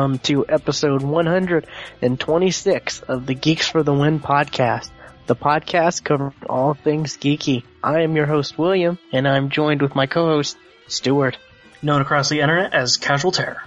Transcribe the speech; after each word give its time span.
Welcome 0.00 0.18
to 0.20 0.46
episode 0.48 1.02
126 1.02 3.00
of 3.02 3.26
the 3.26 3.34
Geeks 3.34 3.68
for 3.68 3.82
the 3.82 3.92
Win 3.92 4.18
podcast. 4.18 4.88
The 5.26 5.36
podcast 5.36 6.04
covering 6.04 6.32
all 6.48 6.72
things 6.72 7.18
geeky. 7.18 7.64
I 7.84 8.00
am 8.00 8.16
your 8.16 8.24
host, 8.24 8.56
William, 8.56 8.98
and 9.12 9.28
I'm 9.28 9.50
joined 9.50 9.82
with 9.82 9.94
my 9.94 10.06
co-host, 10.06 10.56
Stuart. 10.88 11.36
Known 11.82 12.00
across 12.00 12.30
the 12.30 12.40
internet 12.40 12.72
as 12.72 12.96
Casual 12.96 13.30
Terror. 13.30 13.62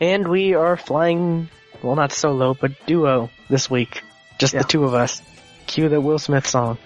And 0.00 0.26
we 0.26 0.54
are 0.54 0.78
flying, 0.78 1.50
well 1.82 1.96
not 1.96 2.12
solo, 2.12 2.54
but 2.54 2.86
duo 2.86 3.28
this 3.50 3.68
week. 3.68 4.02
Just 4.38 4.54
Yeah. 4.54 4.62
the 4.62 4.68
two 4.68 4.84
of 4.84 4.94
us. 4.94 5.20
Cue 5.66 5.90
the 5.90 6.00
Will 6.00 6.18
Smith 6.18 6.46
song. 6.46 6.78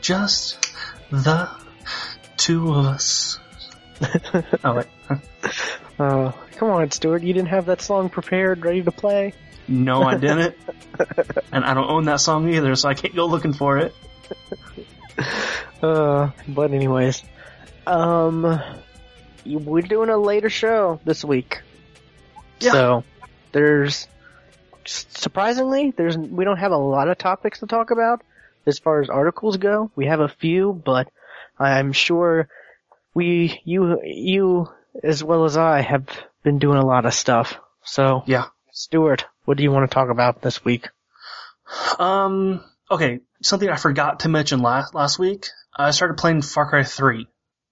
Just 0.00 0.68
the 1.12 1.48
two 2.36 2.74
of 2.74 2.86
us. 2.86 3.38
oh 4.64 4.74
wait. 4.74 4.86
Oh, 6.00 6.34
come 6.60 6.68
on, 6.68 6.90
Stuart, 6.90 7.22
you 7.22 7.32
didn't 7.32 7.48
have 7.48 7.66
that 7.66 7.80
song 7.80 8.10
prepared, 8.10 8.62
ready 8.62 8.82
to 8.82 8.92
play? 8.92 9.32
No, 9.66 10.02
I 10.02 10.18
didn't. 10.18 10.54
and 11.52 11.64
I 11.64 11.72
don't 11.72 11.88
own 11.88 12.04
that 12.04 12.20
song 12.20 12.52
either, 12.52 12.76
so 12.76 12.86
I 12.86 12.92
can't 12.92 13.14
go 13.14 13.26
looking 13.26 13.54
for 13.54 13.78
it. 13.78 13.94
Uh, 15.82 16.30
but 16.46 16.72
anyways, 16.72 17.22
um, 17.86 18.60
we're 19.46 19.80
doing 19.80 20.10
a 20.10 20.16
later 20.18 20.50
show 20.50 21.00
this 21.04 21.24
week. 21.24 21.62
Yeah. 22.60 22.72
So, 22.72 23.04
there's, 23.52 24.06
surprisingly, 24.84 25.92
there's, 25.96 26.18
we 26.18 26.44
don't 26.44 26.58
have 26.58 26.72
a 26.72 26.76
lot 26.76 27.08
of 27.08 27.16
topics 27.16 27.60
to 27.60 27.66
talk 27.66 27.90
about 27.90 28.22
as 28.66 28.78
far 28.78 29.00
as 29.00 29.08
articles 29.08 29.56
go. 29.56 29.90
We 29.96 30.04
have 30.06 30.20
a 30.20 30.28
few, 30.28 30.72
but 30.72 31.10
I'm 31.58 31.92
sure 31.92 32.48
we, 33.14 33.60
you, 33.64 34.00
you, 34.04 34.68
as 35.02 35.24
well 35.24 35.46
as 35.46 35.56
I 35.56 35.80
have 35.80 36.08
been 36.42 36.58
doing 36.58 36.78
a 36.78 36.86
lot 36.86 37.06
of 37.06 37.14
stuff. 37.14 37.56
So, 37.82 38.22
Yeah. 38.26 38.46
Stuart, 38.72 39.26
what 39.44 39.56
do 39.56 39.62
you 39.62 39.72
want 39.72 39.90
to 39.90 39.94
talk 39.94 40.10
about 40.10 40.42
this 40.42 40.64
week? 40.64 40.88
Um. 41.98 42.64
Okay. 42.90 43.20
Something 43.42 43.68
I 43.68 43.76
forgot 43.76 44.20
to 44.20 44.28
mention 44.28 44.60
last 44.60 44.94
last 44.94 45.18
week. 45.18 45.46
I 45.76 45.90
started 45.92 46.18
playing 46.18 46.42
Far 46.42 46.68
Cry 46.68 46.82
3, 46.82 47.26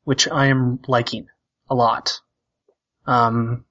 which 0.05 0.29
I 0.29 0.47
am 0.47 0.81
liking 0.87 1.27
a 1.71 1.75
lot. 1.75 2.21
Um. 3.07 3.65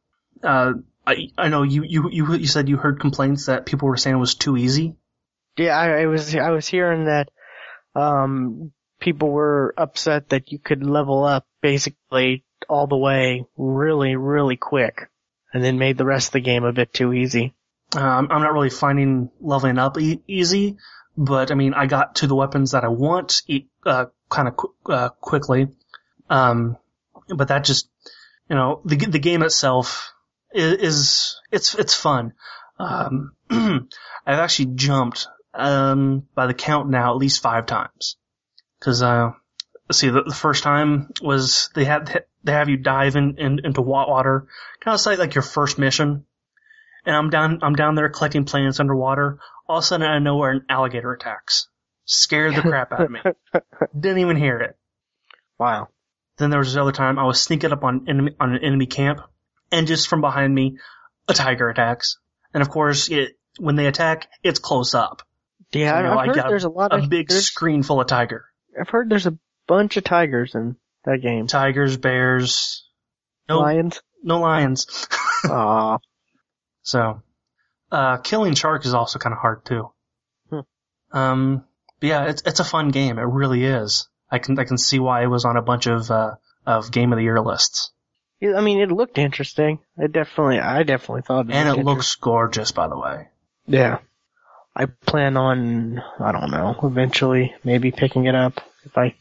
Uh. 0.43 0.73
I 1.05 1.29
I 1.37 1.47
know 1.47 1.63
you 1.63 1.83
you 1.83 2.09
you 2.11 2.33
you 2.33 2.47
said 2.47 2.67
you 2.67 2.75
heard 2.75 2.99
complaints 2.99 3.45
that 3.45 3.65
people 3.65 3.87
were 3.87 3.95
saying 3.95 4.17
it 4.17 4.19
was 4.19 4.35
too 4.35 4.57
easy. 4.57 4.97
Yeah, 5.55 5.77
I, 5.77 6.01
I 6.01 6.05
was 6.07 6.35
I 6.35 6.49
was 6.49 6.67
hearing 6.67 7.05
that 7.05 7.29
um 7.95 8.73
people 8.99 9.29
were 9.29 9.73
upset 9.77 10.29
that 10.29 10.51
you 10.51 10.59
could 10.59 10.83
level 10.83 11.23
up 11.23 11.45
basically 11.61 12.43
all 12.69 12.87
the 12.87 12.97
way 12.97 13.45
really 13.57 14.15
really 14.15 14.57
quick, 14.57 15.09
and 15.53 15.63
then 15.63 15.77
made 15.77 15.97
the 15.97 16.05
rest 16.05 16.29
of 16.29 16.33
the 16.33 16.39
game 16.41 16.63
a 16.63 16.73
bit 16.73 16.93
too 16.93 17.13
easy. 17.13 17.53
Um, 17.95 18.27
I'm 18.29 18.41
not 18.41 18.53
really 18.53 18.69
finding 18.69 19.29
leveling 19.39 19.77
up 19.77 19.97
e- 19.97 20.21
easy, 20.27 20.77
but 21.17 21.51
I 21.51 21.55
mean, 21.55 21.73
I 21.73 21.85
got 21.85 22.15
to 22.15 22.27
the 22.27 22.35
weapons 22.35 22.71
that 22.71 22.83
I 22.83 22.89
want 22.89 23.41
e- 23.47 23.67
uh, 23.85 24.07
kind 24.29 24.47
of 24.47 24.57
qu- 24.57 24.73
uh, 24.85 25.09
quickly. 25.09 25.69
Um, 26.29 26.77
but 27.29 27.47
that 27.47 27.63
just, 27.63 27.89
you 28.49 28.55
know, 28.55 28.81
the 28.85 28.97
the 28.97 29.19
game 29.19 29.41
itself 29.41 30.13
is, 30.53 30.73
is 30.73 31.41
it's 31.51 31.75
it's 31.75 31.93
fun. 31.93 32.33
Um, 32.79 33.33
I've 33.49 33.89
actually 34.39 34.73
jumped 34.75 35.27
um 35.53 36.27
by 36.35 36.45
the 36.45 36.53
count 36.53 36.89
now 36.89 37.11
at 37.11 37.17
least 37.17 37.41
five 37.41 37.65
times 37.65 38.17
because 38.79 39.01
uh, 39.01 39.31
see, 39.91 40.09
the, 40.09 40.23
the 40.23 40.35
first 40.35 40.63
time 40.63 41.09
was 41.21 41.69
they 41.75 41.85
had 41.85 42.25
they 42.43 42.51
have 42.51 42.69
you 42.69 42.77
dive 42.77 43.15
in, 43.15 43.37
in 43.37 43.65
into 43.65 43.81
wa- 43.81 44.09
water, 44.09 44.47
kind 44.81 44.95
of 44.95 45.05
like 45.05 45.19
like 45.19 45.35
your 45.35 45.41
first 45.41 45.77
mission 45.77 46.25
and 47.07 47.15
I'm 47.15 47.29
down 47.29 47.59
I'm 47.63 47.73
down 47.73 47.95
there 47.95 48.09
collecting 48.09 48.43
plants 48.43 48.79
underwater. 48.79 49.39
All 49.67 49.79
of 49.79 49.83
a 49.83 49.87
sudden, 49.87 50.05
out 50.05 50.17
of 50.17 50.23
nowhere, 50.23 50.51
an 50.51 50.65
alligator 50.69 51.11
attacks. 51.13 51.67
Scared 52.05 52.55
the 52.55 52.61
crap 52.61 52.91
out 52.91 53.01
of 53.01 53.11
me. 53.11 53.19
Didn't 53.99 54.19
even 54.19 54.37
hear 54.37 54.59
it. 54.59 54.77
Wow. 55.57 55.87
Then 56.37 56.49
there 56.51 56.59
was 56.59 56.75
another 56.75 56.91
time 56.91 57.17
I 57.17 57.25
was 57.25 57.41
sneaking 57.41 57.71
up 57.71 57.83
on 57.83 58.05
enemy 58.07 58.31
on 58.39 58.53
an 58.55 58.63
enemy 58.63 58.85
camp, 58.85 59.21
and 59.71 59.87
just 59.87 60.07
from 60.07 60.21
behind 60.21 60.53
me, 60.53 60.77
a 61.27 61.33
tiger 61.33 61.69
attacks. 61.69 62.17
And 62.53 62.61
of 62.61 62.69
course, 62.69 63.09
it 63.09 63.37
when 63.57 63.75
they 63.75 63.87
attack, 63.87 64.27
it's 64.43 64.59
close 64.59 64.93
up. 64.93 65.23
Yeah, 65.71 65.91
So, 65.91 65.97
you 65.97 66.03
know, 66.03 66.11
I've 66.11 66.17
I 66.17 66.25
heard 66.27 66.35
got 66.35 66.47
there's 66.49 66.63
a 66.65 66.69
lot 66.69 66.93
of 66.93 67.05
A 67.05 67.07
big 67.07 67.31
screen 67.31 67.83
full 67.83 67.99
of 68.01 68.07
tiger, 68.07 68.45
I've 68.79 68.89
heard 68.89 69.09
there's 69.09 69.27
a 69.27 69.37
bunch 69.67 69.97
of 69.97 70.03
tigers 70.03 70.55
in 70.55 70.75
that 71.05 71.21
game. 71.21 71.47
tigers, 71.47 71.97
bears. 71.97 72.83
No, 73.49 73.59
Lions. 73.59 74.01
no 74.23 74.39
lions. 74.39 75.07
Aw. 75.45 75.97
So, 76.81 77.21
uh, 77.91 78.17
killing 78.17 78.55
shark 78.55 78.85
is 78.85 78.93
also 78.93 79.19
kind 79.19 79.33
of 79.33 79.39
hard 79.39 79.65
too. 79.65 79.91
Hmm. 80.49 80.59
Um, 81.17 81.65
but 81.99 82.07
yeah, 82.07 82.25
it's 82.25 82.41
it's 82.45 82.59
a 82.59 82.65
fun 82.65 82.89
game. 82.89 83.17
It 83.19 83.23
really 83.23 83.63
is. 83.63 84.09
I 84.29 84.39
can 84.39 84.59
I 84.59 84.65
can 84.65 84.77
see 84.77 84.99
why 84.99 85.23
it 85.23 85.27
was 85.27 85.45
on 85.45 85.55
a 85.55 85.61
bunch 85.61 85.87
of 85.87 86.11
uh 86.11 86.35
of 86.65 86.91
game 86.91 87.13
of 87.13 87.17
the 87.17 87.23
year 87.23 87.39
lists, 87.39 87.91
I 88.41 88.61
mean, 88.61 88.79
it 88.79 88.91
looked 88.91 89.17
interesting. 89.17 89.79
It 89.97 90.11
definitely, 90.11 90.59
I 90.59 90.83
definitely 90.83 91.23
thought. 91.23 91.49
and 91.49 91.69
it 91.69 91.83
looks 91.83 92.15
gorgeous, 92.15 92.71
by 92.71 92.87
the 92.87 92.97
way. 92.97 93.29
Yeah. 93.65 93.99
I 94.75 94.85
plan 94.85 95.37
on, 95.37 96.03
I 96.19 96.31
don't 96.31 96.51
know, 96.51 96.75
eventually 96.83 97.55
maybe 97.63 97.91
picking 97.91 98.25
it 98.25 98.35
up 98.35 98.61
if 98.85 98.95
I, 98.95 99.15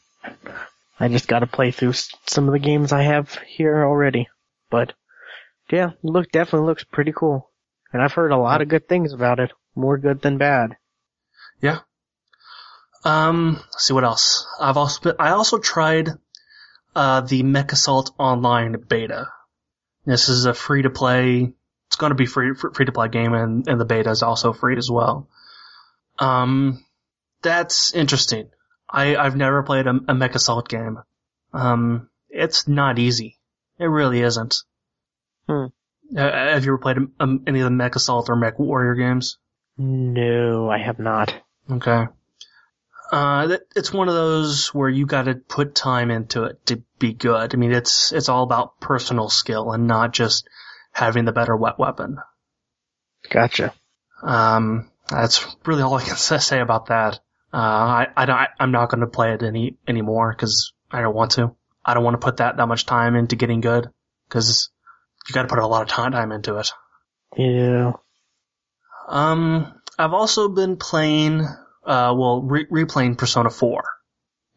I 0.99 1.09
just 1.09 1.29
gotta 1.29 1.47
play 1.47 1.71
through 1.71 1.93
some 2.27 2.49
of 2.49 2.53
the 2.53 2.59
games 2.59 2.93
I 2.93 3.03
have 3.03 3.35
here 3.47 3.85
already. 3.85 4.29
But, 4.71 4.95
yeah, 5.71 5.91
look, 6.03 6.31
definitely 6.33 6.67
looks 6.67 6.85
pretty 6.85 7.13
cool. 7.13 7.51
And 7.93 8.03
I've 8.03 8.13
heard 8.13 8.33
a 8.33 8.37
lot 8.37 8.63
of 8.63 8.69
good 8.69 8.89
things 8.89 9.13
about 9.13 9.41
it. 9.41 9.53
More 9.75 9.99
good 9.99 10.23
than 10.23 10.39
bad. 10.39 10.77
Yeah. 11.61 11.81
Um, 13.05 13.63
see 13.79 13.93
what 13.95 14.05
else. 14.05 14.47
I've 14.61 14.77
also 14.77 15.01
been, 15.01 15.15
I 15.19 15.31
also 15.31 15.59
tried 15.59 16.11
uh 16.95 17.21
the 17.21 17.43
Mech 17.43 17.73
Assault 17.73 18.11
Online 18.19 18.77
beta. 18.89 19.29
This 20.05 20.29
is 20.29 20.47
a 20.47 20.55
free 20.55 20.83
to 20.83 20.91
play. 20.91 21.53
It's 21.87 21.97
to 21.97 22.15
be 22.15 22.27
free 22.27 22.55
free 22.55 22.87
to 22.87 22.93
play 22.93 23.09
game, 23.09 23.33
and 23.33 23.69
and 23.69 23.81
the 23.81 23.85
beta 23.85 24.11
is 24.11 24.23
also 24.23 24.53
free 24.53 24.77
as 24.77 24.91
well. 24.91 25.29
Um, 26.19 26.85
that's 27.43 27.95
interesting. 27.95 28.51
I 28.89 29.17
I've 29.17 29.37
never 29.37 29.63
played 29.63 29.87
a, 29.87 29.99
a 30.09 30.15
Mech 30.15 30.35
Assault 30.35 30.69
game. 30.69 30.99
Um, 31.53 32.09
it's 32.29 32.69
not 32.69 32.99
easy. 32.99 33.39
It 33.79 33.87
really 33.87 34.21
isn't. 34.21 34.57
Hmm. 35.49 35.67
Uh, 36.17 36.31
have 36.31 36.65
you 36.65 36.73
ever 36.73 36.79
played 36.79 36.99
um, 37.19 37.43
any 37.47 37.61
of 37.61 37.65
the 37.65 37.71
Mech 37.71 37.97
Assault 37.97 38.29
or 38.29 38.37
Mech 38.37 38.59
Warrior 38.59 38.95
games? 38.95 39.39
No, 39.77 40.71
I 40.71 40.79
have 40.79 40.99
not. 40.99 41.35
Okay. 41.71 42.07
Uh, 43.11 43.57
it's 43.75 43.93
one 43.93 44.09
of 44.09 44.15
those 44.15 44.69
where 44.75 44.89
you 44.89 45.07
gotta 45.07 45.35
put 45.35 45.75
time 45.75 46.11
into 46.11 46.45
it 46.45 46.65
to 46.67 46.83
be 46.99 47.13
good. 47.13 47.55
I 47.55 47.57
mean, 47.57 47.73
it's, 47.73 48.13
it's 48.13 48.29
all 48.29 48.43
about 48.43 48.81
personal 48.81 49.29
skill 49.29 49.73
and 49.73 49.87
not 49.87 50.13
just 50.13 50.49
having 50.93 51.25
the 51.25 51.33
better 51.33 51.57
wet 51.57 51.79
weapon. 51.79 52.19
Gotcha. 53.31 53.75
Um, 54.23 54.91
that's 55.09 55.47
really 55.65 55.83
all 55.83 55.95
I 55.95 56.03
can 56.03 56.17
say 56.41 56.61
about 56.61 56.87
that. 56.87 57.21
Uh, 57.53 57.57
I, 57.57 58.07
I 58.17 58.27
don't, 58.27 58.39
I'm 58.59 58.71
not 58.73 58.91
gonna 58.91 59.07
play 59.07 59.33
it 59.33 59.43
any, 59.43 59.77
anymore 59.87 60.35
cause 60.35 60.73
I 60.91 61.01
don't 61.01 61.15
want 61.15 61.33
to. 61.33 61.55
I 61.85 61.95
don't 61.95 62.05
want 62.05 62.21
to 62.21 62.25
put 62.25 62.39
that, 62.39 62.57
that 62.57 62.67
much 62.67 62.87
time 62.87 63.15
into 63.17 63.37
getting 63.37 63.61
good 63.61 63.89
cause 64.29 64.71
you 65.29 65.33
gotta 65.33 65.49
put 65.49 65.59
a 65.59 65.67
lot 65.67 65.83
of 65.83 65.89
time 65.89 66.33
into 66.33 66.57
it. 66.59 66.71
Yeah. 67.37 67.93
Um, 69.09 69.73
I've 69.99 70.13
also 70.13 70.49
been 70.49 70.77
playing, 70.77 71.41
uh, 71.85 72.15
well, 72.17 72.43
re- 72.43 72.67
replaying 72.67 73.19
Persona 73.19 73.51
4. 73.51 73.85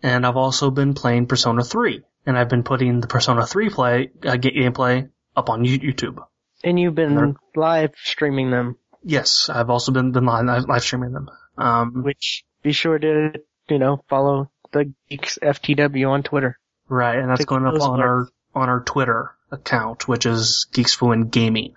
And 0.01 0.25
I've 0.25 0.37
also 0.37 0.71
been 0.71 0.93
playing 0.93 1.27
Persona 1.27 1.63
3. 1.63 2.01
And 2.25 2.37
I've 2.37 2.49
been 2.49 2.63
putting 2.63 2.99
the 3.01 3.07
Persona 3.07 3.45
3 3.45 3.69
play, 3.69 4.11
uh, 4.25 4.37
ga- 4.37 4.51
gameplay 4.51 5.09
up 5.35 5.49
on 5.49 5.63
YouTube. 5.63 6.23
And 6.63 6.79
you've 6.79 6.95
been 6.95 7.15
They're- 7.15 7.33
live 7.55 7.93
streaming 8.03 8.49
them, 8.51 8.75
Yes, 9.01 9.49
I've 9.49 9.69
also 9.69 9.93
been, 9.93 10.11
been 10.11 10.25
live, 10.25 10.65
live 10.67 10.83
streaming 10.83 11.13
them. 11.13 11.29
Um, 11.57 12.03
which 12.03 12.43
be 12.61 12.71
sure 12.71 12.97
to, 12.99 13.33
you 13.69 13.79
know, 13.79 14.03
follow 14.09 14.49
the 14.71 14.93
Geeks 15.09 15.37
FTW 15.41 16.09
on 16.09 16.23
Twitter. 16.23 16.57
right, 16.87 17.17
and 17.17 17.29
that's 17.29 17.45
going 17.45 17.65
up 17.65 17.79
on 17.81 17.99
our, 18.01 18.27
on 18.55 18.69
our 18.69 18.81
Twitter 18.81 19.31
account, 19.51 20.07
which 20.07 20.25
is 20.25 20.67
Geeks 20.73 20.93
Fluent 20.93 21.31
Gaming. 21.31 21.75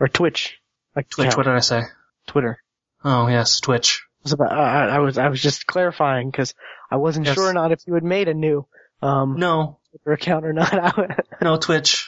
Or 0.00 0.08
Twitch. 0.08 0.58
Like 0.94 1.08
Twitch, 1.10 1.36
what 1.36 1.44
did 1.44 1.54
I 1.54 1.60
say? 1.60 1.82
Twitter. 2.26 2.58
Oh, 3.04 3.28
yes, 3.28 3.60
Twitch. 3.60 4.02
was 4.22 4.32
about, 4.32 4.52
I, 4.52 4.88
I 4.88 4.98
was 5.00 5.18
I 5.18 5.28
was 5.28 5.40
just 5.42 5.66
clarifying 5.66 6.30
because 6.30 6.54
I 6.90 6.96
wasn't 6.96 7.26
Yes. 7.26 7.34
sure 7.34 7.48
or 7.48 7.52
not 7.52 7.72
if 7.72 7.80
you 7.86 7.94
had 7.94 8.02
made 8.04 8.28
a 8.28 8.34
new 8.34 8.66
um 9.02 9.36
No, 9.38 9.78
Twitter 9.90 10.12
account 10.14 10.44
or 10.46 10.52
not. 10.52 11.24
no, 11.42 11.56
Twitch. 11.58 12.06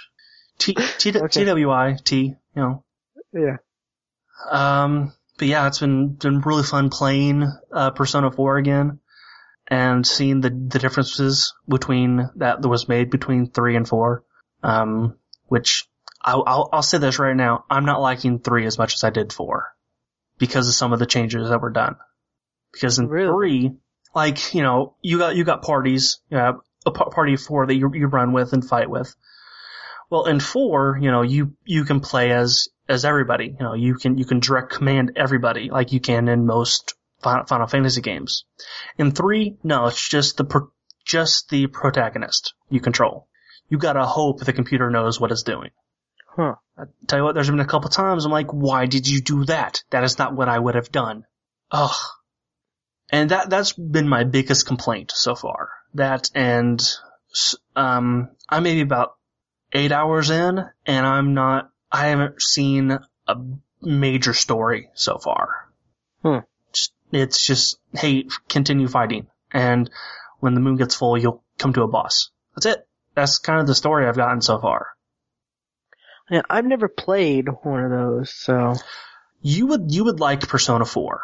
T, 0.58 0.74
T, 0.74 1.10
Okay. 1.16 1.44
TWI, 1.44 1.96
T, 2.02 2.16
you 2.24 2.36
know. 2.56 2.82
yeah. 3.32 3.56
Um, 4.50 5.12
but 5.38 5.48
yeah, 5.48 5.66
it's 5.66 5.78
been 5.78 6.14
been 6.14 6.40
really 6.40 6.64
fun 6.64 6.90
playing 6.90 7.50
uh, 7.72 7.90
Persona 7.90 8.30
4 8.30 8.58
again, 8.58 9.00
and 9.68 10.06
seeing 10.06 10.40
the 10.40 10.50
the 10.50 10.78
differences 10.78 11.54
between 11.68 12.28
that 12.36 12.60
that 12.60 12.68
was 12.68 12.88
made 12.88 13.10
between 13.10 13.50
three 13.50 13.76
and 13.76 13.88
four. 13.88 14.24
Um, 14.62 15.16
which 15.46 15.88
I'll, 16.22 16.44
I'll, 16.46 16.68
I'll 16.72 16.82
say 16.82 16.98
this 16.98 17.18
right 17.18 17.36
now. 17.36 17.64
I'm 17.70 17.84
not 17.84 18.00
liking 18.00 18.38
three 18.38 18.66
as 18.66 18.78
much 18.78 18.94
as 18.94 19.04
I 19.04 19.10
did 19.10 19.32
four 19.32 19.68
because 20.38 20.68
of 20.68 20.74
some 20.74 20.92
of 20.92 20.98
the 20.98 21.06
changes 21.06 21.48
that 21.48 21.60
were 21.60 21.70
done. 21.70 21.96
Because 22.72 22.98
in 22.98 23.08
Really? 23.08 23.32
three, 23.32 23.70
like, 24.14 24.54
you 24.54 24.62
know, 24.62 24.94
you 25.00 25.18
got, 25.18 25.36
you 25.36 25.44
got 25.44 25.62
parties, 25.62 26.20
you 26.30 26.36
have 26.36 26.56
a 26.84 26.90
party 26.90 27.34
of 27.34 27.40
four 27.40 27.66
that 27.66 27.74
you, 27.74 27.90
you 27.94 28.06
run 28.06 28.32
with 28.32 28.52
and 28.52 28.66
fight 28.66 28.90
with. 28.90 29.14
Well, 30.10 30.26
in 30.26 30.40
four, 30.40 30.98
you 31.00 31.10
know, 31.10 31.22
you, 31.22 31.54
you 31.64 31.84
can 31.84 32.00
play 32.00 32.30
as, 32.32 32.68
as 32.88 33.04
everybody. 33.04 33.46
You 33.46 33.64
know, 33.64 33.74
you 33.74 33.94
can, 33.94 34.18
you 34.18 34.24
can 34.24 34.40
direct 34.40 34.72
command 34.72 35.12
everybody 35.16 35.70
like 35.70 35.92
you 35.92 36.00
can 36.00 36.28
in 36.28 36.46
most 36.46 36.94
Final, 37.20 37.66
Fantasy 37.66 38.00
games. 38.00 38.44
In 38.96 39.10
three, 39.10 39.56
no, 39.64 39.86
it's 39.86 40.08
just 40.08 40.36
the, 40.36 40.44
pro- 40.44 40.70
just 41.04 41.48
the 41.50 41.66
protagonist 41.66 42.54
you 42.70 42.80
control. 42.80 43.26
You 43.68 43.78
gotta 43.78 44.04
hope 44.04 44.40
the 44.40 44.52
computer 44.52 44.88
knows 44.88 45.20
what 45.20 45.32
it's 45.32 45.42
doing. 45.42 45.70
Huh. 46.36 46.54
I 46.78 46.84
tell 47.08 47.18
you 47.18 47.24
what, 47.24 47.34
there's 47.34 47.50
been 47.50 47.58
a 47.58 47.66
couple 47.66 47.90
times 47.90 48.24
I'm 48.24 48.30
like, 48.30 48.52
why 48.52 48.86
did 48.86 49.08
you 49.08 49.20
do 49.20 49.44
that? 49.46 49.82
That 49.90 50.04
is 50.04 50.18
not 50.18 50.34
what 50.34 50.48
I 50.48 50.58
would 50.58 50.76
have 50.76 50.92
done. 50.92 51.24
Ugh. 51.72 51.96
And 53.10 53.30
that, 53.30 53.50
that's 53.50 53.72
been 53.72 54.08
my 54.08 54.24
biggest 54.24 54.66
complaint 54.66 55.12
so 55.14 55.34
far. 55.34 55.70
That 55.94 56.30
and, 56.34 56.80
um, 57.74 58.30
I'm 58.48 58.62
maybe 58.62 58.82
about 58.82 59.16
eight 59.72 59.90
hours 59.90 60.30
in 60.30 60.64
and 60.86 61.06
I'm 61.06 61.34
not, 61.34 61.70
I 61.90 62.08
haven't 62.08 62.42
seen 62.42 62.98
a 63.26 63.36
major 63.80 64.34
story 64.34 64.90
so 64.94 65.18
far. 65.18 65.70
Hmm. 66.22 66.38
It's 67.10 67.46
just, 67.46 67.78
hey, 67.92 68.26
continue 68.48 68.88
fighting. 68.88 69.28
And 69.50 69.90
when 70.40 70.54
the 70.54 70.60
moon 70.60 70.76
gets 70.76 70.94
full, 70.94 71.16
you'll 71.16 71.42
come 71.56 71.72
to 71.72 71.82
a 71.82 71.88
boss. 71.88 72.30
That's 72.54 72.66
it. 72.66 72.86
That's 73.14 73.38
kind 73.38 73.60
of 73.60 73.66
the 73.66 73.74
story 73.74 74.06
I've 74.06 74.16
gotten 74.16 74.40
so 74.42 74.60
far. 74.60 74.88
Yeah, 76.30 76.42
I've 76.50 76.66
never 76.66 76.88
played 76.88 77.46
one 77.62 77.84
of 77.84 77.90
those, 77.90 78.34
so 78.34 78.74
you 79.40 79.66
would 79.68 79.90
you 79.92 80.04
would 80.04 80.20
like 80.20 80.46
Persona 80.46 80.84
4. 80.84 81.20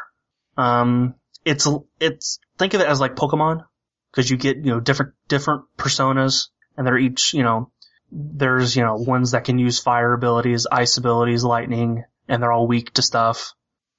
Um, 0.56 1.14
it's 1.44 1.68
it's 2.00 2.38
think 2.58 2.74
of 2.74 2.80
it 2.80 2.86
as 2.86 3.00
like 3.00 3.14
Pokemon 3.14 3.64
because 4.10 4.30
you 4.30 4.36
get 4.36 4.56
you 4.56 4.70
know 4.70 4.80
different 4.80 5.12
different 5.28 5.64
personas 5.76 6.48
and 6.76 6.86
they're 6.86 6.98
each 6.98 7.34
you 7.34 7.42
know 7.42 7.70
there's 8.16 8.76
you 8.76 8.84
know 8.84 8.94
ones 8.96 9.32
that 9.32 9.44
can 9.44 9.58
use 9.58 9.80
fire 9.80 10.12
abilities, 10.12 10.66
ice 10.70 10.96
abilities, 10.96 11.42
lightning, 11.44 12.04
and 12.28 12.42
they're 12.42 12.52
all 12.52 12.66
weak 12.68 12.92
to 12.94 13.02
stuff. 13.02 13.52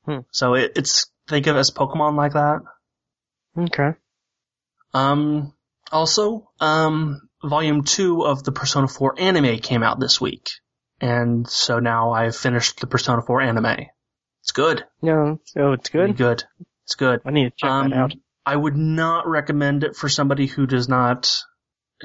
Hmm. 0.05 0.19
So 0.31 0.53
it, 0.53 0.71
it's 0.75 1.11
think 1.27 1.47
of 1.47 1.55
it 1.55 1.59
as 1.59 1.71
Pokemon 1.71 2.15
like 2.15 2.33
that. 2.33 2.61
okay. 3.57 3.91
Um, 4.93 5.53
also, 5.91 6.49
um, 6.59 7.21
volume 7.43 7.83
two 7.83 8.21
of 8.25 8.43
the 8.43 8.51
Persona 8.51 8.87
4 8.87 9.15
anime 9.19 9.57
came 9.59 9.83
out 9.83 9.99
this 9.99 10.21
week. 10.21 10.49
And 11.01 11.47
so 11.49 11.79
now 11.79 12.11
I've 12.11 12.35
finished 12.35 12.79
the 12.79 12.87
Persona 12.87 13.21
4 13.21 13.41
anime. 13.41 13.87
It's 14.41 14.51
good. 14.53 14.85
No, 15.01 15.39
oh, 15.57 15.73
it's 15.73 15.89
good. 15.89 16.15
good. 16.15 16.43
It's 16.85 16.95
good. 16.95 17.19
I 17.25 17.31
need 17.31 17.45
to 17.45 17.53
check 17.57 17.69
Um, 17.69 17.89
that 17.89 17.97
out. 17.97 18.13
I 18.45 18.55
would 18.55 18.77
not 18.77 19.27
recommend 19.27 19.83
it 19.83 19.95
for 19.95 20.07
somebody 20.07 20.45
who 20.45 20.65
does 20.67 20.87
not, 20.87 21.41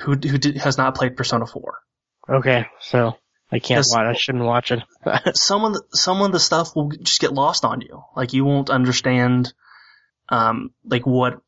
who, 0.03 0.13
who 0.15 0.39
did, 0.39 0.57
has 0.57 0.77
not 0.79 0.95
played 0.97 1.17
Persona 1.17 1.47
4. 1.47 1.79
Okay, 2.31 2.67
so 2.81 3.17
I 3.51 3.59
can't 3.59 3.85
watch. 3.91 4.07
I 4.07 4.13
shouldn't 4.13 4.45
watch 4.45 4.71
it. 4.71 4.83
Some 5.37 5.65
of 5.65 5.73
the, 5.75 5.83
some 5.93 6.23
of 6.23 6.33
the 6.33 6.39
stuff 6.39 6.77
will 6.77 6.91
just 6.91 7.21
get 7.21 7.33
lost 7.33 7.65
on 7.65 7.81
you. 7.81 8.05
Like 8.15 8.33
you 8.33 8.45
won't 8.45 8.71
understand, 8.71 9.53
um, 10.29 10.71
like 10.85 11.07
what, 11.07 11.41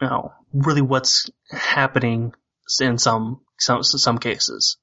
you 0.00 0.08
know, 0.08 0.32
really 0.52 0.80
what's 0.80 1.28
happening 1.50 2.32
in 2.80 2.98
some, 2.98 3.40
some, 3.58 3.82
some 3.82 4.18
cases. 4.18 4.78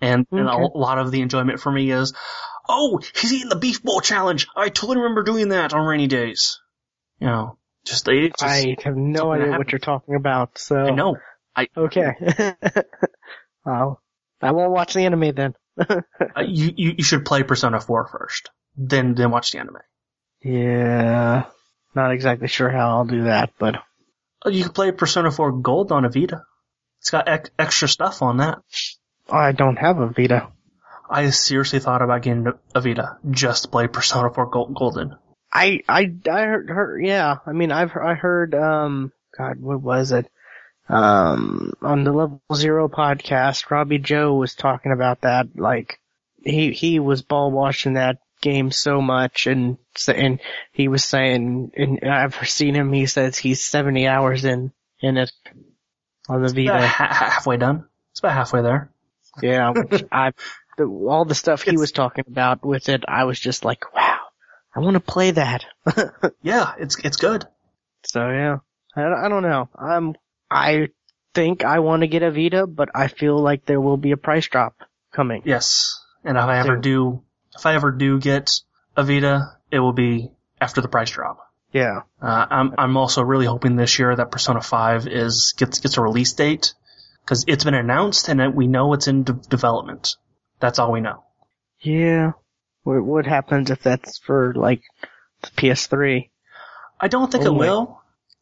And, 0.00 0.26
and 0.30 0.48
a 0.48 0.56
lot 0.56 0.98
of 0.98 1.10
the 1.10 1.20
enjoyment 1.20 1.60
for 1.60 1.70
me 1.70 1.90
is, 1.90 2.14
oh, 2.66 3.00
he's 3.14 3.32
eating 3.34 3.50
the 3.50 3.56
beef 3.56 3.82
bowl 3.82 4.00
challenge. 4.00 4.48
I 4.56 4.70
totally 4.70 4.98
remember 4.98 5.22
doing 5.24 5.50
that 5.50 5.74
on 5.74 5.84
rainy 5.84 6.06
days. 6.06 6.60
You 7.18 7.26
know, 7.26 7.58
just, 7.84 8.06
just 8.06 8.42
I 8.42 8.76
have 8.82 8.96
no 8.96 9.32
idea 9.32 9.58
what 9.58 9.72
you're 9.72 9.78
talking 9.78 10.14
about. 10.14 10.56
So 10.56 10.76
I 10.76 10.90
know. 10.90 11.16
I 11.54 11.66
Okay. 11.76 12.12
oh, 13.66 13.98
I 14.42 14.52
won't 14.52 14.72
watch 14.72 14.94
the 14.94 15.04
anime 15.04 15.34
then. 15.34 15.54
Uh, 16.36 16.42
you, 16.46 16.72
you, 16.76 16.94
you 16.98 17.04
should 17.04 17.24
play 17.24 17.42
Persona 17.42 17.80
4 17.80 18.06
first. 18.08 18.50
Then, 18.76 19.14
then 19.14 19.30
watch 19.30 19.52
the 19.52 19.58
anime. 19.58 19.78
Yeah, 20.42 21.44
not 21.94 22.12
exactly 22.12 22.48
sure 22.48 22.70
how 22.70 22.90
I'll 22.90 23.04
do 23.04 23.24
that, 23.24 23.52
but 23.58 23.76
Oh, 24.44 24.50
You 24.50 24.64
can 24.64 24.72
play 24.72 24.90
Persona 24.92 25.30
4 25.30 25.52
Gold 25.52 25.92
on 25.92 26.04
a 26.04 26.08
Vita. 26.10 26.44
It's 27.00 27.10
got 27.10 27.28
ex- 27.28 27.50
extra 27.58 27.88
stuff 27.88 28.22
on 28.22 28.38
that. 28.38 28.58
I 29.30 29.52
don't 29.52 29.76
have 29.76 29.98
a 29.98 30.08
Vita. 30.08 30.48
I 31.08 31.28
seriously 31.30 31.78
thought 31.80 32.02
about 32.02 32.22
getting 32.22 32.46
a 32.74 32.80
Vita 32.80 33.16
just 33.30 33.64
to 33.64 33.68
play 33.68 33.86
Persona 33.86 34.30
4 34.32 34.46
Gold- 34.46 34.74
Golden. 34.74 35.16
I 35.52 35.80
I 35.88 36.12
I 36.30 36.42
heard, 36.42 36.70
heard 36.70 37.04
yeah. 37.04 37.36
I 37.44 37.52
mean, 37.52 37.72
I've 37.72 37.96
I 37.96 38.14
heard 38.14 38.54
um 38.54 39.12
God, 39.36 39.60
what 39.60 39.80
was 39.80 40.12
it? 40.12 40.30
Um, 40.90 41.72
on 41.82 42.04
the 42.04 42.12
Level 42.12 42.40
Zero 42.54 42.88
podcast, 42.88 43.70
Robbie 43.70 43.98
Joe 43.98 44.34
was 44.34 44.54
talking 44.54 44.92
about 44.92 45.20
that. 45.22 45.48
Like, 45.56 46.00
he 46.42 46.72
he 46.72 46.98
was 46.98 47.22
ball 47.22 47.50
watching 47.50 47.94
that 47.94 48.18
game 48.40 48.70
so 48.70 49.00
much, 49.00 49.46
and 49.46 49.78
and 50.08 50.40
he 50.72 50.88
was 50.88 51.04
saying, 51.04 51.72
and 51.76 52.00
I've 52.10 52.48
seen 52.48 52.74
him. 52.74 52.92
He 52.92 53.06
says 53.06 53.38
he's 53.38 53.62
seventy 53.62 54.06
hours 54.06 54.44
in 54.44 54.72
in 55.00 55.16
it 55.16 55.32
on 56.28 56.42
the 56.42 56.46
About 56.46 56.80
Vita. 56.80 56.86
ha- 56.86 57.14
halfway 57.30 57.56
done. 57.56 57.86
It's 58.12 58.20
about 58.20 58.32
halfway 58.32 58.62
there. 58.62 58.90
Yeah, 59.42 59.72
I 60.12 60.32
the, 60.76 60.84
all 60.86 61.24
the 61.24 61.34
stuff 61.34 61.62
he 61.62 61.76
was 61.76 61.92
talking 61.92 62.24
about 62.26 62.64
with 62.64 62.88
it, 62.88 63.04
I 63.06 63.24
was 63.24 63.38
just 63.38 63.64
like, 63.64 63.94
wow, 63.94 64.18
I 64.74 64.80
want 64.80 64.94
to 64.94 65.00
play 65.00 65.32
that. 65.32 65.64
Yeah, 66.42 66.72
it's 66.78 66.98
it's 66.98 67.16
good. 67.16 67.46
So 68.04 68.20
yeah, 68.20 68.58
I, 68.96 69.26
I 69.26 69.28
don't 69.28 69.42
know. 69.42 69.68
I'm 69.76 70.14
I 70.50 70.88
think 71.34 71.64
I 71.64 71.78
want 71.78 72.02
to 72.02 72.08
get 72.08 72.22
a 72.22 72.30
Vita, 72.30 72.66
but 72.66 72.90
I 72.94 73.08
feel 73.08 73.38
like 73.38 73.64
there 73.64 73.80
will 73.80 73.96
be 73.96 74.10
a 74.10 74.16
price 74.16 74.48
drop 74.48 74.74
coming. 75.12 75.42
Yes. 75.44 76.00
And 76.24 76.36
if 76.36 76.44
I 76.44 76.58
ever 76.58 76.76
do, 76.76 77.22
if 77.56 77.64
I 77.66 77.74
ever 77.74 77.92
do 77.92 78.18
get 78.18 78.50
a 78.96 79.04
Vita, 79.04 79.56
it 79.70 79.78
will 79.78 79.92
be 79.92 80.30
after 80.60 80.80
the 80.80 80.88
price 80.88 81.10
drop. 81.10 81.38
Yeah. 81.72 82.02
Uh, 82.20 82.46
I'm 82.50 82.74
I'm 82.76 82.96
also 82.96 83.22
really 83.22 83.46
hoping 83.46 83.76
this 83.76 83.98
year 83.98 84.14
that 84.14 84.32
Persona 84.32 84.60
5 84.60 85.06
is 85.06 85.54
gets 85.56 85.78
gets 85.78 85.96
a 85.96 86.02
release 86.02 86.32
date 86.32 86.74
because 87.24 87.44
it's 87.46 87.64
been 87.64 87.74
announced 87.74 88.28
and 88.28 88.54
we 88.54 88.66
know 88.66 88.92
it's 88.92 89.06
in 89.06 89.22
de- 89.22 89.32
development. 89.34 90.16
That's 90.58 90.78
all 90.78 90.90
we 90.90 91.00
know. 91.00 91.22
Yeah. 91.80 92.32
What 92.82 93.04
what 93.04 93.26
happens 93.26 93.70
if 93.70 93.82
that's 93.82 94.18
for 94.18 94.52
like 94.54 94.82
the 95.42 95.50
PS3? 95.50 96.30
I 97.00 97.08
don't 97.08 97.30
think 97.30 97.44
Oh, 97.44 97.54
it 97.54 97.58
will. 97.58 97.99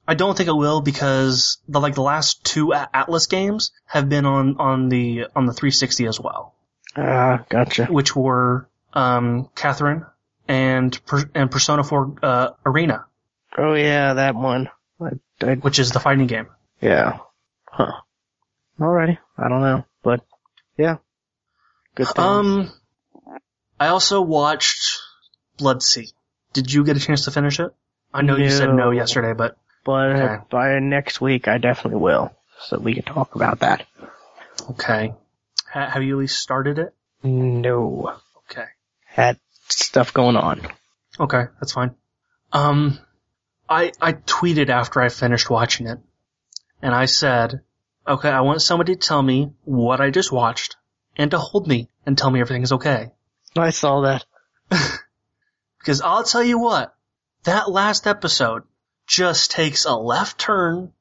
I 0.08 0.14
don't 0.14 0.34
think 0.36 0.48
it 0.48 0.52
will 0.56 0.80
because 0.80 1.58
the 1.68 1.80
like 1.80 1.94
the 1.94 2.02
last 2.02 2.42
two 2.42 2.68
Atlus 2.72 3.28
games 3.28 3.72
have 3.86 4.08
been 4.08 4.24
on 4.24 4.56
on 4.58 4.88
the 4.88 5.26
on 5.36 5.44
the 5.46 5.52
360 5.52 6.06
as 6.06 6.18
well, 6.18 6.54
Ah, 6.96 7.44
gotcha. 7.50 7.84
which 7.86 8.16
were 8.16 8.66
um 8.94 9.50
Catherine 9.54 10.06
and 10.48 10.98
and 11.34 11.50
Persona 11.50 11.84
4 11.84 12.14
uh, 12.22 12.50
Arena, 12.64 13.04
Oh 13.58 13.74
yeah, 13.74 14.14
that 14.14 14.34
one. 14.34 14.70
I, 15.00 15.10
I, 15.42 15.54
which 15.56 15.78
is 15.78 15.90
the 15.92 16.00
fighting 16.00 16.26
game. 16.26 16.46
yeah. 16.80 17.18
Huh. 17.70 17.92
Alrighty. 18.80 19.18
I 19.36 19.48
don't 19.48 19.60
know, 19.60 19.84
but 20.02 20.24
yeah. 20.78 20.96
Good 21.94 22.08
thing. 22.08 22.24
Um, 22.24 22.72
I 23.78 23.88
also 23.88 24.20
watched 24.22 25.00
Blood-C. 25.58 26.08
Did 26.54 26.72
you 26.72 26.82
get 26.84 26.96
a 26.96 27.00
chance 27.00 27.24
to 27.26 27.30
finish 27.30 27.60
it? 27.60 27.72
I 28.14 28.22
know 28.22 28.36
you 28.36 28.50
said 28.50 28.68
no 28.68 28.74
No. 28.76 28.90
yesterday, 28.90 29.34
but 29.34 29.56
but 29.88 30.16
okay. 30.16 30.44
by 30.50 30.78
next 30.80 31.18
week, 31.18 31.48
I 31.48 31.56
definitely 31.56 31.98
will, 32.00 32.30
so 32.60 32.78
we 32.78 32.92
can 32.92 33.04
talk 33.04 33.34
about 33.34 33.60
that. 33.60 33.86
okay. 34.68 35.14
Ha- 35.72 35.88
have 35.88 36.02
you 36.02 36.16
at 36.16 36.20
least 36.20 36.38
started 36.38 36.78
it? 36.78 36.94
No. 37.22 38.14
Okay. 38.50 38.66
Had 39.06 39.38
stuff 39.70 40.12
going 40.12 40.36
on. 40.36 40.60
Okay, 41.18 41.44
that's 41.58 41.72
fine. 41.72 41.94
Um, 42.52 42.98
I 43.66 43.92
I 43.98 44.12
tweeted 44.12 44.68
after 44.68 45.00
I 45.00 45.08
finished 45.08 45.48
watching 45.48 45.86
it, 45.86 46.00
and 46.82 46.94
I 46.94 47.06
said, 47.06 47.62
"Okay, 48.06 48.28
I 48.28 48.42
want 48.42 48.60
somebody 48.60 48.94
to 48.94 49.00
tell 49.00 49.22
me 49.22 49.52
what 49.64 50.02
I 50.02 50.10
just 50.10 50.30
watched, 50.30 50.76
and 51.16 51.30
to 51.30 51.38
hold 51.38 51.66
me 51.66 51.88
and 52.04 52.18
tell 52.18 52.30
me 52.30 52.42
everything 52.42 52.62
is 52.62 52.72
okay." 52.72 53.12
I 53.56 53.70
saw 53.70 54.02
that. 54.02 54.26
Because 55.78 56.02
I'll 56.02 56.24
tell 56.24 56.42
you 56.42 56.58
what, 56.58 56.94
that 57.44 57.70
last 57.70 58.06
episode 58.06 58.64
just 59.08 59.50
takes 59.50 59.84
a 59.84 59.94
left 59.94 60.38
turn 60.38 60.92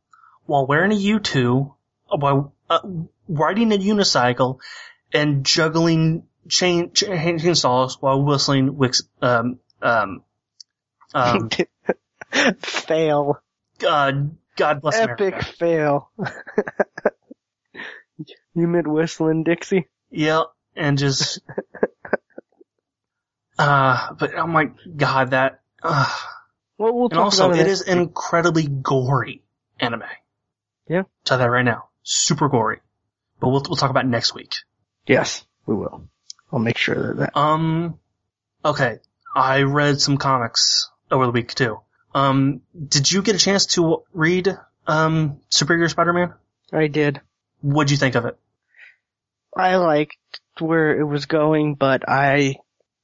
while 0.45 0.65
wearing 0.65 0.91
a 0.91 0.95
U2, 0.95 1.75
uh, 2.09 2.17
while 2.17 2.53
uh, 2.69 2.79
riding 3.27 3.71
a 3.73 3.77
unicycle, 3.77 4.59
and 5.13 5.45
juggling 5.45 6.23
chain 6.49 6.89
chainsaws 6.91 7.97
while 7.99 8.23
whistling 8.23 8.77
Wix, 8.77 9.03
um, 9.21 9.59
um, 9.81 10.23
um, 11.13 11.49
fail. 12.59 13.41
God, 13.79 14.37
God 14.55 14.81
bless 14.81 14.95
Epic 14.95 15.19
America. 15.19 15.45
fail. 15.53 16.11
you 18.55 18.67
meant 18.67 18.87
whistling 18.87 19.43
Dixie? 19.43 19.87
Yeah, 20.09 20.43
and 20.75 20.97
just 20.97 21.39
Uh, 23.57 24.13
but 24.13 24.35
oh 24.35 24.47
my 24.47 24.69
god, 24.95 25.31
that. 25.31 25.61
Uh, 25.81 26.07
Well, 26.77 26.93
we'll 26.93 27.05
and 27.05 27.13
talk 27.13 27.23
also, 27.25 27.47
about 27.47 27.59
it 27.59 27.67
it 27.67 27.67
is 27.67 27.81
an 27.81 27.97
incredibly 27.97 28.67
gory 28.67 29.43
anime. 29.79 30.03
Yeah. 30.87 31.03
Tell 31.25 31.37
that 31.37 31.45
right 31.45 31.65
now, 31.65 31.89
super 32.03 32.49
gory. 32.49 32.79
But 33.39 33.49
we'll 33.49 33.63
we'll 33.67 33.75
talk 33.75 33.89
about 33.89 34.05
it 34.05 34.09
next 34.09 34.33
week. 34.33 34.55
Yes, 35.05 35.45
we 35.65 35.75
will. 35.75 36.07
I'll 36.51 36.59
make 36.59 36.77
sure 36.77 36.95
that 36.95 37.17
that. 37.17 37.37
Um, 37.37 37.99
okay, 38.63 38.99
I 39.35 39.61
read 39.63 39.99
some 39.99 40.17
comics 40.17 40.89
over 41.11 41.25
the 41.25 41.31
week 41.31 41.53
too. 41.53 41.79
Um, 42.13 42.61
did 42.87 43.11
you 43.11 43.21
get 43.21 43.35
a 43.35 43.39
chance 43.39 43.67
to 43.67 44.03
read 44.13 44.57
um 44.87 45.39
Superior 45.49 45.89
Spider-Man? 45.89 46.33
I 46.71 46.87
did. 46.87 47.21
What'd 47.61 47.91
you 47.91 47.97
think 47.97 48.15
of 48.15 48.25
it? 48.25 48.37
I 49.55 49.75
liked 49.75 50.17
where 50.59 50.99
it 50.99 51.03
was 51.03 51.25
going, 51.25 51.75
but 51.75 52.07
I 52.07 52.57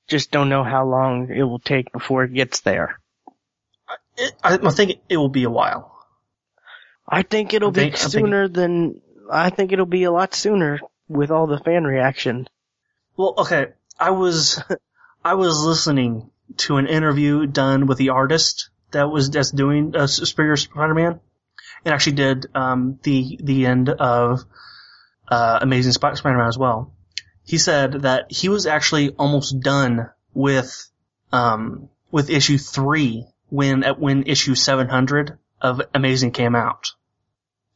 just 0.07 0.31
don't 0.31 0.49
know 0.49 0.63
how 0.63 0.85
long 0.85 1.29
it 1.31 1.43
will 1.43 1.59
take 1.59 1.91
before 1.91 2.23
it 2.23 2.33
gets 2.33 2.61
there. 2.61 2.99
It 4.17 4.33
I, 4.43 4.57
I 4.61 4.71
think 4.71 4.99
it 5.09 5.17
will 5.17 5.29
be 5.29 5.43
a 5.43 5.49
while. 5.49 5.91
I 7.07 7.23
think 7.23 7.53
it'll 7.53 7.69
I 7.69 7.73
think- 7.73 7.93
be 7.93 7.97
I 7.97 7.99
think- 8.01 8.11
sooner 8.11 8.47
than 8.47 9.01
I 9.31 9.49
think 9.49 9.71
it'll 9.71 9.85
be 9.85 10.03
a 10.03 10.11
lot 10.11 10.33
sooner 10.35 10.79
with 11.07 11.31
all 11.31 11.47
the 11.47 11.57
fan 11.59 11.83
reaction. 11.85 12.47
Well, 13.17 13.33
okay, 13.39 13.67
I 13.99 14.11
was 14.11 14.61
I 15.23 15.35
was 15.35 15.63
listening 15.63 16.29
to 16.57 16.77
an 16.77 16.87
interview 16.87 17.45
done 17.45 17.87
with 17.87 17.97
the 17.97 18.09
artist 18.09 18.69
that 18.91 19.09
was 19.09 19.29
that's 19.29 19.51
doing 19.51 19.95
uh, 19.95 20.07
Superior 20.07 20.55
Spider-Man. 20.57 21.19
It 21.85 21.89
actually 21.91 22.15
did 22.17 22.45
um, 22.55 22.99
the 23.03 23.39
the 23.41 23.65
end 23.65 23.89
of 23.89 24.43
uh, 25.27 25.59
Amazing 25.61 25.93
Spider-Man 25.93 26.47
as 26.47 26.57
well. 26.57 26.93
He 27.45 27.57
said 27.57 28.03
that 28.03 28.31
he 28.31 28.49
was 28.49 28.65
actually 28.67 29.09
almost 29.11 29.59
done 29.61 30.09
with 30.33 30.89
um, 31.31 31.89
with 32.11 32.29
issue 32.29 32.57
three 32.57 33.25
when 33.53 33.83
at 33.83 33.99
when 33.99 34.23
issue 34.23 34.55
700 34.55 35.37
of 35.61 35.79
Amazing 35.93 36.31
came 36.31 36.55
out. 36.55 36.93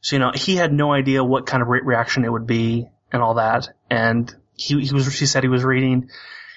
So 0.00 0.16
you 0.16 0.20
know 0.20 0.32
he 0.34 0.56
had 0.56 0.72
no 0.72 0.92
idea 0.92 1.22
what 1.22 1.46
kind 1.46 1.62
of 1.62 1.68
re- 1.68 1.82
reaction 1.84 2.24
it 2.24 2.32
would 2.32 2.48
be 2.48 2.88
and 3.12 3.22
all 3.22 3.34
that, 3.34 3.68
and 3.88 4.34
he 4.54 4.80
he 4.84 4.92
was 4.92 5.06
he 5.16 5.26
said 5.26 5.44
he 5.44 5.48
was 5.48 5.62
reading, 5.62 6.10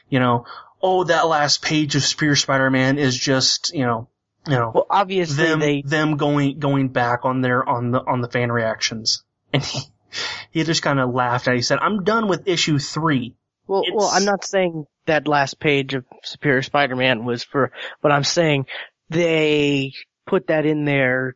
you 0.10 0.20
know, 0.20 0.46
oh 0.82 1.04
that 1.04 1.28
last 1.28 1.62
page 1.62 1.96
of 1.96 2.04
Superior 2.04 2.36
Spider-Man 2.36 2.98
is 2.98 3.16
just 3.16 3.72
you 3.76 3.86
know 3.86 4.10
you 4.48 4.54
know 4.54 4.72
Well, 4.74 4.88
obviously 4.90 5.46
them 5.46 5.60
they 5.60 5.84
them 5.84 6.18
going 6.18 6.58
going 6.58 6.90
back 6.90 7.24
on 7.24 7.42
their 7.42 7.68
on 7.68 7.92
the 7.92 8.00
on 8.00 8.22
the 8.22 8.28
fan 8.28 8.52
reactions, 8.52 9.24
and 9.54 9.64
he 9.64 9.82
he 10.50 10.64
just 10.64 10.82
kind 10.82 11.00
of 11.00 11.14
laughed 11.14 11.48
at. 11.48 11.54
it. 11.54 11.58
He 11.58 11.62
said, 11.62 11.78
"I'm 11.80 12.04
done 12.04 12.28
with 12.28 12.48
issue 12.48 12.80
three. 12.80 13.36
Well, 13.68 13.84
well, 13.94 14.10
I'm 14.12 14.26
not 14.26 14.44
saying 14.44 14.86
that 15.06 15.28
last 15.28 15.60
page 15.60 15.94
of 15.94 16.06
Superior 16.24 16.64
Spider-Man 16.64 17.24
was 17.24 17.44
for, 17.44 17.72
but 18.02 18.12
I'm 18.12 18.24
saying 18.24 18.66
they 19.12 19.94
put 20.26 20.48
that 20.48 20.66
in 20.66 20.86
there 20.86 21.36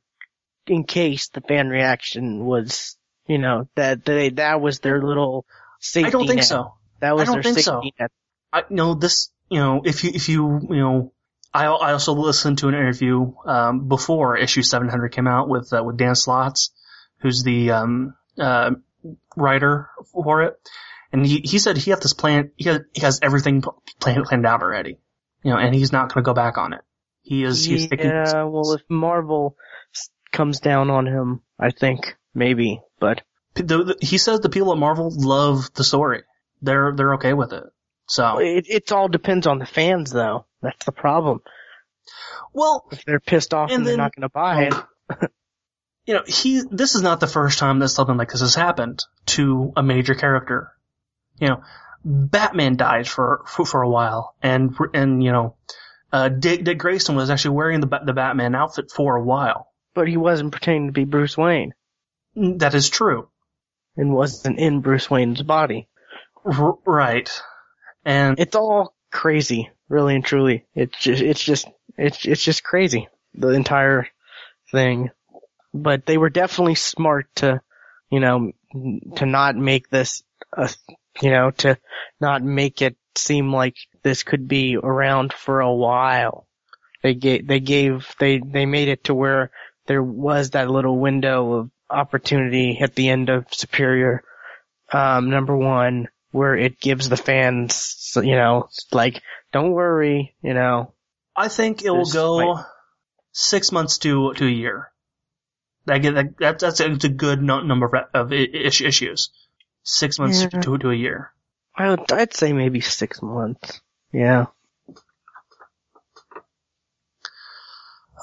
in 0.67 0.83
case 0.83 1.29
the 1.29 1.41
fan 1.41 1.69
reaction 1.69 2.45
was, 2.45 2.97
you 3.27 3.37
know, 3.37 3.67
that 3.75 4.05
they 4.05 4.29
that 4.29 4.61
was 4.61 4.79
their 4.79 5.01
little 5.01 5.45
safety 5.79 6.07
I 6.07 6.11
don't 6.11 6.27
think 6.27 6.37
net. 6.37 6.45
so. 6.45 6.73
That 7.01 7.15
was 7.15 7.23
I 7.23 7.25
don't 7.25 7.35
their 7.35 7.43
think 7.43 7.57
safety 7.57 7.93
so. 7.97 8.03
net. 8.03 8.11
I 8.51 8.63
know 8.69 8.95
this. 8.95 9.29
You 9.49 9.59
know, 9.59 9.81
if 9.85 10.03
you 10.03 10.11
if 10.13 10.29
you 10.29 10.67
you 10.69 10.81
know." 10.81 11.11
I, 11.53 11.67
I 11.67 11.93
also 11.93 12.11
listened 12.11 12.57
to 12.57 12.67
an 12.67 12.73
interview 12.73 13.31
um, 13.45 13.87
before 13.87 14.35
issue 14.35 14.61
700 14.61 15.13
came 15.13 15.25
out 15.25 15.47
with 15.47 15.71
uh, 15.71 15.81
with 15.85 15.95
Dan 15.95 16.13
Slott, 16.13 16.59
who's 17.19 17.43
the 17.43 17.71
um, 17.71 18.13
uh, 18.37 18.71
writer 19.37 19.89
for 20.11 20.41
it, 20.41 20.59
and 21.13 21.25
he 21.25 21.39
he 21.45 21.59
said 21.59 21.77
he 21.77 21.91
had 21.91 22.01
this 22.01 22.11
plan. 22.11 22.51
He 22.57 22.65
has, 22.65 22.81
he 22.93 22.99
has 23.01 23.19
everything 23.21 23.63
planned 24.01 24.25
planned 24.25 24.45
out 24.45 24.63
already, 24.63 24.99
you 25.43 25.51
know, 25.51 25.57
and 25.57 25.73
he's 25.73 25.93
not 25.93 26.13
going 26.13 26.25
to 26.25 26.27
go 26.27 26.33
back 26.33 26.57
on 26.57 26.73
it. 26.73 26.81
He 27.25 27.43
is 27.43 27.65
he's 27.65 27.85
sticking. 27.85 28.05
Yeah, 28.05 28.43
well, 28.43 28.73
if 28.73 28.81
Marvel 28.87 29.57
comes 30.31 30.59
down 30.59 30.91
on 30.91 31.07
him, 31.07 31.41
I 31.59 31.71
think 31.71 32.15
maybe, 32.35 32.81
but 32.99 33.23
the, 33.55 33.63
the, 33.63 33.97
he 33.99 34.19
says 34.19 34.41
the 34.41 34.49
people 34.49 34.71
at 34.71 34.77
Marvel 34.77 35.11
love 35.11 35.73
the 35.73 35.83
story. 35.83 36.21
They're 36.61 36.93
they're 36.95 37.15
okay 37.15 37.33
with 37.33 37.51
it. 37.51 37.63
So 38.07 38.37
it 38.37 38.65
it 38.67 38.91
all 38.91 39.07
depends 39.07 39.47
on 39.47 39.57
the 39.57 39.65
fans, 39.65 40.11
though. 40.11 40.45
That's 40.61 40.85
the 40.85 40.91
problem. 40.91 41.41
well, 42.53 42.85
If 42.91 43.03
they're 43.05 43.19
pissed 43.19 43.55
off 43.55 43.71
And 43.71 43.77
and, 43.79 43.87
they're 43.87 43.97
not 43.97 44.15
going 44.15 44.21
to 44.21 44.29
buy 44.29 44.65
it, 44.65 45.31
you 46.05 46.13
know, 46.13 46.23
he 46.27 46.61
this 46.69 46.93
is 46.93 47.01
not 47.01 47.19
the 47.19 47.27
first 47.27 47.57
time 47.57 47.79
that 47.79 47.89
something 47.89 48.17
like 48.17 48.29
this 48.29 48.41
has 48.41 48.53
happened 48.53 49.03
to 49.27 49.73
a 49.75 49.81
major 49.81 50.13
character. 50.13 50.71
You 51.39 51.47
know, 51.47 51.63
Batman 52.03 52.75
died 52.75 53.07
for 53.07 53.43
for, 53.47 53.65
for 53.65 53.81
a 53.81 53.89
while, 53.89 54.35
and 54.43 54.75
and 54.93 55.23
you 55.23 55.31
know, 55.31 55.55
uh, 56.11 56.29
Dick 56.29 56.63
Dick 56.63 56.77
Grayson 56.77 57.15
was 57.15 57.29
actually 57.29 57.55
wearing 57.55 57.81
the 57.81 57.99
the 58.05 58.13
Batman 58.13 58.55
outfit 58.55 58.91
for 58.91 59.15
a 59.15 59.23
while. 59.23 59.67
but 59.93 60.07
he 60.07 60.17
wasn't 60.17 60.51
pretending 60.51 60.87
to 60.87 60.91
be 60.93 61.05
Bruce 61.05 61.37
Wayne. 61.37 61.73
Mm, 62.37 62.59
That 62.59 62.73
is 62.75 62.89
true, 62.89 63.29
and 63.97 64.13
wasn't 64.13 64.59
in 64.59 64.81
Bruce 64.81 65.09
Wayne's 65.09 65.41
body. 65.41 65.87
R- 66.45 66.77
right? 66.85 67.29
And 68.03 68.39
It's 68.39 68.55
all 68.55 68.93
crazy, 69.11 69.71
really 69.89 70.15
and 70.15 70.23
truly. 70.25 70.65
It's 70.75 70.97
just, 70.99 71.21
it's 71.21 71.43
just, 71.43 71.67
it's, 71.97 72.25
it's 72.25 72.43
just 72.43 72.63
crazy. 72.63 73.07
The 73.33 73.49
entire 73.49 74.07
thing. 74.71 75.09
But 75.73 76.05
they 76.05 76.17
were 76.17 76.29
definitely 76.29 76.75
smart 76.75 77.27
to, 77.37 77.61
you 78.09 78.19
know, 78.19 78.51
to 79.17 79.25
not 79.25 79.55
make 79.55 79.89
this, 79.89 80.23
a, 80.53 80.69
you 81.21 81.31
know, 81.31 81.51
to 81.51 81.77
not 82.21 82.43
make 82.43 82.81
it 82.81 82.95
seem 83.17 83.53
like 83.53 83.75
this 84.03 84.23
could 84.23 84.47
be 84.47 84.77
around 84.77 85.33
for 85.33 85.59
a 85.59 85.73
while. 85.73 86.47
They 87.03 87.13
gave, 87.13 87.47
they 87.47 87.59
gave, 87.59 88.13
they, 88.19 88.39
they 88.39 88.65
made 88.65 88.87
it 88.87 89.05
to 89.05 89.13
where 89.13 89.51
there 89.87 90.03
was 90.03 90.51
that 90.51 90.69
little 90.69 90.97
window 90.97 91.53
of 91.53 91.71
opportunity 91.89 92.79
at 92.81 92.95
the 92.95 93.09
end 93.09 93.29
of 93.29 93.45
Superior, 93.51 94.23
um, 94.91 95.29
number 95.29 95.55
one, 95.55 96.07
where 96.31 96.55
it 96.55 96.79
gives 96.79 97.07
the 97.07 97.17
fans, 97.17 98.11
you 98.15 98.35
know, 98.35 98.69
like, 98.91 99.21
don't 99.53 99.71
worry, 99.71 100.35
you 100.41 100.53
know, 100.53 100.93
I 101.35 101.47
think 101.49 101.83
it 101.83 101.91
will 101.91 102.05
go 102.05 102.37
wait. 102.37 102.65
six 103.31 103.71
months 103.71 103.97
to 103.99 104.33
to 104.33 104.45
a 104.45 104.49
year. 104.49 104.91
That 105.85 105.99
get 105.99 106.15
that, 106.15 106.37
that 106.39 106.59
that's 106.59 106.79
a, 106.79 106.89
good 106.89 107.41
number 107.41 107.85
of, 108.13 108.31
of 108.31 108.33
issues. 108.33 109.29
Six 109.83 110.17
months 110.17 110.41
Yeah. 110.41 110.61
to 110.61 110.77
to 110.77 110.89
a 110.89 110.95
year. 110.95 111.31
I 111.77 111.89
would, 111.89 112.11
I'd 112.11 112.33
say 112.33 112.53
maybe 112.53 112.81
six 112.81 113.21
months. 113.21 113.81
Yeah. 114.13 114.45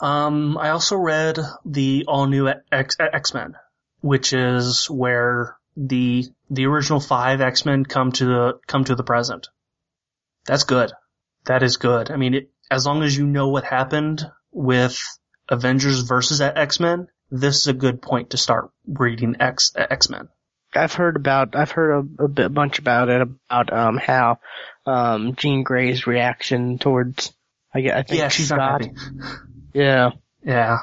Um, 0.00 0.58
I 0.58 0.70
also 0.70 0.96
read 0.96 1.38
the 1.64 2.04
all 2.08 2.26
new 2.26 2.48
X 2.72 2.96
X 2.98 3.34
Men, 3.34 3.54
which 4.00 4.32
is 4.32 4.90
where 4.90 5.56
the 5.76 6.24
the 6.50 6.66
original 6.66 6.98
five 6.98 7.40
X 7.40 7.64
Men 7.64 7.84
come 7.84 8.10
to 8.12 8.24
the 8.24 8.58
come 8.66 8.84
to 8.84 8.94
the 8.94 9.04
present. 9.04 9.48
That's 10.46 10.64
good. 10.64 10.92
That 11.44 11.62
is 11.62 11.76
good. 11.76 12.10
I 12.10 12.16
mean, 12.16 12.34
it, 12.34 12.50
as 12.70 12.86
long 12.86 13.02
as 13.02 13.16
you 13.16 13.26
know 13.26 13.48
what 13.48 13.64
happened 13.64 14.24
with 14.50 14.98
Avengers 15.48 16.00
versus 16.00 16.40
X 16.40 16.80
Men, 16.80 17.08
this 17.30 17.58
is 17.58 17.66
a 17.68 17.72
good 17.72 18.02
point 18.02 18.30
to 18.30 18.38
start 18.38 18.70
reading 18.86 19.36
X 19.40 19.72
X 19.76 20.08
Men. 20.08 20.28
I've 20.74 20.92
heard 20.94 21.16
about, 21.16 21.54
I've 21.56 21.70
heard 21.70 22.06
a, 22.18 22.24
a 22.24 22.28
bit, 22.28 22.52
bunch 22.52 22.78
about 22.78 23.08
it, 23.08 23.22
about, 23.22 23.72
um, 23.72 23.96
how, 23.98 24.38
um, 24.86 25.34
Jean 25.36 25.62
Grey's 25.62 26.06
reaction 26.06 26.78
towards, 26.78 27.32
I, 27.74 27.78
I 27.80 28.02
think 28.02 28.20
Yeah, 28.20 28.28
she's 28.28 28.50
happy. 28.50 28.92
Yeah. 29.74 30.10
Yeah. 30.44 30.78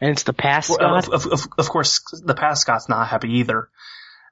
And 0.00 0.10
it's 0.10 0.22
the 0.22 0.32
past 0.32 0.70
Well, 0.70 0.96
of, 0.96 1.26
of, 1.26 1.46
of 1.58 1.68
course, 1.68 2.00
the 2.24 2.34
past 2.34 2.62
Scott's 2.62 2.88
not 2.88 3.08
happy 3.08 3.38
either. 3.38 3.68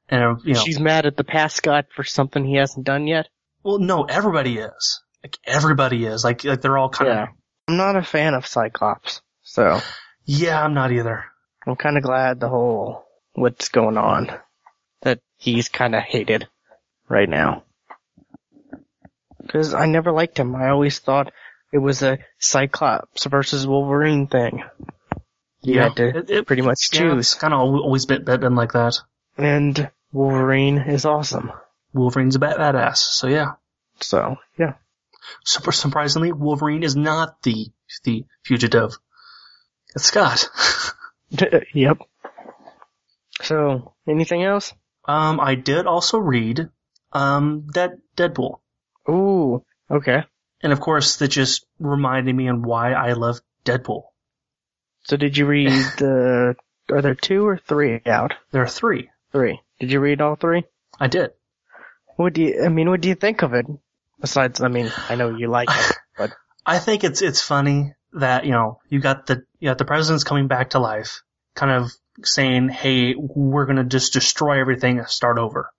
And, 0.08 0.22
uh, 0.22 0.36
you 0.44 0.54
know, 0.54 0.60
She's 0.60 0.80
mad 0.80 1.04
at 1.04 1.16
the 1.16 1.24
past 1.24 1.56
Scott 1.56 1.86
for 1.94 2.04
something 2.04 2.44
he 2.44 2.56
hasn't 2.56 2.86
done 2.86 3.06
yet. 3.06 3.28
well, 3.62 3.78
no, 3.78 4.04
everybody 4.04 4.58
is. 4.58 5.00
Like, 5.22 5.36
everybody 5.44 6.06
is. 6.06 6.24
Like, 6.24 6.44
like 6.44 6.60
they're 6.62 6.78
all 6.78 6.88
kind 6.88 7.10
of, 7.10 7.16
Yeah. 7.16 7.26
I'm 7.68 7.76
not 7.76 7.96
a 7.96 8.02
fan 8.02 8.32
of 8.32 8.46
Cyclops, 8.46 9.20
so 9.42 9.80
yeah, 10.24 10.62
I'm 10.62 10.72
not 10.72 10.90
either. 10.90 11.26
I'm 11.66 11.76
kind 11.76 11.98
of 11.98 12.02
glad 12.02 12.40
the 12.40 12.48
whole 12.48 13.04
what's 13.34 13.68
going 13.68 13.98
on 13.98 14.30
that 15.02 15.20
he's 15.36 15.68
kind 15.68 15.94
of 15.94 16.02
hated 16.02 16.48
right 17.08 17.28
now. 17.28 17.64
Because 19.40 19.74
I 19.74 19.86
never 19.86 20.12
liked 20.12 20.38
him. 20.38 20.54
I 20.54 20.68
always 20.70 20.98
thought 20.98 21.32
it 21.72 21.78
was 21.78 22.02
a 22.02 22.18
Cyclops 22.38 23.24
versus 23.26 23.66
Wolverine 23.66 24.26
thing. 24.26 24.62
You 25.62 25.80
had 25.80 25.96
to 25.96 26.18
It- 26.18 26.30
it- 26.30 26.46
pretty 26.46 26.62
much 26.62 26.88
yeah, 26.92 26.98
choose, 27.00 27.32
It's 27.32 27.34
kind 27.34 27.52
of 27.54 27.60
always 27.60 28.06
been, 28.06 28.24
been 28.24 28.54
like 28.54 28.72
that. 28.72 28.98
and 29.36 29.90
Wolverine 30.12 30.78
is 30.78 31.04
awesome. 31.04 31.52
Wolverine's 31.92 32.36
a 32.36 32.38
bad, 32.38 32.56
badass. 32.58 32.96
So 32.98 33.26
yeah. 33.28 33.52
So 34.00 34.36
yeah, 34.58 34.74
Super 35.44 35.72
surprisingly, 35.72 36.32
Wolverine 36.32 36.82
is 36.82 36.94
not 36.96 37.42
the 37.42 37.66
the 38.04 38.24
fugitive. 38.44 38.96
It's 39.94 40.04
Scott. 40.04 40.48
yep. 41.74 41.98
So 43.42 43.94
anything 44.06 44.42
else? 44.44 44.72
Um, 45.08 45.40
I 45.40 45.54
did 45.56 45.86
also 45.86 46.18
read 46.18 46.68
um 47.12 47.66
that 47.74 47.92
Deadpool. 48.16 48.60
Ooh, 49.08 49.64
okay. 49.90 50.24
And 50.62 50.72
of 50.72 50.80
course, 50.80 51.16
that 51.16 51.28
just 51.28 51.66
reminded 51.78 52.34
me 52.34 52.48
on 52.48 52.62
why 52.62 52.92
I 52.92 53.14
love 53.14 53.40
Deadpool. 53.64 54.02
So 55.04 55.16
did 55.16 55.36
you 55.36 55.46
read 55.46 55.70
the? 55.98 56.54
are 56.90 57.02
there 57.02 57.14
two 57.14 57.46
or 57.46 57.58
three 57.58 58.00
out? 58.06 58.34
There 58.50 58.62
are 58.62 58.68
three. 58.68 59.10
Three. 59.32 59.60
Did 59.80 59.92
you 59.92 60.00
read 60.00 60.20
all 60.20 60.36
three? 60.36 60.64
I 60.98 61.06
did. 61.08 61.30
What 62.16 62.34
do 62.34 62.42
you? 62.42 62.64
I 62.64 62.68
mean, 62.68 62.90
what 62.90 63.00
do 63.00 63.08
you 63.08 63.14
think 63.14 63.42
of 63.42 63.54
it? 63.54 63.66
Besides, 64.20 64.60
I 64.60 64.68
mean, 64.68 64.90
I 65.08 65.14
know 65.14 65.36
you 65.36 65.48
like 65.48 65.68
it, 65.70 65.96
but 66.18 66.32
I 66.66 66.78
think 66.78 67.04
it's 67.04 67.22
it's 67.22 67.40
funny 67.40 67.94
that 68.12 68.44
you 68.44 68.52
know 68.52 68.80
you 68.88 69.00
got 69.00 69.26
the 69.26 69.44
you 69.60 69.70
got 69.70 69.78
the 69.78 69.84
president's 69.84 70.24
coming 70.24 70.48
back 70.48 70.70
to 70.70 70.80
life, 70.80 71.22
kind 71.54 71.70
of 71.70 71.92
saying, 72.22 72.68
"Hey, 72.68 73.14
we're 73.16 73.66
gonna 73.66 73.84
just 73.84 74.12
destroy 74.12 74.60
everything 74.60 74.98
and 74.98 75.08
start 75.08 75.38
over," 75.38 75.72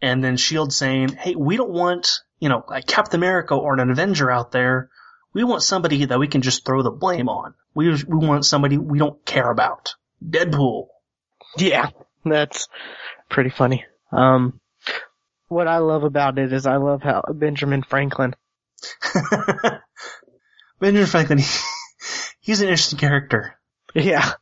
and 0.00 0.22
then 0.22 0.36
Shield 0.36 0.72
saying, 0.72 1.10
"Hey, 1.10 1.34
we 1.34 1.56
don't 1.56 1.70
want 1.70 2.20
you 2.38 2.48
know 2.48 2.64
like 2.68 2.86
Captain 2.86 3.20
America 3.20 3.54
or 3.54 3.74
an 3.74 3.90
Avenger 3.90 4.30
out 4.30 4.52
there. 4.52 4.90
We 5.32 5.44
want 5.44 5.62
somebody 5.62 6.04
that 6.06 6.18
we 6.18 6.28
can 6.28 6.42
just 6.42 6.64
throw 6.64 6.82
the 6.82 6.90
blame 6.90 7.28
on. 7.28 7.54
We 7.74 7.90
we 7.90 8.26
want 8.26 8.44
somebody 8.44 8.78
we 8.78 8.98
don't 8.98 9.24
care 9.24 9.50
about. 9.50 9.94
Deadpool." 10.24 10.88
yeah, 11.56 11.90
that's 12.24 12.68
pretty 13.28 13.50
funny. 13.50 13.84
Um, 14.12 14.60
what 15.48 15.68
I 15.68 15.78
love 15.78 16.04
about 16.04 16.38
it 16.38 16.52
is 16.52 16.66
I 16.66 16.76
love 16.76 17.02
how 17.02 17.22
Benjamin 17.32 17.82
Franklin. 17.82 18.34
Benjamin 20.80 21.06
Franklin, 21.06 21.40
he's 22.40 22.60
an 22.60 22.68
interesting 22.68 22.98
character. 22.98 23.54
Yeah, 23.94 24.32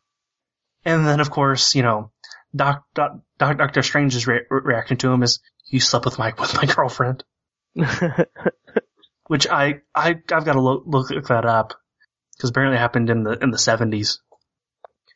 And 0.84 1.06
then, 1.06 1.20
of 1.20 1.30
course, 1.30 1.74
you 1.74 1.82
know, 1.82 2.10
Doc, 2.54 2.84
Doc, 2.94 3.18
Doc 3.38 3.58
Doctor 3.58 3.82
Strange's 3.82 4.26
re- 4.26 4.46
reaction 4.50 4.96
to 4.98 5.12
him 5.12 5.22
is, 5.22 5.40
"You 5.66 5.80
slept 5.80 6.04
with 6.04 6.18
my 6.18 6.32
with 6.38 6.54
my 6.54 6.64
girlfriend," 6.64 7.24
which 9.26 9.46
I 9.48 9.80
I 9.94 10.10
I've 10.10 10.44
got 10.44 10.52
to 10.54 10.60
look 10.60 10.84
look 10.86 11.08
that 11.08 11.44
up 11.44 11.74
because 12.36 12.50
apparently 12.50 12.76
it 12.76 12.80
happened 12.80 13.10
in 13.10 13.22
the 13.22 13.32
in 13.42 13.50
the 13.50 13.58
seventies. 13.58 14.20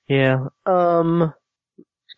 yeah. 0.09 0.47
Um, 0.67 1.33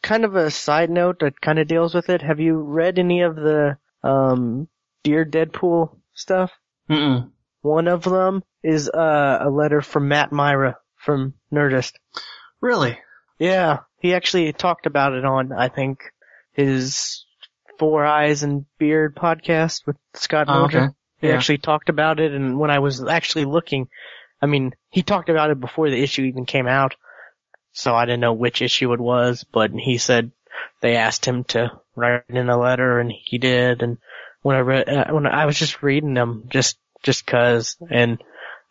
kind 0.02 0.24
of 0.24 0.34
a 0.36 0.50
side 0.50 0.90
note 0.90 1.20
that 1.20 1.40
kind 1.40 1.58
of 1.58 1.68
deals 1.68 1.94
with 1.94 2.08
it. 2.08 2.22
Have 2.22 2.40
you 2.40 2.56
read 2.56 2.98
any 2.98 3.22
of 3.22 3.36
the 3.36 3.78
um 4.02 4.68
Dear 5.04 5.24
Deadpool 5.24 5.96
stuff? 6.14 6.50
Mm-mm. 6.90 7.30
One 7.62 7.88
of 7.88 8.02
them 8.02 8.42
is 8.62 8.88
uh, 8.90 9.38
a 9.40 9.48
letter 9.48 9.80
from 9.80 10.08
Matt 10.08 10.32
Mira 10.32 10.76
from 10.96 11.34
Nerdist. 11.52 11.92
Really? 12.60 12.98
Yeah, 13.38 13.80
he 14.00 14.14
actually 14.14 14.52
talked 14.52 14.86
about 14.86 15.12
it 15.14 15.24
on, 15.24 15.52
I 15.52 15.68
think, 15.68 16.00
his 16.52 17.24
Four 17.78 18.04
Eyes 18.04 18.42
and 18.42 18.64
Beard 18.78 19.16
podcast 19.16 19.86
with 19.86 19.96
Scott 20.14 20.46
Oh, 20.48 20.52
Mildred. 20.60 20.84
okay. 20.84 20.92
He 21.20 21.28
Yeah. 21.28 21.34
actually 21.34 21.58
talked 21.58 21.88
about 21.88 22.20
it, 22.20 22.32
and 22.32 22.58
when 22.58 22.70
I 22.70 22.78
was 22.78 23.02
actually 23.04 23.44
looking, 23.46 23.88
I 24.40 24.46
mean, 24.46 24.74
he 24.90 25.02
talked 25.02 25.28
about 25.28 25.50
it 25.50 25.60
before 25.60 25.90
the 25.90 26.02
issue 26.02 26.22
even 26.22 26.46
came 26.46 26.68
out, 26.68 26.94
so 27.72 27.94
I 27.94 28.04
didn't 28.04 28.20
know 28.20 28.32
which 28.34 28.62
issue 28.62 28.92
it 28.92 29.00
was, 29.00 29.44
but 29.44 29.70
he 29.72 29.98
said 29.98 30.30
they 30.80 30.96
asked 30.96 31.24
him 31.24 31.44
to 31.44 31.72
write 31.96 32.24
in 32.28 32.48
a 32.48 32.58
letter, 32.58 33.00
and 33.00 33.10
he 33.12 33.38
did, 33.38 33.82
and 33.82 33.98
when 34.42 34.56
I 34.56 34.60
read, 34.60 34.88
uh, 34.88 35.06
when 35.12 35.26
I 35.26 35.46
was 35.46 35.58
just 35.58 35.82
reading 35.82 36.14
them, 36.14 36.44
just, 36.48 36.78
just 37.02 37.26
cause, 37.26 37.76
and, 37.90 38.22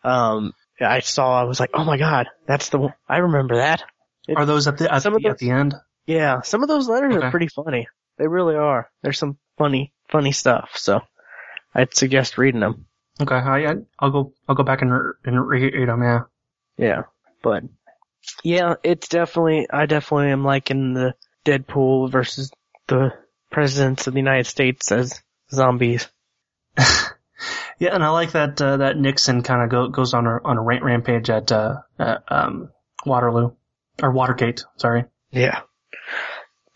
um, 0.04 0.54
I 0.80 1.00
saw, 1.00 1.40
I 1.40 1.44
was 1.44 1.60
like, 1.60 1.70
oh 1.74 1.84
my 1.84 1.98
god, 1.98 2.28
that's 2.46 2.68
the 2.70 2.78
one, 2.78 2.94
I 3.08 3.18
remember 3.18 3.56
that. 3.56 3.82
It- 4.28 4.36
Are 4.36 4.46
those 4.46 4.66
at 4.68 4.78
the 4.78 4.92
at, 4.92 5.02
Some 5.02 5.14
of 5.14 5.22
those- 5.22 5.32
at 5.32 5.38
the 5.38 5.50
end? 5.50 5.74
yeah, 6.06 6.40
some 6.42 6.62
of 6.62 6.68
those 6.68 6.88
letters 6.88 7.16
Okay. 7.16 7.26
are 7.26 7.30
pretty 7.30 7.48
funny. 7.48 7.86
They 8.18 8.26
really 8.26 8.54
are. 8.56 8.90
There's 9.02 9.18
some 9.18 9.38
funny, 9.58 9.92
funny 10.08 10.32
stuff. 10.32 10.70
So 10.76 11.00
I'd 11.74 11.94
suggest 11.94 12.38
reading 12.38 12.60
them. 12.60 12.86
Okay, 13.20 13.34
I 13.34 13.70
I- 13.70 13.76
I'll 13.98 14.10
go 14.10 14.32
I'll 14.48 14.54
go 14.54 14.62
back 14.64 14.82
and 14.82 14.92
re- 14.92 15.12
and 15.24 15.46
read 15.46 15.88
them. 15.88 16.02
Yeah. 16.02 16.20
Yeah, 16.76 17.02
but 17.42 17.64
yeah, 18.42 18.74
it's 18.82 19.08
definitely. 19.08 19.66
I 19.70 19.86
definitely 19.86 20.30
am 20.30 20.44
liking 20.44 20.94
the 20.94 21.14
Deadpool 21.44 22.10
versus 22.10 22.50
the 22.88 23.12
presidents 23.50 24.06
of 24.06 24.14
the 24.14 24.20
United 24.20 24.46
States 24.46 24.90
as 24.90 25.22
zombies. 25.52 26.08
Yeah, 27.80 27.92
and 27.92 28.04
I 28.04 28.10
like 28.10 28.32
that 28.32 28.60
uh, 28.62 28.76
that 28.78 28.96
Nixon 28.96 29.42
kind 29.42 29.62
of 29.62 29.68
go, 29.68 29.88
goes 29.88 30.14
on 30.14 30.26
a 30.28 30.38
on 30.44 30.56
a 30.58 30.62
rant 30.62 30.84
rampage 30.84 31.28
at 31.28 31.50
uh, 31.50 31.78
uh, 31.98 32.18
um, 32.28 32.70
Waterloo 33.04 33.50
or 34.02 34.10
Watergate. 34.10 34.64
Sorry. 34.76 35.04
Yeah, 35.30 35.60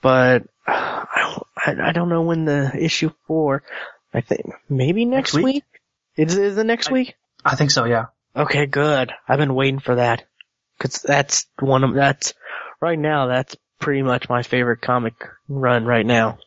but 0.03 0.45
I 0.67 1.07
don't. 1.17 1.81
I, 1.81 1.93
don't 1.93 2.09
know 2.09 2.23
when 2.23 2.45
the 2.45 2.73
issue 2.77 3.11
four. 3.27 3.63
I 4.15 4.21
think 4.21 4.47
maybe 4.69 5.05
next, 5.05 5.35
Next 5.35 5.45
week? 5.45 5.55
week. 5.55 5.65
Is 6.17 6.37
is 6.37 6.59
it 6.59 6.65
next 6.65 6.89
I- 6.89 6.93
week? 6.93 7.15
I 7.45 7.55
think 7.55 7.71
so. 7.71 7.85
Yeah. 7.85 8.07
Okay, 8.35 8.67
good. 8.67 9.13
I've 9.27 9.39
been 9.39 9.55
waiting 9.55 9.81
for 9.81 9.97
that. 9.97 10.25
Cause 10.79 11.03
that's 11.03 11.47
one 11.59 11.83
of, 11.83 11.95
that's, 11.95 12.35
right 12.81 12.99
now, 12.99 13.27
that's 13.27 13.57
pretty 13.81 14.03
much 14.03 14.29
my 14.29 14.43
favorite 14.43 14.81
comic 14.81 15.15
run 15.49 15.85
right 15.85 16.07
now. 16.07 16.39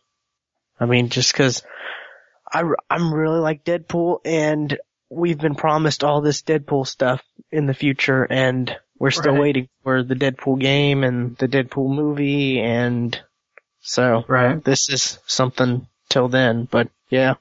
I 0.79 0.85
mean, 0.85 1.09
just 1.09 1.33
cause 1.33 1.63
I, 2.51 2.63
I'm 2.89 3.13
really 3.13 3.39
like 3.39 3.65
Deadpool 3.65 4.19
and 4.23 4.77
we've 5.09 5.37
been 5.37 5.55
promised 5.55 6.03
all 6.03 6.21
this 6.21 6.43
Deadpool 6.43 6.87
stuff 6.87 7.21
in 7.51 7.65
the 7.65 7.73
future 7.73 8.23
and 8.23 8.73
we're 9.01 9.11
still 9.11 9.33
Right. 9.33 9.41
waiting 9.41 9.69
for 9.83 10.03
the 10.03 10.15
Deadpool 10.15 10.59
game 10.59 11.03
and 11.03 11.35
the 11.37 11.47
Deadpool 11.47 11.89
movie 11.93 12.59
and 12.59 13.19
so 13.81 14.23
Right. 14.27 14.63
this 14.63 14.89
is 14.89 15.17
something 15.25 15.87
till 16.09 16.27
then, 16.27 16.67
but 16.69 16.89
yeah, 17.09 17.33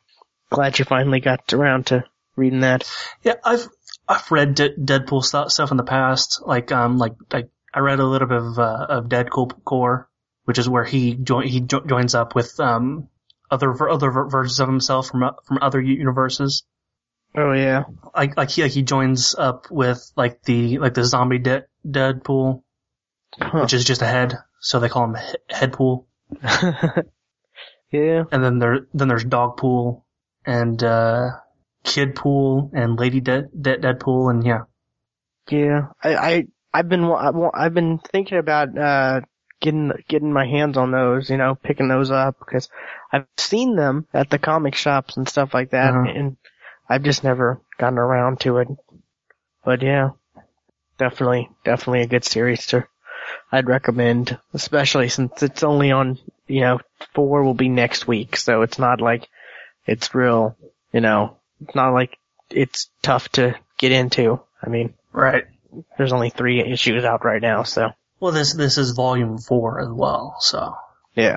glad 0.50 0.78
you 0.78 0.84
finally 0.84 1.20
got 1.20 1.52
around 1.52 1.86
to 1.88 2.04
reading 2.36 2.60
that. 2.60 2.88
Yeah, 3.22 3.34
I've 3.44 3.68
I've 4.08 4.30
read 4.32 4.54
De- 4.56 4.74
Deadpool 4.74 5.22
stuff, 5.22 5.50
stuff 5.52 5.70
in 5.70 5.76
the 5.76 5.84
past. 5.84 6.40
Like 6.44 6.72
um 6.72 6.98
like 6.98 7.14
like 7.32 7.48
I 7.74 7.80
read 7.80 8.00
a 8.00 8.06
little 8.06 8.26
bit 8.26 8.38
of 8.38 8.58
uh, 8.58 8.86
of 8.88 9.04
Deadpool 9.08 9.62
Corps, 9.64 10.08
which 10.44 10.58
is 10.58 10.68
where 10.68 10.84
he 10.84 11.14
join 11.14 11.46
he 11.46 11.60
jo- 11.60 11.84
joins 11.86 12.14
up 12.14 12.34
with 12.34 12.58
um 12.58 13.08
other 13.50 13.72
ver- 13.72 13.90
other 13.90 14.10
ver- 14.10 14.28
versions 14.28 14.58
of 14.60 14.68
himself 14.68 15.08
from 15.08 15.22
o- 15.24 15.36
from 15.46 15.58
other 15.60 15.80
universes. 15.80 16.64
Oh 17.36 17.52
yeah. 17.52 17.84
Like 18.14 18.36
like 18.36 18.50
he 18.50 18.62
like 18.62 18.72
he 18.72 18.82
joins 18.82 19.34
up 19.34 19.70
with 19.70 20.10
like 20.16 20.42
the 20.42 20.78
like 20.78 20.94
the 20.94 21.04
zombie 21.04 21.38
de- 21.38 21.64
Deadpool, 21.86 22.62
Huh. 23.40 23.60
which 23.60 23.72
is 23.72 23.84
just 23.84 24.02
a 24.02 24.06
head, 24.06 24.34
so 24.60 24.80
they 24.80 24.88
call 24.88 25.04
him 25.04 25.14
he- 25.16 25.54
Headpool. 25.54 26.04
yeah. 27.92 28.24
And 28.30 28.44
then 28.44 28.58
there 28.58 28.86
then 28.94 29.08
there's 29.08 29.24
Dogpool 29.24 30.02
and 30.44 30.82
uh 30.82 31.30
Kidpool 31.84 32.70
and 32.74 32.98
Lady 32.98 33.20
De- 33.20 33.48
De- 33.58 33.78
Deadpool 33.78 34.30
and 34.30 34.44
yeah. 34.44 34.62
Yeah. 35.50 35.88
I, 36.02 36.14
I, 36.14 36.46
I've 36.72 36.88
been, 36.88 37.06
wa- 37.08 37.16
I 37.16 37.30
wa- 37.30 37.50
I've 37.54 37.74
been 37.74 37.98
thinking 37.98 38.38
about, 38.38 38.76
uh, 38.78 39.22
getting, 39.60 39.90
getting 40.06 40.32
my 40.32 40.46
hands 40.46 40.76
on 40.76 40.92
those, 40.92 41.28
you 41.30 41.38
know, 41.38 41.54
picking 41.56 41.88
those 41.88 42.10
up 42.10 42.38
because 42.38 42.68
I've 43.10 43.26
seen 43.38 43.74
them 43.76 44.06
at 44.14 44.30
the 44.30 44.38
comic 44.38 44.74
shops 44.76 45.16
and 45.16 45.26
stuff 45.28 45.54
like 45.54 45.70
that 45.70 45.94
Uh-huh. 45.94 46.04
and 46.14 46.36
I've 46.90 47.04
just 47.04 47.22
never 47.22 47.60
gotten 47.78 47.98
around 47.98 48.40
to 48.40 48.58
it. 48.58 48.68
But 49.64 49.80
yeah, 49.82 50.10
definitely, 50.98 51.48
definitely 51.64 52.02
a 52.02 52.08
good 52.08 52.24
series 52.24 52.66
to, 52.66 52.84
I'd 53.52 53.68
recommend, 53.68 54.36
especially 54.52 55.08
since 55.08 55.42
it's 55.42 55.62
only 55.62 55.92
on, 55.92 56.18
you 56.48 56.62
know, 56.62 56.80
four 57.14 57.44
will 57.44 57.54
be 57.54 57.68
next 57.68 58.08
week, 58.08 58.36
so 58.36 58.62
it's 58.62 58.78
not 58.78 59.00
like 59.00 59.28
it's 59.86 60.14
real, 60.14 60.56
you 60.92 61.00
know, 61.00 61.36
it's 61.62 61.76
not 61.76 61.92
like 61.92 62.18
it's 62.50 62.90
tough 63.02 63.28
to 63.30 63.54
get 63.78 63.92
into. 63.92 64.40
I 64.62 64.68
mean, 64.68 64.94
Right. 65.12 65.44
there's 65.96 66.12
only 66.12 66.30
three 66.30 66.60
issues 66.60 67.04
out 67.04 67.24
right 67.24 67.40
now, 67.40 67.62
so 67.62 67.90
Well, 68.18 68.32
this 68.32 68.52
this 68.52 68.78
is 68.78 68.90
volume 68.92 69.38
four 69.38 69.80
as 69.80 69.88
well, 69.90 70.36
so 70.40 70.74
yeah. 71.14 71.36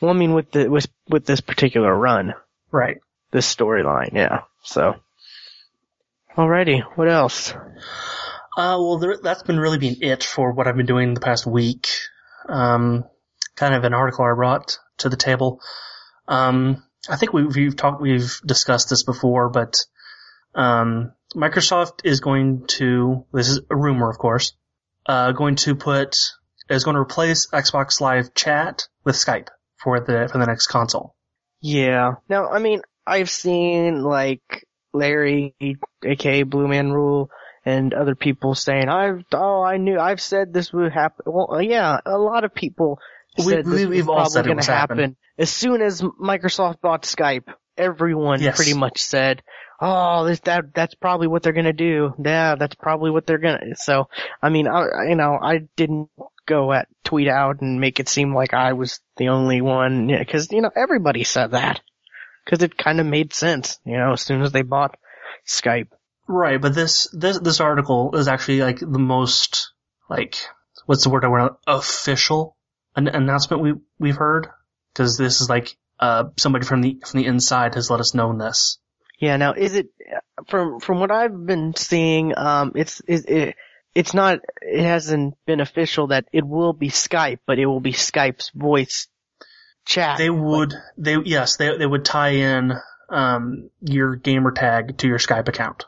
Well, 0.00 0.10
I 0.10 0.14
mean, 0.14 0.32
with 0.32 0.50
the 0.52 0.68
with 0.68 0.86
with 1.08 1.26
this 1.26 1.40
particular 1.40 1.94
run, 1.94 2.34
right. 2.70 2.98
this 3.30 3.52
storyline, 3.54 4.14
yeah. 4.14 4.42
So, 4.64 4.94
alrighty, 6.36 6.82
what 6.96 7.08
else? 7.08 7.52
Uh, 8.56 8.78
well, 8.78 8.98
there, 8.98 9.18
that's 9.22 9.42
been 9.42 9.58
really 9.58 9.78
been 9.78 9.96
it 10.00 10.24
for 10.24 10.52
what 10.52 10.66
I've 10.66 10.76
been 10.76 10.86
doing 10.86 11.14
the 11.14 11.20
past 11.20 11.46
week. 11.46 11.88
Um, 12.48 13.04
kind 13.56 13.74
of 13.74 13.84
an 13.84 13.94
article 13.94 14.24
I 14.24 14.34
brought 14.34 14.78
to 14.98 15.08
the 15.08 15.16
table. 15.16 15.60
Um, 16.28 16.82
I 17.08 17.16
think 17.16 17.32
we've, 17.32 17.54
we've 17.54 17.76
talked, 17.76 18.00
we've 18.00 18.40
discussed 18.44 18.88
this 18.88 19.02
before, 19.02 19.50
but 19.50 19.76
um, 20.54 21.12
Microsoft 21.34 22.00
is 22.04 22.20
going 22.20 22.66
to. 22.68 23.26
This 23.32 23.48
is 23.48 23.60
a 23.70 23.76
rumor, 23.76 24.08
of 24.08 24.18
course. 24.18 24.54
Uh, 25.06 25.32
going 25.32 25.56
to 25.56 25.74
put 25.74 26.16
is 26.70 26.84
going 26.84 26.94
to 26.94 27.00
replace 27.00 27.48
Xbox 27.48 28.00
Live 28.00 28.32
Chat 28.34 28.88
with 29.04 29.16
Skype 29.16 29.48
for 29.76 30.00
the 30.00 30.28
for 30.30 30.38
the 30.38 30.46
next 30.46 30.68
console. 30.68 31.14
Yeah. 31.60 32.14
Now, 32.28 32.48
I 32.48 32.58
mean, 32.58 32.80
I've 33.06 33.30
seen 33.30 34.02
like 34.02 34.66
Larry, 34.92 35.54
aka 36.04 36.42
Blue 36.44 36.68
Man 36.68 36.92
Rule, 36.92 37.30
and 37.64 37.92
other 37.94 38.14
people 38.14 38.54
saying, 38.54 38.88
"I've 38.88 39.24
oh, 39.32 39.62
I 39.62 39.76
knew, 39.76 39.98
I've 39.98 40.20
said 40.20 40.52
this 40.52 40.72
would 40.72 40.92
happen." 40.92 41.24
Well, 41.26 41.60
yeah, 41.62 41.98
a 42.06 42.18
lot 42.18 42.44
of 42.44 42.54
people 42.54 42.98
We- 43.38 43.44
said 43.44 43.66
we- 43.66 43.72
this 43.72 43.86
we've 43.86 44.06
was 44.06 44.08
all 44.08 44.30
probably 44.32 44.52
going 44.52 44.64
to 44.64 44.72
happen. 44.72 44.98
happen. 44.98 45.16
As 45.38 45.50
soon 45.50 45.82
as 45.82 46.00
Microsoft 46.00 46.80
bought 46.80 47.02
Skype, 47.02 47.48
everyone 47.76 48.40
Yes. 48.40 48.54
pretty 48.56 48.74
much 48.74 49.00
said, 49.02 49.42
oh, 49.80 50.24
this 50.24 50.38
that 50.40 50.72
that's 50.74 50.94
probably 50.94 51.26
what 51.26 51.42
they're 51.42 51.52
gonna 51.52 51.72
do. 51.72 52.14
Yeah, 52.24 52.54
that's 52.54 52.76
probably 52.76 53.10
what 53.10 53.26
they're 53.26 53.38
gonna. 53.38 53.74
So, 53.74 54.08
I 54.40 54.48
mean, 54.50 54.68
I 54.68 55.08
you 55.08 55.16
know, 55.16 55.36
I 55.42 55.66
didn't 55.76 56.08
go 56.46 56.72
at 56.72 56.86
tweet 57.04 57.26
out 57.26 57.60
and 57.62 57.80
make 57.80 57.98
it 58.00 58.08
seem 58.08 58.34
like 58.34 58.54
I 58.54 58.74
was 58.74 59.00
the 59.16 59.28
only 59.30 59.60
one 59.62 60.06
because 60.06 60.52
you 60.52 60.60
know 60.60 60.70
everybody 60.76 61.24
said 61.24 61.50
that 61.52 61.80
because 62.44 62.62
it 62.62 62.76
kind 62.76 63.00
of 63.00 63.06
made 63.06 63.32
sense. 63.32 63.78
You 63.84 63.96
know, 63.96 64.12
as 64.12 64.22
soon 64.22 64.42
as 64.42 64.52
they 64.52 64.62
bought 64.62 64.96
Skype. 65.46 65.88
Right, 66.26 66.60
but 66.60 66.74
this 66.74 67.08
this 67.12 67.38
this 67.38 67.60
article 67.60 68.14
is 68.14 68.28
actually 68.28 68.60
like 68.60 68.78
the 68.80 68.98
most 68.98 69.72
like 70.08 70.36
what's 70.86 71.04
the 71.04 71.10
word 71.10 71.24
I 71.24 71.28
want 71.28 71.56
official 71.66 72.56
an- 72.96 73.08
announcement 73.08 73.62
we 73.62 73.74
we've 73.98 74.16
heard 74.16 74.48
because 74.92 75.18
this 75.18 75.40
is 75.40 75.50
like 75.50 75.76
uh 76.00 76.24
somebody 76.36 76.64
from 76.64 76.80
the 76.80 77.00
from 77.04 77.20
the 77.20 77.26
inside 77.26 77.74
has 77.74 77.90
let 77.90 78.00
us 78.00 78.14
know 78.14 78.36
this. 78.36 78.78
Yeah. 79.18 79.36
Now, 79.36 79.52
is 79.52 79.74
it 79.74 79.88
from 80.48 80.80
from 80.80 81.00
what 81.00 81.10
I've 81.10 81.46
been 81.46 81.74
seeing? 81.76 82.36
Um, 82.36 82.72
it's 82.74 83.00
it, 83.06 83.28
it 83.28 83.56
it's 83.94 84.14
not. 84.14 84.40
It 84.60 84.82
hasn't 84.82 85.34
been 85.46 85.60
official 85.60 86.08
that 86.08 86.26
it 86.32 86.46
will 86.46 86.72
be 86.72 86.88
Skype, 86.88 87.38
but 87.46 87.58
it 87.58 87.66
will 87.66 87.80
be 87.80 87.92
Skype's 87.92 88.50
voice 88.54 89.08
chat. 89.84 90.18
They 90.18 90.30
would 90.30 90.74
they 90.96 91.16
yes 91.24 91.56
they 91.56 91.76
they 91.76 91.86
would 91.86 92.04
tie 92.04 92.30
in 92.30 92.72
um 93.10 93.70
your 93.80 94.16
gamer 94.16 94.50
tag 94.52 94.98
to 94.98 95.06
your 95.08 95.18
Skype 95.18 95.48
account, 95.48 95.84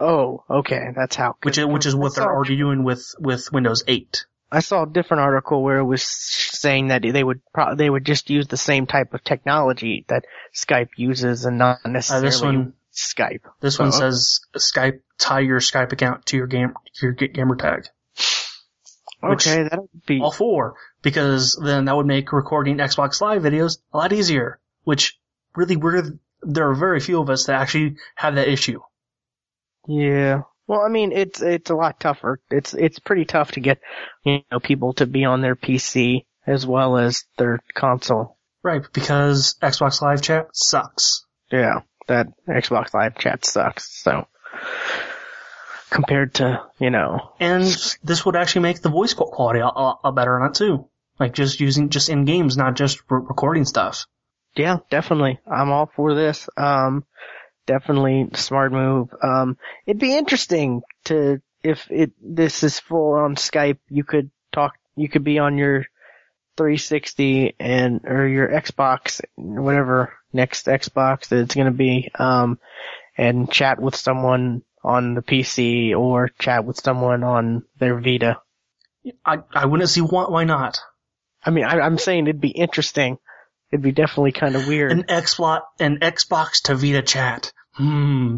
Oh, 0.00 0.44
okay. 0.48 0.88
That's 0.94 1.16
how. 1.16 1.36
which 1.42 1.58
is 1.58 1.66
which 1.66 1.86
is 1.86 1.94
what 1.96 2.14
they're 2.14 2.24
already 2.32 2.56
doing 2.56 2.84
with 2.84 3.14
with 3.18 3.52
Windows 3.52 3.84
8. 3.86 4.26
I 4.52 4.60
saw 4.60 4.84
a 4.84 4.86
different 4.88 5.22
article 5.22 5.62
where 5.64 5.78
it 5.78 5.84
was 5.84 6.02
saying 6.04 6.88
that 6.88 7.02
they 7.02 7.24
would 7.24 7.40
pro- 7.52 7.74
they 7.74 7.90
would 7.90 8.04
just 8.04 8.30
use 8.30 8.46
the 8.46 8.56
same 8.56 8.86
type 8.86 9.12
of 9.14 9.24
technology 9.24 10.04
that 10.08 10.26
Skype 10.54 10.90
uses 10.96 11.44
and 11.44 11.58
not 11.58 11.78
Uh, 11.84 11.88
necessarily 11.88 12.28
this 12.28 12.40
one 12.42 12.72
Skype. 12.94 13.40
this 13.60 13.78
one 13.80 13.90
says 13.90 14.40
Skype 14.56 15.00
tie 15.18 15.40
your 15.40 15.58
Skype 15.58 15.92
account 15.92 16.26
to 16.26 16.36
your 16.36 16.46
game 16.46 16.74
your 17.02 17.12
ga- 17.12 17.28
gamer 17.28 17.56
tag. 17.56 17.86
Okay, 19.22 19.62
that 19.64 19.80
would 19.80 20.06
be 20.06 20.20
all 20.20 20.30
four 20.30 20.74
because 21.04 21.56
then 21.62 21.84
that 21.84 21.96
would 21.96 22.06
make 22.06 22.32
recording 22.32 22.78
Xbox 22.78 23.20
Live 23.20 23.42
videos 23.42 23.78
a 23.92 23.98
lot 23.98 24.12
easier. 24.12 24.58
Which 24.82 25.16
really, 25.54 25.76
we're 25.76 26.02
there 26.42 26.70
are 26.70 26.74
very 26.74 26.98
few 26.98 27.20
of 27.20 27.30
us 27.30 27.46
that 27.46 27.60
actually 27.60 27.96
have 28.16 28.34
that 28.34 28.48
issue. 28.48 28.80
yeah. 29.86 30.42
Well, 30.66 30.80
I 30.80 30.88
mean, 30.88 31.12
it's 31.12 31.42
it's 31.42 31.70
a 31.70 31.74
lot 31.74 32.00
tougher. 32.00 32.40
It's 32.50 32.72
it's 32.72 32.98
pretty 32.98 33.26
tough 33.26 33.52
to 33.52 33.60
get 33.60 33.80
you 34.24 34.40
know 34.50 34.58
people 34.58 34.94
to 34.94 35.06
be 35.06 35.26
on 35.26 35.42
their 35.42 35.54
PC 35.54 36.24
as 36.46 36.66
well 36.66 36.96
as 36.96 37.24
their 37.36 37.60
console. 37.74 38.38
Right, 38.62 38.82
because 38.94 39.56
Xbox 39.60 40.00
Live 40.00 40.22
chat 40.22 40.48
sucks. 40.54 41.26
Yeah, 41.52 41.80
that 42.06 42.28
Xbox 42.48 42.94
Live 42.94 43.18
chat 43.18 43.44
sucks. 43.44 44.02
So 44.02 44.26
compared 45.90 46.34
to 46.34 46.62
you 46.78 46.90
know 46.90 47.32
And 47.38 47.64
this 48.02 48.24
would 48.24 48.34
actually 48.36 48.62
make 48.62 48.80
the 48.80 48.88
voice 48.88 49.12
quality 49.12 49.60
a, 49.60 49.66
a, 49.66 49.98
a 50.04 50.12
better 50.12 50.40
on 50.40 50.50
it 50.50 50.54
too. 50.54 50.88
Like 51.18 51.34
just 51.34 51.60
using, 51.60 51.90
just 51.90 52.08
in 52.08 52.24
games, 52.24 52.56
not 52.56 52.74
just 52.74 52.98
re- 53.08 53.20
recording 53.22 53.64
stuff. 53.64 54.06
Yeah, 54.56 54.78
definitely. 54.90 55.40
I'm 55.46 55.70
all 55.70 55.90
for 55.94 56.14
this. 56.14 56.48
Um, 56.56 57.04
definitely 57.66 58.28
smart 58.34 58.72
move. 58.72 59.08
Um, 59.22 59.56
it'd 59.86 60.00
be 60.00 60.16
interesting 60.16 60.82
to, 61.04 61.40
if 61.62 61.90
it, 61.90 62.12
this 62.20 62.62
is 62.62 62.78
full 62.80 63.14
on 63.14 63.36
Skype, 63.36 63.78
you 63.88 64.04
could 64.04 64.30
talk, 64.52 64.74
you 64.96 65.08
could 65.08 65.24
be 65.24 65.38
on 65.38 65.58
your 65.58 65.86
360 66.56 67.56
and, 67.58 68.00
or 68.04 68.28
your 68.28 68.48
Xbox, 68.48 69.20
whatever 69.36 70.12
next 70.32 70.66
Xbox 70.66 71.28
that 71.28 71.40
it's 71.40 71.54
gonna 71.54 71.70
be, 71.70 72.10
um, 72.18 72.58
and 73.16 73.50
chat 73.50 73.80
with 73.80 73.96
someone 73.96 74.62
on 74.82 75.14
the 75.14 75.22
PC 75.22 75.96
or 75.96 76.28
chat 76.38 76.64
with 76.64 76.78
someone 76.78 77.24
on 77.24 77.64
their 77.78 77.98
Vita. 77.98 78.38
I, 79.24 79.38
I 79.52 79.66
wouldn't 79.66 79.88
see 79.88 80.00
why, 80.00 80.24
why 80.24 80.44
not. 80.44 80.78
I 81.44 81.50
mean, 81.50 81.64
I, 81.64 81.80
I'm 81.80 81.98
saying 81.98 82.26
it'd 82.26 82.40
be 82.40 82.48
interesting. 82.48 83.18
It'd 83.70 83.82
be 83.82 83.92
definitely 83.92 84.32
kind 84.32 84.56
of 84.56 84.68
weird. 84.68 84.92
An 84.92 85.04
Xbox, 85.04 85.62
an 85.80 85.98
Xbox 86.00 86.62
to 86.64 86.74
Vita 86.74 87.02
chat. 87.02 87.52
Hmm. 87.72 88.36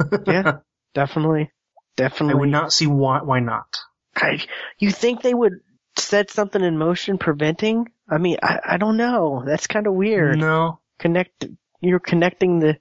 yeah, 0.26 0.58
definitely. 0.94 1.52
Definitely. 1.96 2.34
I 2.34 2.40
would 2.40 2.48
not 2.48 2.72
see 2.72 2.86
why, 2.86 3.22
why 3.22 3.40
not. 3.40 3.78
I, 4.14 4.44
you 4.78 4.90
think 4.90 5.22
they 5.22 5.32
would 5.32 5.60
set 5.96 6.30
something 6.30 6.62
in 6.62 6.78
motion 6.78 7.18
preventing? 7.18 7.86
I 8.08 8.18
mean, 8.18 8.38
I, 8.42 8.58
I 8.64 8.76
don't 8.76 8.96
know. 8.96 9.42
That's 9.46 9.66
kind 9.66 9.86
of 9.86 9.94
weird. 9.94 10.38
No. 10.38 10.80
Connect, 10.98 11.46
you're 11.80 12.00
connecting 12.00 12.58
the 12.58 12.78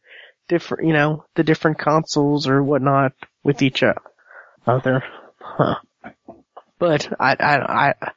different, 0.48 0.88
you 0.88 0.94
know, 0.94 1.26
the 1.36 1.44
different 1.44 1.80
consoles 1.80 2.48
or 2.48 2.64
whatnot 2.64 3.14
with 3.44 3.62
each 3.62 3.84
other. 4.66 5.04
Huh. 5.40 5.76
But 6.78 7.10
I, 7.20 7.36
I, 7.40 7.58
I, 7.58 8.12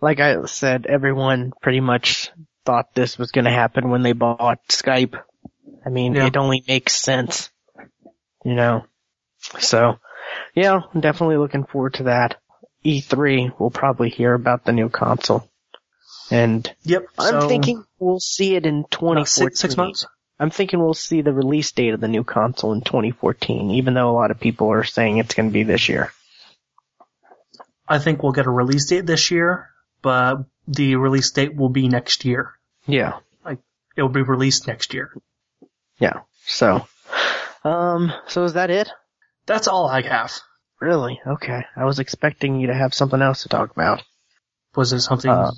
like 0.00 0.20
I 0.20 0.44
said, 0.46 0.86
everyone 0.86 1.52
pretty 1.60 1.80
much 1.80 2.30
thought 2.64 2.94
this 2.94 3.18
was 3.18 3.30
going 3.32 3.44
to 3.44 3.50
happen 3.50 3.90
when 3.90 4.02
they 4.02 4.12
bought 4.12 4.66
Skype. 4.68 5.20
I 5.84 5.88
mean, 5.88 6.14
Yeah. 6.14 6.26
it 6.26 6.36
only 6.36 6.62
makes 6.66 6.94
sense, 6.94 7.50
you 8.44 8.54
know. 8.54 8.84
So, 9.58 9.98
yeah, 10.54 10.80
I'm 10.92 11.00
definitely 11.00 11.38
looking 11.38 11.64
forward 11.64 11.94
to 11.94 12.02
that. 12.04 12.36
E3, 12.84 13.52
we'll 13.58 13.70
probably 13.70 14.10
hear 14.10 14.34
about 14.34 14.64
the 14.64 14.72
new 14.72 14.88
console. 14.88 15.48
And 16.30 16.70
Yep. 16.84 17.06
I'm 17.18 17.40
so, 17.40 17.48
thinking 17.48 17.84
we'll 17.98 18.20
see 18.20 18.54
it 18.56 18.66
in 18.66 18.80
about 18.80 18.90
2014. 18.90 19.26
six, 19.26 19.60
six 19.60 19.76
months. 19.76 20.06
I'm 20.38 20.50
thinking 20.50 20.78
we'll 20.80 20.94
see 20.94 21.20
the 21.20 21.32
release 21.32 21.72
date 21.72 21.92
of 21.92 22.00
the 22.00 22.08
new 22.08 22.24
console 22.24 22.72
in 22.72 22.80
2014, 22.80 23.72
even 23.72 23.92
though 23.94 24.10
a 24.10 24.16
lot 24.16 24.30
of 24.30 24.40
people 24.40 24.70
are 24.72 24.84
saying 24.84 25.18
it's 25.18 25.34
going 25.34 25.50
to 25.50 25.52
be 25.52 25.64
this 25.64 25.88
year. 25.88 26.12
I 27.86 27.98
think 27.98 28.22
we'll 28.22 28.32
get 28.32 28.46
a 28.46 28.50
release 28.50 28.86
date 28.86 29.04
this 29.04 29.30
year, 29.30 29.69
but 30.02 30.44
the 30.66 30.96
release 30.96 31.30
date 31.30 31.54
will 31.54 31.68
be 31.68 31.88
next 31.88 32.24
year. 32.24 32.52
Yeah, 32.86 33.18
Like 33.44 33.58
It 33.96 34.02
will 34.02 34.08
be 34.08 34.22
released 34.22 34.66
next 34.66 34.94
year. 34.94 35.12
yeah. 35.98 36.20
So, 36.46 36.86
um, 37.64 38.12
so 38.26 38.44
is 38.44 38.54
that 38.54 38.70
it? 38.70 38.90
That's 39.46 39.68
all 39.68 39.86
I 39.88 40.02
have. 40.02 40.32
Really? 40.80 41.20
Okay. 41.26 41.62
I 41.76 41.84
was 41.84 41.98
expecting 41.98 42.58
you 42.60 42.68
to 42.68 42.74
have 42.74 42.94
something 42.94 43.20
else 43.20 43.42
to 43.42 43.48
talk 43.48 43.70
about. 43.70 44.02
Was 44.74 44.90
there 44.90 44.98
something? 45.00 45.30
Uh, 45.30 45.50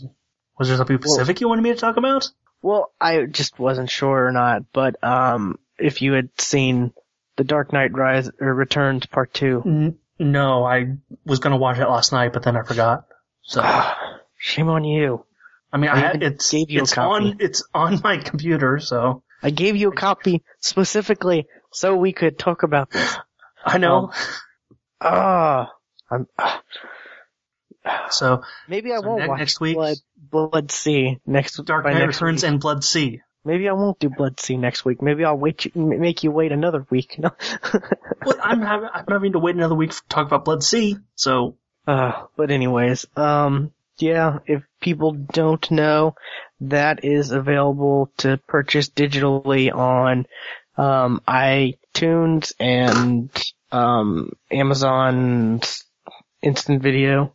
was 0.59 0.69
there 0.69 0.77
something 0.77 1.01
specific 1.01 1.41
you 1.41 1.49
wanted 1.49 1.63
me 1.63 1.71
to 1.71 1.77
talk 1.79 1.97
about? 1.97 2.29
Well, 2.61 2.93
I 3.01 3.25
just 3.27 3.59
wasn't 3.59 3.91
sure 3.91 4.27
or 4.27 4.33
not, 4.33 4.65
but 4.73 5.03
um, 5.05 5.59
if 5.79 6.01
you 6.03 6.13
had 6.13 6.29
seen 6.39 6.93
The 7.37 7.45
Dark 7.45 7.73
Knight 7.73 7.93
Rise 7.93 8.31
or 8.41 8.55
Returns 8.55 9.07
Part 9.07 9.33
Two, 9.35 9.63
N- 9.65 9.99
no, 10.19 10.65
I 10.65 10.97
was 11.25 11.39
gonna 11.41 11.57
watch 11.57 11.79
it 11.79 11.89
last 11.89 12.13
night, 12.13 12.33
but 12.33 12.43
then 12.43 12.57
I 12.57 12.63
forgot. 12.63 13.05
So, 13.43 13.61
I 13.63 14.12
shame 14.43 14.69
on 14.69 14.85
you. 14.85 15.25
I 15.73 15.79
mean, 15.79 15.91
I, 15.91 16.11
I 16.11 16.13
it's 16.21 16.51
gave 16.51 16.69
you 16.71 16.81
a 16.81 16.83
it's 16.83 16.99
on 16.99 17.37
it's 17.41 17.63
on 17.73 18.01
my 18.03 18.19
computer, 18.19 18.79
so 18.79 19.23
I 19.43 19.51
gave 19.51 19.77
you 19.77 19.89
a 19.91 19.95
copy 19.95 20.43
specifically 20.61 21.47
so 21.73 21.97
we 21.97 22.13
could 22.13 22.39
talk 22.39 22.63
about 22.65 22.91
this. 22.91 23.17
I 23.65 23.79
know. 23.79 24.13
Ah, 25.01 25.71
I'm. 26.11 26.27
ah. 26.39 26.61
so, 28.11 28.43
maybe 28.69 28.93
I 28.93 29.01
So 29.01 29.09
won't 29.09 29.23
ne- 29.23 29.29
watch 29.29 29.39
next 29.39 29.61
week- 29.61 29.77
Blood, 29.77 29.97
Blood-C 30.17 31.19
next. 31.27 31.59
Week. 31.59 31.67
Dark 31.67 31.85
Knight 31.85 31.95
next 31.99 32.21
Returns 32.21 32.43
week. 32.43 32.51
and 32.51 32.61
Blood-C. 32.61 33.21
Maybe 33.45 33.69
I 33.69 33.73
won't 33.73 33.99
do 33.99 34.09
Blood-C 34.09 34.57
next 34.57 34.85
week. 34.85 35.03
Maybe 35.03 35.25
I'll 35.25 35.37
wait. 35.37 35.65
You, 35.65 35.73
make 35.75 36.23
you 36.23 36.31
wait 36.31 36.53
another 36.53 36.87
week. 36.91 37.17
No. 37.23 37.31
Well, 38.25 38.37
I'm 38.43 38.63
having 38.63 38.89
I'm 38.95 39.05
having 39.09 39.33
to 39.33 39.41
wait 39.41 39.57
another 39.57 39.75
week 39.75 39.91
to 39.91 40.03
talk 40.09 40.27
about 40.27 40.45
Blood-C. 40.45 40.97
So, 41.17 41.57
Uh, 41.87 42.13
but 42.37 42.51
anyways, 42.53 43.07
um, 43.17 43.73
yeah, 44.03 44.41
if 44.47 44.63
people 44.81 45.13
don't 45.13 45.71
know, 45.71 46.15
that 46.61 47.05
is 47.05 47.31
available 47.31 48.11
to 48.19 48.39
purchase 48.49 48.91
digitally 48.91 49.75
on, 49.75 50.27
um, 50.77 51.23
iTunes 51.27 52.53
and, 52.61 53.31
um, 53.71 54.33
Amazon's 54.51 55.85
Instant 56.43 56.83
Video. 56.83 57.35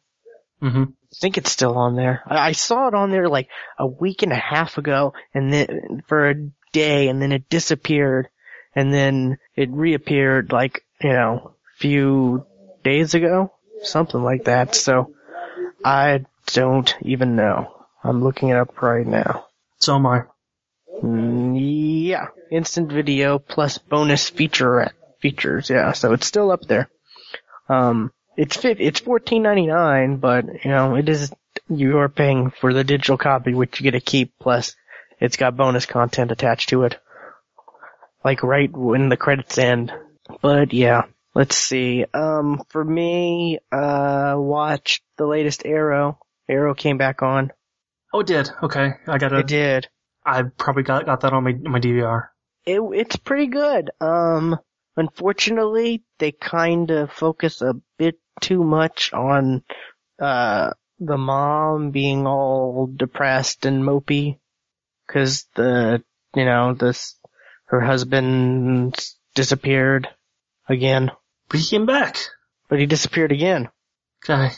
hmm 0.60 0.84
I 1.10 1.20
think 1.20 1.38
it's 1.38 1.52
still 1.52 1.78
on 1.78 1.96
there. 1.96 2.22
I, 2.28 2.50
I 2.50 2.52
saw 2.52 2.90
it 2.90 2.94
on 2.94 3.12
there 3.12 3.30
like 3.30 3.50
a 3.80 3.88
week 3.88 4.22
and 4.24 4.34
a 4.34 4.36
half 4.36 4.78
ago 4.78 5.14
and 5.34 5.52
then 5.52 6.04
for 6.08 6.30
a 6.30 6.36
day 6.74 7.08
and 7.08 7.22
then 7.22 7.32
it 7.32 7.50
disappeared 7.50 8.28
and 8.76 8.94
then 8.94 9.38
it 9.56 9.72
reappeared 9.72 10.52
like, 10.52 10.84
you 11.02 11.14
know, 11.14 11.56
a 11.56 11.78
few 11.80 12.46
days 12.84 13.14
ago. 13.14 13.52
Something 13.84 14.22
like 14.22 14.46
that. 14.46 14.76
So 14.76 15.14
I 15.84 16.26
don't 16.54 16.96
even 17.02 17.36
know. 17.36 17.74
I'm 18.04 18.24
looking 18.24 18.50
it 18.50 18.58
up 18.58 18.82
right 18.82 19.06
now. 19.06 19.46
so 19.80 19.96
am 19.96 20.06
I. 20.06 20.24
Mm, 21.04 21.58
yeah. 22.08 22.28
Instant 22.52 22.92
video 22.92 23.40
plus 23.40 23.78
bonus 23.78 24.30
feature 24.30 24.92
features. 25.20 25.70
Yeah. 25.70 25.92
So 25.94 26.14
it's 26.14 26.28
still 26.28 26.52
up 26.52 26.62
there. 26.62 26.90
Um, 27.70 28.12
it's 28.36 28.64
it's 28.64 29.00
fourteen 29.00 29.44
ninety 29.44 29.68
nine, 29.68 30.18
but 30.18 30.46
you 30.64 30.72
know 30.72 30.96
it 30.96 31.10
is 31.10 31.32
you 31.70 31.98
are 32.00 32.10
paying 32.10 32.52
for 32.52 32.74
the 32.74 32.84
digital 32.84 33.18
copy, 33.18 33.54
which 33.54 33.80
you 33.80 33.84
get 33.84 33.92
to 33.92 34.00
keep. 34.00 34.34
Plus, 34.40 34.76
it's 35.20 35.38
got 35.38 35.58
bonus 35.58 35.86
content 35.86 36.32
attached 36.32 36.70
to 36.70 36.84
it. 36.84 36.98
like 38.24 38.44
right 38.44 38.72
when 38.72 39.10
the 39.10 39.18
credits 39.18 39.58
end. 39.58 39.92
But 40.42 40.74
yeah, 40.74 41.04
let's 41.34 41.56
see. 41.58 42.06
Um, 42.14 42.62
for 42.70 42.84
me, 42.84 43.60
uh, 43.72 44.36
watch 44.38 45.02
the 45.18 45.26
latest 45.28 45.66
Arrow. 45.66 46.20
Arrow 46.50 46.74
came 46.74 46.98
back 46.98 47.22
on. 47.22 47.52
Oh, 48.14 48.22
it 48.22 48.28
did. 48.28 48.50
Okay, 48.64 48.94
I 49.08 49.18
got 49.18 49.34
It 49.34 49.40
it. 49.40 49.48
did. 49.48 49.88
I 50.26 50.44
probably 50.44 50.84
got 50.84 51.06
got 51.06 51.22
that 51.22 51.34
on 51.34 51.44
my 51.44 51.54
my 51.54 51.80
DVR. 51.80 52.30
It, 52.66 52.82
it's 52.94 53.16
pretty 53.16 53.48
good. 53.48 53.92
Um, 54.02 54.58
unfortunately, 54.96 56.04
they 56.20 56.32
kind 56.32 56.92
of 56.92 57.12
focus 57.12 57.62
a 57.62 57.76
bit 57.98 58.20
too 58.42 58.64
much 58.64 59.14
on, 59.14 59.64
uh, 60.20 60.72
the 61.00 61.18
mom 61.18 61.92
being 61.92 62.26
all 62.28 62.88
depressed 62.94 63.66
and 63.66 63.84
mopey. 63.84 64.40
Cause 65.08 65.46
the, 65.56 66.04
you 66.36 66.44
know, 66.44 66.74
this, 66.74 67.16
her 67.66 67.80
husband 67.80 68.98
disappeared 69.36 70.10
again. 70.68 71.12
But 71.50 71.60
he 71.62 71.66
came 71.68 71.86
back. 71.86 72.18
But 72.68 72.80
he 72.80 72.86
disappeared 72.86 73.32
again. 73.32 73.70
Okay, 74.24 74.50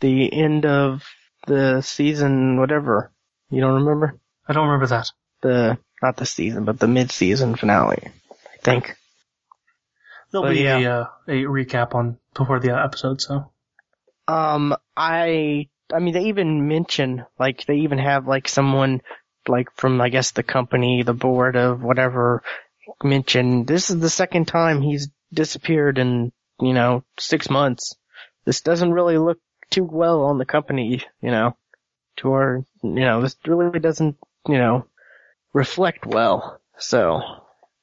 The 0.00 0.32
end 0.32 0.64
of 0.66 1.02
the 1.46 1.80
season, 1.80 2.58
whatever. 2.58 3.12
You 3.50 3.60
don't 3.60 3.84
remember? 3.84 4.18
I 4.46 4.52
don't 4.52 4.66
remember 4.66 4.88
that. 4.88 5.10
The, 5.42 5.78
not 6.02 6.16
the 6.16 6.26
season, 6.26 6.64
but 6.64 6.78
the 6.78 6.88
mid-season 6.88 7.56
finale. 7.56 8.02
I 8.30 8.58
think. 8.62 8.96
There'll 10.30 10.46
But 10.46 10.54
be 10.54 10.62
yeah. 10.62 10.78
a 10.78 10.90
uh, 10.90 11.06
a 11.28 11.32
recap 11.44 11.94
on 11.94 12.18
before 12.34 12.60
the 12.60 12.76
episode. 12.76 13.20
So 13.20 13.50
Um, 14.28 14.74
I, 14.96 15.68
I 15.92 15.98
mean, 16.00 16.14
they 16.14 16.24
even 16.24 16.66
mention, 16.68 17.24
like, 17.38 17.64
they 17.66 17.76
even 17.76 17.98
have, 17.98 18.26
like, 18.26 18.48
someone, 18.48 19.02
like, 19.46 19.68
from, 19.76 20.00
I 20.00 20.08
guess, 20.08 20.32
the 20.32 20.42
company, 20.42 21.02
the 21.04 21.14
board 21.14 21.56
of 21.56 21.80
whatever, 21.80 22.42
mention, 23.02 23.64
this 23.64 23.90
is 23.90 24.00
the 24.00 24.10
second 24.10 24.46
time 24.46 24.82
he's 24.82 25.08
disappeared 25.32 25.98
in, 25.98 26.32
you 26.60 26.72
know, 26.72 27.04
six 27.18 27.48
months. 27.48 27.94
This 28.44 28.62
doesn't 28.62 28.92
really 28.92 29.18
look 29.18 29.38
too 29.70 29.84
well 29.84 30.24
on 30.24 30.38
the 30.38 30.44
company, 30.44 31.02
you 31.20 31.30
know, 31.30 31.56
to 32.18 32.32
our, 32.32 32.64
you 32.82 32.90
know, 32.90 33.20
this 33.20 33.36
really 33.46 33.78
doesn't, 33.80 34.16
you 34.48 34.58
know, 34.58 34.86
reflect 35.52 36.06
well. 36.06 36.60
So, 36.78 37.20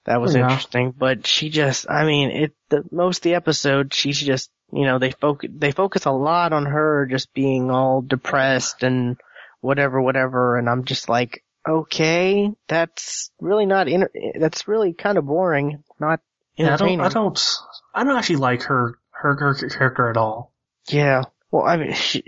that 0.06 0.22
was 0.22 0.36
Yeah. 0.36 0.44
interesting, 0.44 0.92
but 0.92 1.26
she 1.26 1.50
just, 1.50 1.90
I 1.90 2.06
mean, 2.06 2.30
it, 2.32 2.56
the, 2.70 2.84
most 2.92 3.20
of 3.20 3.24
the 3.24 3.36
episode, 3.36 3.94
she's 3.94 4.20
just, 4.20 4.52
you 4.72 4.86
know, 4.86 5.00
they 5.00 5.12
focus, 5.12 5.50
they 5.54 5.72
focus 5.72 6.06
a 6.06 6.12
lot 6.12 6.54
on 6.54 6.66
her 6.66 7.06
just 7.06 7.34
being 7.34 7.72
all 7.72 8.02
depressed 8.02 8.84
and 8.84 9.18
whatever, 9.62 10.02
whatever, 10.02 10.58
and 10.58 10.70
I'm 10.70 10.84
just 10.86 11.10
like, 11.10 11.44
okay, 11.68 12.52
that's 12.68 13.32
really 13.40 13.66
not, 13.66 13.88
inter- 13.88 14.12
that's 14.40 14.68
really 14.68 14.94
kind 14.94 15.18
of 15.18 15.26
boring, 15.26 15.84
not 16.00 16.20
yeah, 16.56 16.74
I 16.74 16.78
don't. 16.78 17.02
I 17.02 17.10
don't 17.10 17.50
I 17.96 18.04
don't 18.04 18.16
actually 18.18 18.36
like 18.36 18.64
her 18.64 19.00
her 19.10 19.36
her 19.36 19.54
character 19.70 20.10
at 20.10 20.18
all. 20.18 20.54
Yeah. 20.88 21.24
Well, 21.54 21.66
I 21.68 21.78
mean, 21.78 21.94
she, 21.94 22.24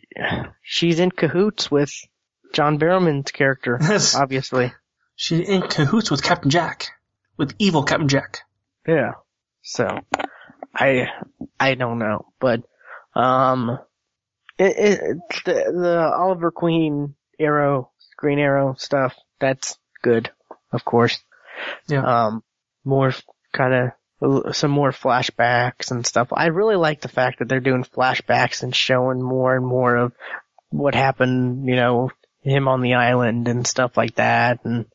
she's 0.62 1.00
in 1.00 1.10
cahoots 1.10 1.72
with 1.72 1.92
John 2.54 2.78
Barrowman's 2.78 3.32
character, 3.32 3.80
Yes. 3.82 4.14
obviously. 4.14 4.72
She's 5.16 5.50
in 5.50 5.64
cahoots 5.64 6.12
with 6.12 6.22
Captain 6.22 6.52
Jack, 6.52 6.90
with 7.36 7.56
evil 7.58 7.82
Captain 7.82 8.08
Jack. 8.08 8.42
Yeah. 8.88 9.14
So, 9.64 9.88
I, 10.76 11.08
I 11.60 11.74
don't 11.74 11.98
know, 11.98 12.28
but, 12.40 12.62
um, 13.16 13.80
it, 14.60 14.78
it, 14.78 15.18
the, 15.46 15.54
the 15.76 16.14
Oliver 16.16 16.52
Queen 16.52 17.16
Arrow, 17.40 17.90
Green 18.18 18.38
Arrow 18.38 18.76
stuff, 18.78 19.16
that's 19.40 19.80
good, 20.04 20.30
of 20.72 20.86
course. 20.86 21.20
Yeah. 21.88 22.04
Um, 22.28 22.44
more 22.84 23.12
kind 23.52 23.74
of, 23.74 23.90
some 24.52 24.72
more 24.72 24.92
flashbacks 24.92 25.92
and 25.92 26.06
stuff. 26.06 26.30
I 26.34 26.48
really 26.48 26.76
like 26.76 27.02
the 27.02 27.08
fact 27.08 27.40
that 27.40 27.50
they're 27.50 27.60
doing 27.60 27.84
flashbacks 27.84 28.64
and 28.64 28.76
showing 28.76 29.22
more 29.22 29.56
and 29.56 29.66
more 29.66 29.96
of 29.96 30.14
what 30.70 30.96
happened, 30.96 31.68
you 31.68 31.76
know, 31.76 32.12
him 32.42 32.68
on 32.68 32.82
the 32.82 32.96
island 32.96 33.48
and 33.48 33.66
stuff 33.66 33.98
like 33.98 34.16
that, 34.16 34.66
and 34.66 34.86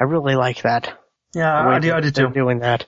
I 0.00 0.04
really 0.04 0.34
like 0.34 0.62
that. 0.62 0.98
Yeah, 1.34 1.68
I 1.68 1.78
do 1.78 1.92
I 1.92 2.00
do 2.00 2.10
too. 2.10 2.28
Doing 2.30 2.60
that. 2.60 2.86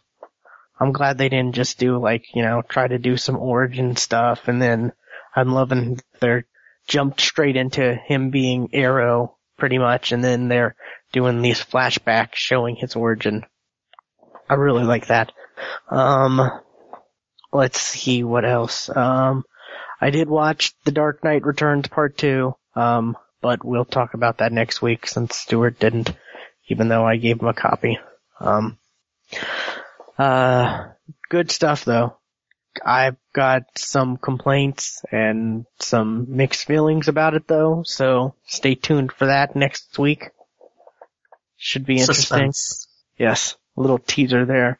I'm 0.80 0.92
glad 0.92 1.18
they 1.18 1.28
didn't 1.28 1.54
just 1.54 1.78
do 1.78 1.98
like, 1.98 2.34
you 2.34 2.42
know, 2.42 2.62
try 2.62 2.86
to 2.86 2.98
do 2.98 3.16
some 3.16 3.36
origin 3.36 3.96
stuff 3.96 4.46
and 4.46 4.62
then 4.62 4.92
I'm 5.34 5.52
loving 5.52 6.00
they're 6.20 6.46
jumped 6.86 7.20
straight 7.20 7.56
into 7.56 7.94
him 7.94 8.30
being 8.30 8.70
Arrow 8.72 9.36
pretty 9.58 9.78
much 9.78 10.12
and 10.12 10.22
then 10.22 10.48
they're 10.48 10.76
doing 11.12 11.42
these 11.42 11.60
flashbacks 11.60 12.36
showing 12.36 12.76
his 12.76 12.94
origin. 12.94 13.44
I 14.48 14.54
really 14.54 14.84
like 14.84 15.08
that. 15.08 15.32
Um, 15.90 16.50
let's 17.52 17.80
see 17.80 18.22
what 18.22 18.44
else. 18.44 18.94
Um, 18.94 19.44
I 20.00 20.10
did 20.10 20.28
watch 20.28 20.74
The 20.84 20.92
Dark 20.92 21.24
Knight 21.24 21.44
Returns 21.44 21.88
Part 21.88 22.16
2, 22.18 22.54
um, 22.76 23.16
but 23.40 23.64
we'll 23.64 23.84
talk 23.84 24.14
about 24.14 24.38
that 24.38 24.52
next 24.52 24.80
week 24.80 25.06
since 25.06 25.36
Stuart 25.36 25.78
didn't, 25.78 26.12
even 26.68 26.88
though 26.88 27.04
I 27.04 27.16
gave 27.16 27.40
him 27.40 27.48
a 27.48 27.54
copy. 27.54 27.98
Um, 28.40 28.78
uh, 30.18 30.88
good 31.28 31.50
stuff 31.50 31.84
though. 31.84 32.16
I've 32.84 33.16
got 33.32 33.64
some 33.76 34.16
complaints 34.16 35.02
and 35.10 35.66
some 35.80 36.26
mixed 36.36 36.66
feelings 36.66 37.08
about 37.08 37.34
it 37.34 37.48
though, 37.48 37.82
so 37.84 38.34
stay 38.46 38.74
tuned 38.74 39.12
for 39.12 39.26
that 39.26 39.56
next 39.56 39.98
week. 39.98 40.30
Should 41.56 41.86
be 41.86 41.98
interesting. 41.98 42.52
Suspense. 42.52 42.88
Yes, 43.16 43.56
little 43.80 43.98
teaser 43.98 44.44
there. 44.44 44.78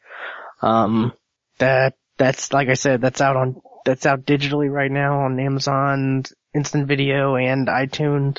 Um, 0.61 1.13
that 1.57 1.95
that's 2.17 2.51
like 2.53 2.69
I 2.69 2.73
said, 2.73 3.01
that's 3.01 3.21
out 3.21 3.35
on 3.35 3.61
that's 3.85 4.05
out 4.05 4.25
digitally 4.25 4.69
right 4.71 4.91
now 4.91 5.21
on 5.21 5.39
Amazon 5.39 6.23
Instant 6.53 6.87
Video 6.87 7.35
and 7.35 7.67
iTunes. 7.67 8.37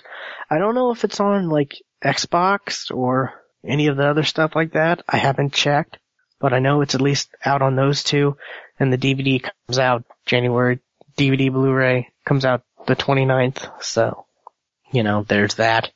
I 0.51 0.59
don't 0.59 0.75
know 0.75 0.91
if 0.91 1.05
it's 1.05 1.21
on 1.21 1.49
like 1.49 1.81
Xbox 2.05 2.91
or 2.95 3.33
any 3.67 3.87
of 3.89 3.97
the 3.97 4.07
other 4.09 4.23
stuff 4.23 4.55
like 4.55 4.73
that. 4.73 5.03
I 5.09 5.17
haven't 5.17 5.53
checked, 5.53 5.99
but 6.41 6.53
I 6.53 6.59
know 6.59 6.81
it's 6.81 6.95
at 6.95 7.01
least 7.01 7.31
out 7.45 7.63
on 7.63 7.77
those 7.77 8.03
two. 8.03 8.37
And 8.79 8.93
the 8.93 8.99
DVD 8.99 9.43
comes 9.43 9.79
out 9.79 10.05
January. 10.27 10.81
DVD 11.17 11.53
Blu-ray 11.53 12.09
comes 12.25 12.45
out 12.45 12.63
the 12.87 12.97
29th. 12.97 13.83
So, 13.83 14.25
you 14.91 15.03
know, 15.03 15.25
there's 15.29 15.55
that. 15.57 15.91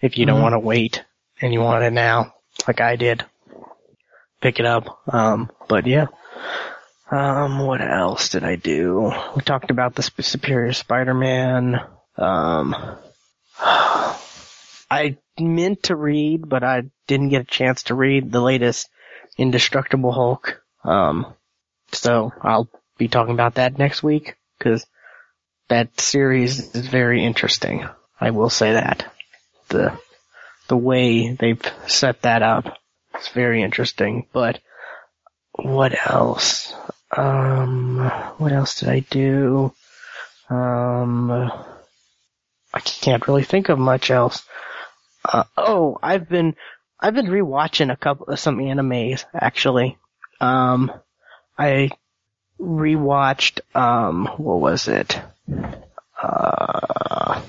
If 0.00 0.18
you 0.18 0.26
don't 0.26 0.40
Mhm. 0.40 0.42
want 0.42 0.52
to 0.54 0.58
wait 0.58 1.04
and 1.40 1.52
you 1.52 1.60
want 1.60 1.84
it 1.84 1.92
now, 1.92 2.34
like 2.66 2.80
I 2.80 2.96
did, 2.96 3.24
pick 4.40 4.60
it 4.60 4.66
up. 4.66 5.00
Um, 5.12 5.50
but 5.68 5.86
yeah. 5.86 6.06
Um, 7.10 7.60
what 7.60 7.80
else 7.80 8.30
did 8.30 8.42
I 8.42 8.56
do? 8.56 9.12
We 9.36 9.42
talked 9.42 9.70
about 9.70 9.94
the 9.94 10.02
Superior 10.02 10.72
Spider-Man. 10.72 11.80
Um, 12.16 12.74
I 13.58 15.16
meant 15.38 15.84
to 15.84 15.96
read, 15.96 16.48
but 16.48 16.64
I 16.64 16.84
didn't 17.06 17.28
get 17.28 17.42
a 17.42 17.44
chance 17.44 17.84
to 17.84 17.94
read 17.94 18.32
the 18.32 18.40
latest 18.40 18.88
Indestructible 19.38 20.12
Hulk. 20.12 20.60
Um, 20.82 21.34
so 21.92 22.32
I'll 22.40 22.68
be 22.98 23.08
talking 23.08 23.34
about 23.34 23.54
that 23.54 23.78
next 23.78 24.02
week 24.02 24.36
because 24.58 24.86
that 25.68 26.00
series 26.00 26.74
is 26.74 26.86
very 26.88 27.24
interesting. 27.24 27.86
I 28.20 28.30
will 28.30 28.50
say 28.50 28.72
that 28.72 29.12
the 29.68 29.98
the 30.68 30.76
way 30.76 31.32
they've 31.32 31.62
set 31.86 32.22
that 32.22 32.42
up 32.42 32.78
is 33.20 33.28
very 33.28 33.62
interesting. 33.62 34.26
But 34.32 34.60
what 35.52 35.94
else? 36.08 36.74
Um, 37.16 37.98
what 38.38 38.52
else 38.52 38.80
did 38.80 38.88
I 38.88 39.00
do? 39.00 39.72
Um, 40.50 41.30
I 41.30 42.80
can't 42.80 43.26
really 43.26 43.44
think 43.44 43.68
of 43.68 43.78
much 43.78 44.10
else. 44.10 44.42
Uh, 45.24 45.44
oh, 45.56 45.98
I've 46.02 46.28
been, 46.28 46.54
I've 47.00 47.14
been 47.14 47.26
rewatching 47.26 47.92
a 47.92 47.96
couple, 47.96 48.26
of 48.26 48.38
some 48.38 48.58
animes, 48.58 49.24
actually. 49.34 49.98
Um, 50.40 50.92
I 51.58 51.90
rewatched, 52.60 53.60
um, 53.74 54.26
what 54.36 54.60
was 54.60 54.88
it? 54.88 55.18
Uh, 56.22 57.40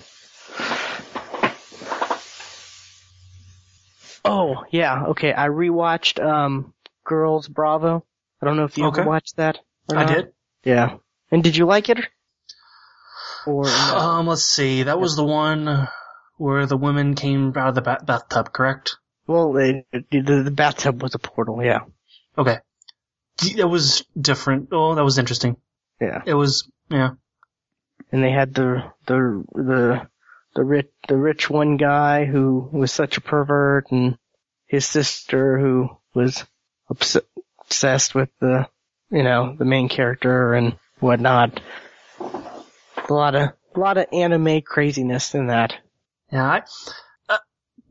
oh, 4.29 4.63
yeah, 4.71 5.05
okay, 5.07 5.33
I 5.33 5.47
rewatched, 5.47 6.23
um, 6.23 6.73
Girls 7.05 7.47
Bravo. 7.47 8.05
I 8.41 8.45
don't 8.45 8.57
know 8.57 8.65
if 8.65 8.77
you 8.77 8.85
Okay. 8.87 9.01
ever 9.01 9.09
watched 9.09 9.37
that. 9.37 9.59
or 9.89 9.97
I 9.97 10.05
did. 10.05 10.33
Yeah. 10.63 10.97
And 11.31 11.43
did 11.43 11.55
you 11.57 11.65
like 11.65 11.89
it? 11.89 11.99
Or 13.45 13.63
no? 13.63 13.69
Um, 13.97 14.27
let's 14.27 14.43
see. 14.45 14.83
That 14.83 14.99
was 14.99 15.15
the 15.15 15.23
one 15.23 15.87
where 16.37 16.65
the 16.65 16.77
women 16.77 17.15
came 17.15 17.53
out 17.57 17.69
of 17.69 17.75
the 17.75 17.81
ba- 17.81 18.03
bathtub, 18.05 18.51
correct? 18.53 18.97
well, 19.25 19.55
it, 19.57 19.85
the, 20.11 20.43
the 20.43 20.51
bathtub 20.51 21.01
was 21.01 21.15
a 21.15 21.19
portal. 21.19 21.61
Yeah. 21.63 21.79
Okay. 22.37 22.57
It 23.55 23.65
was 23.65 24.05
different. 24.19 24.69
Oh, 24.71 24.95
that 24.95 25.03
was 25.03 25.17
interesting. 25.17 25.57
Yeah. 26.01 26.21
It 26.25 26.33
was, 26.33 26.69
yeah. 26.89 27.11
And 28.11 28.23
they 28.23 28.31
had 28.31 28.53
the 28.53 28.83
the 29.05 29.43
the 29.53 30.07
the 30.57 30.63
rich 30.63 30.89
the 31.07 31.15
rich 31.15 31.49
one 31.51 31.77
guy 31.77 32.25
who 32.25 32.67
was 32.73 32.91
such 32.91 33.17
a 33.17 33.21
pervert, 33.21 33.91
and 33.91 34.17
his 34.65 34.87
sister 34.87 35.59
who 35.59 35.89
was 36.15 36.43
obs- 36.89 37.17
obsessed 37.61 38.15
with 38.15 38.29
the, 38.39 38.67
you 39.11 39.21
know, 39.21 39.55
the 39.55 39.65
main 39.65 39.87
character 39.87 40.55
and 40.55 40.75
whatnot. 40.99 41.61
A 42.19 43.13
lot 43.13 43.35
of, 43.35 43.49
a 43.75 43.79
lot 43.79 43.99
of 43.99 44.07
anime 44.11 44.61
craziness 44.61 45.35
in 45.35 45.47
that. 45.47 45.75
Yeah, 46.31 46.43
I, 46.43 46.63
uh, 47.29 47.37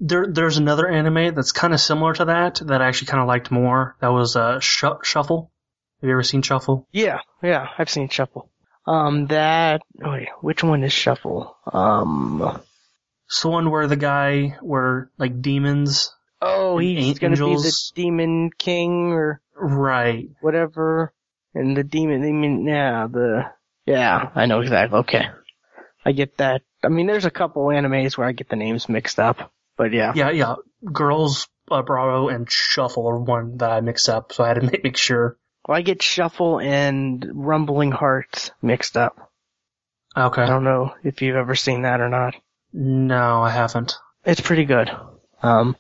there 0.01 0.27
there's 0.27 0.59
another 0.59 0.89
anime 0.89 1.37
that's 1.37 1.53
kind 1.53 1.73
of 1.73 1.81
similar 1.81 2.15
to 2.15 2.25
that 2.25 2.61
that 2.67 2.83
I 2.83 2.89
actually 2.89 3.07
kind 3.07 3.23
of 3.23 3.29
liked 3.29 3.53
more. 3.53 3.95
That 4.01 4.09
was 4.09 4.35
uh 4.35 4.59
Sh- 4.59 4.85
Shuffle. 5.05 5.53
Have 6.01 6.09
you 6.09 6.15
ever 6.15 6.25
seen 6.25 6.43
Shuffle? 6.43 6.89
Yeah, 6.91 7.21
yeah, 7.45 7.69
I've 7.79 7.89
seen 7.89 8.09
Shuffle. 8.09 8.51
Um, 8.87 9.27
that, 9.27 9.83
wait, 9.97 10.29
which 10.41 10.63
one 10.63 10.85
is 10.85 10.93
Shuffle? 10.93 11.57
Um, 11.73 12.61
It's 13.27 13.43
the 13.43 13.49
one 13.49 13.71
where 13.71 13.87
the 13.89 13.97
guy 13.97 14.57
where 14.61 15.11
like 15.19 15.43
demons. 15.43 16.13
oh, 16.41 16.79
he's 16.79 17.19
gonna 17.19 17.35
be 17.37 17.41
the 17.57 17.91
demon 17.95 18.51
king 18.57 19.13
or 19.13 19.41
Right. 19.55 20.29
whatever. 20.41 21.13
And 21.55 21.77
the 21.77 21.83
demon, 21.85 22.23
I 22.23 22.31
mean, 22.33 22.67
yeah, 22.67 23.07
the, 23.11 23.47
yeah, 23.87 24.31
I 24.35 24.45
know 24.47 24.61
exactly. 24.61 24.99
Okay. 25.01 25.25
I 26.05 26.13
get 26.13 26.37
that. 26.37 26.63
I 26.85 26.89
mean, 26.89 27.07
there's 27.07 27.25
a 27.25 27.31
couple 27.31 27.65
animes 27.67 28.17
where 28.17 28.29
I 28.29 28.33
get 28.33 28.49
the 28.51 28.57
names 28.57 28.89
mixed 28.89 29.19
up, 29.19 29.51
but 29.77 29.93
yeah. 29.93 30.13
Yeah, 30.15 30.31
yeah. 30.31 30.55
Girls 30.93 31.49
uh, 31.71 31.83
Bravo 31.83 32.29
and 32.29 32.47
Shuffle 32.49 33.09
are 33.09 33.19
one 33.19 33.57
that 33.57 33.73
I 33.73 33.81
mixed 33.81 34.09
up, 34.09 34.33
so 34.33 34.45
I 34.45 34.49
had 34.49 34.61
to 34.61 34.67
make, 34.71 34.85
make 34.85 34.97
sure. 34.97 35.39
Well, 35.67 35.77
I 35.77 35.83
get 35.83 36.03
Shuffle 36.03 36.61
and 36.61 37.29
Rumbling 37.35 37.91
Hearts 37.91 38.53
mixed 38.63 38.97
up. 38.97 39.33
Okay. 40.17 40.43
I 40.43 40.47
don't 40.47 40.65
know 40.65 40.95
if 41.03 41.23
you've 41.23 41.37
ever 41.37 41.55
seen 41.55 41.83
that 41.83 42.01
or 42.01 42.09
not. 42.09 42.37
No, 42.73 43.43
I 43.43 43.51
haven't. 43.51 43.95
It's 44.25 44.41
pretty 44.41 44.65
good. 44.65 44.91
Um, 45.43 45.77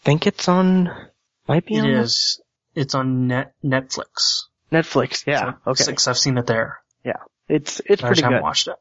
I 0.00 0.04
think 0.04 0.26
it's 0.26 0.48
on, 0.48 0.90
might 1.48 1.66
be 1.66 1.74
It 1.76 1.80
on 1.80 1.90
is. 1.90 2.40
It's 2.74 2.94
on 2.94 3.26
net 3.26 3.54
Netflix. 3.64 4.44
Netflix. 4.70 5.26
Yeah. 5.26 5.54
So, 5.64 5.70
okay. 5.72 5.84
Six. 5.84 6.08
I've 6.08 6.18
seen 6.18 6.38
it 6.38 6.46
there. 6.46 6.78
Yeah. 7.04 7.18
It's, 7.48 7.80
it's 7.80 8.02
I 8.02 8.08
pretty 8.08 8.20
just 8.20 8.24
haven't 8.24 8.42
watched 8.42 8.68
it. 8.68 8.76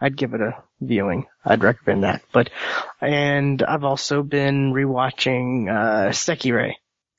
I'd 0.00 0.16
give 0.16 0.34
it 0.34 0.40
a 0.40 0.62
viewing. 0.80 1.26
I'd 1.44 1.64
recommend 1.64 2.04
that. 2.04 2.22
But, 2.32 2.50
and 3.00 3.62
I've 3.62 3.84
also 3.84 4.22
been 4.22 4.72
rewatching, 4.72 5.70
uh, 5.70 6.10
Sekirei. 6.10 6.74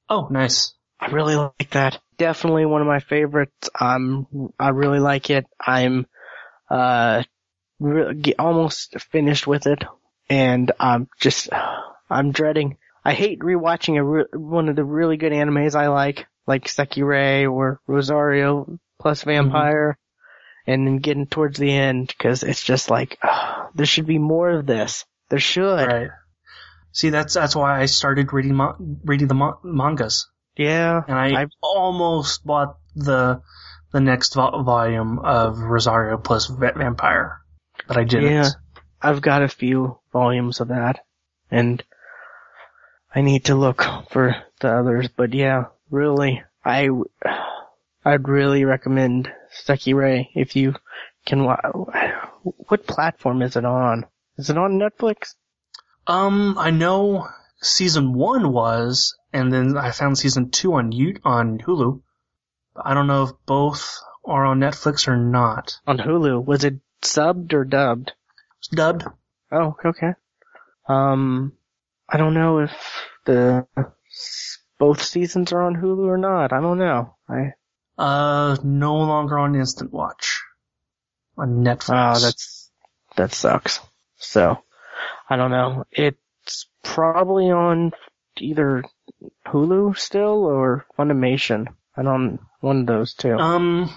Oh, 0.09 0.27
nice. 0.29 0.73
I 0.99 1.07
really 1.11 1.35
like 1.35 1.69
that. 1.71 1.99
Definitely 2.17 2.65
one 2.65 2.81
of 2.81 2.87
my 2.87 2.99
favorites. 2.99 3.69
Um, 3.79 4.51
I 4.59 4.69
really 4.69 4.99
like 4.99 5.29
it. 5.29 5.45
I'm, 5.59 6.07
uh, 6.69 7.23
re- 7.79 8.33
almost 8.39 8.99
finished 9.11 9.45
with 9.47 9.67
it. 9.67 9.83
And 10.29 10.71
I'm 10.79 11.07
just, 11.19 11.49
I'm 12.09 12.31
dreading. 12.31 12.77
I 13.05 13.13
hate 13.13 13.39
rewatching 13.39 13.97
a 13.97 14.03
re- 14.03 14.25
one 14.33 14.69
of 14.69 14.75
the 14.75 14.83
really 14.83 15.17
good 15.17 15.31
animes 15.31 15.75
I 15.75 15.87
like, 15.87 16.25
like 16.45 16.65
Sekirei 16.65 17.49
or 17.49 17.79
Rosario 17.87 18.79
plus 18.99 19.23
Vampire. 19.23 19.97
And 20.65 20.85
then 20.85 20.97
getting 20.97 21.27
towards 21.27 21.57
the 21.57 21.71
end, 21.71 22.13
cause 22.19 22.43
it's 22.43 22.61
just 22.61 22.89
like, 22.89 23.17
there 23.73 23.85
should 23.85 24.05
be 24.05 24.17
more 24.17 24.49
of 24.49 24.65
this. 24.65 25.05
There 25.29 25.39
should. 25.39 25.87
Right. 25.87 26.09
See, 26.91 27.09
that's 27.09 27.35
that's 27.35 27.55
why 27.55 27.79
I 27.79 27.85
started 27.85 28.33
reading 28.33 28.55
ma- 28.55 28.75
reading 28.79 29.27
the 29.27 29.33
ma- 29.33 29.59
mangas, 29.63 30.27
Yeah. 30.57 31.01
and 31.07 31.17
I 31.17 31.41
I've- 31.41 31.51
almost 31.61 32.45
bought 32.45 32.77
the 32.95 33.41
the 33.91 33.99
next 34.01 34.33
vo- 34.33 34.63
volume 34.63 35.19
of 35.19 35.57
Rosario 35.59 36.17
plus 36.17 36.47
Va- 36.47 36.73
Vampire, 36.75 37.39
but 37.87 37.97
I 37.97 38.03
didn't. 38.03 38.31
Yeah. 38.31 38.49
I've 39.01 39.21
got 39.21 39.43
a 39.43 39.47
few 39.47 39.99
volumes 40.11 40.59
of 40.59 40.69
that, 40.69 40.99
and 41.51 41.81
I 43.15 43.21
need 43.21 43.45
to 43.45 43.55
look 43.55 43.85
for 44.09 44.35
the 44.59 44.69
others. 44.73 45.07
But 45.15 45.33
yeah, 45.33 45.65
really, 45.89 46.43
I 46.65 46.89
I'd 48.03 48.27
really 48.27 48.65
recommend 48.65 49.31
Sekirei 49.65 50.29
if 50.35 50.55
you 50.55 50.75
can. 51.25 51.43
wa- 51.45 51.61
What 52.69 52.87
platform 52.87 53.41
is 53.41 53.55
it 53.55 53.65
on? 53.65 54.05
Is 54.37 54.49
it 54.49 54.57
on 54.57 54.79
Netflix? 54.79 55.33
Um, 56.07 56.57
I 56.57 56.71
know 56.71 57.27
season 57.61 58.13
one 58.13 58.51
was, 58.53 59.16
and 59.33 59.51
then 59.51 59.77
I 59.77 59.91
found 59.91 60.17
season 60.17 60.49
two 60.51 60.73
on 60.73 60.91
U- 60.91 61.19
on 61.23 61.59
Hulu. 61.59 62.01
I 62.75 62.93
don't 62.93 63.07
know 63.07 63.23
if 63.23 63.31
both 63.45 63.99
are 64.25 64.45
on 64.45 64.59
Netflix 64.59 65.07
or 65.07 65.17
not. 65.17 65.79
On 65.87 65.97
Hulu. 65.97 66.43
Was 66.45 66.63
it 66.63 66.75
subbed 67.01 67.53
or 67.53 67.63
dubbed? 67.65 68.13
It's 68.59 68.67
dubbed. 68.69 69.03
Oh, 69.51 69.75
okay. 69.85 70.13
Um, 70.87 71.53
I 72.09 72.17
don't 72.17 72.33
know 72.33 72.59
if 72.59 72.71
the 73.25 73.67
both 74.77 75.01
seasons 75.01 75.51
are 75.53 75.61
on 75.63 75.75
Hulu 75.75 76.05
or 76.07 76.17
not. 76.17 76.53
I 76.53 76.59
don't 76.61 76.77
know. 76.77 77.15
I 77.29 77.53
Uh, 77.97 78.57
no 78.63 78.95
longer 78.97 79.37
on 79.39 79.55
Instant 79.55 79.91
Watch. 79.91 80.43
On 81.37 81.63
Netflix. 81.63 82.17
Oh, 82.17 82.19
that's 82.19 82.71
that 83.15 83.31
sucks. 83.33 83.79
So, 84.17 84.63
I 85.29 85.35
don't 85.35 85.51
know. 85.51 85.85
It's 85.91 86.67
probably 86.83 87.49
on 87.51 87.91
either 88.37 88.83
Hulu 89.45 89.97
still 89.97 90.45
or 90.45 90.85
Funimation. 90.97 91.67
I 91.95 92.03
don't 92.03 92.39
one 92.59 92.81
of 92.81 92.85
those 92.87 93.13
two. 93.13 93.35
Um, 93.35 93.89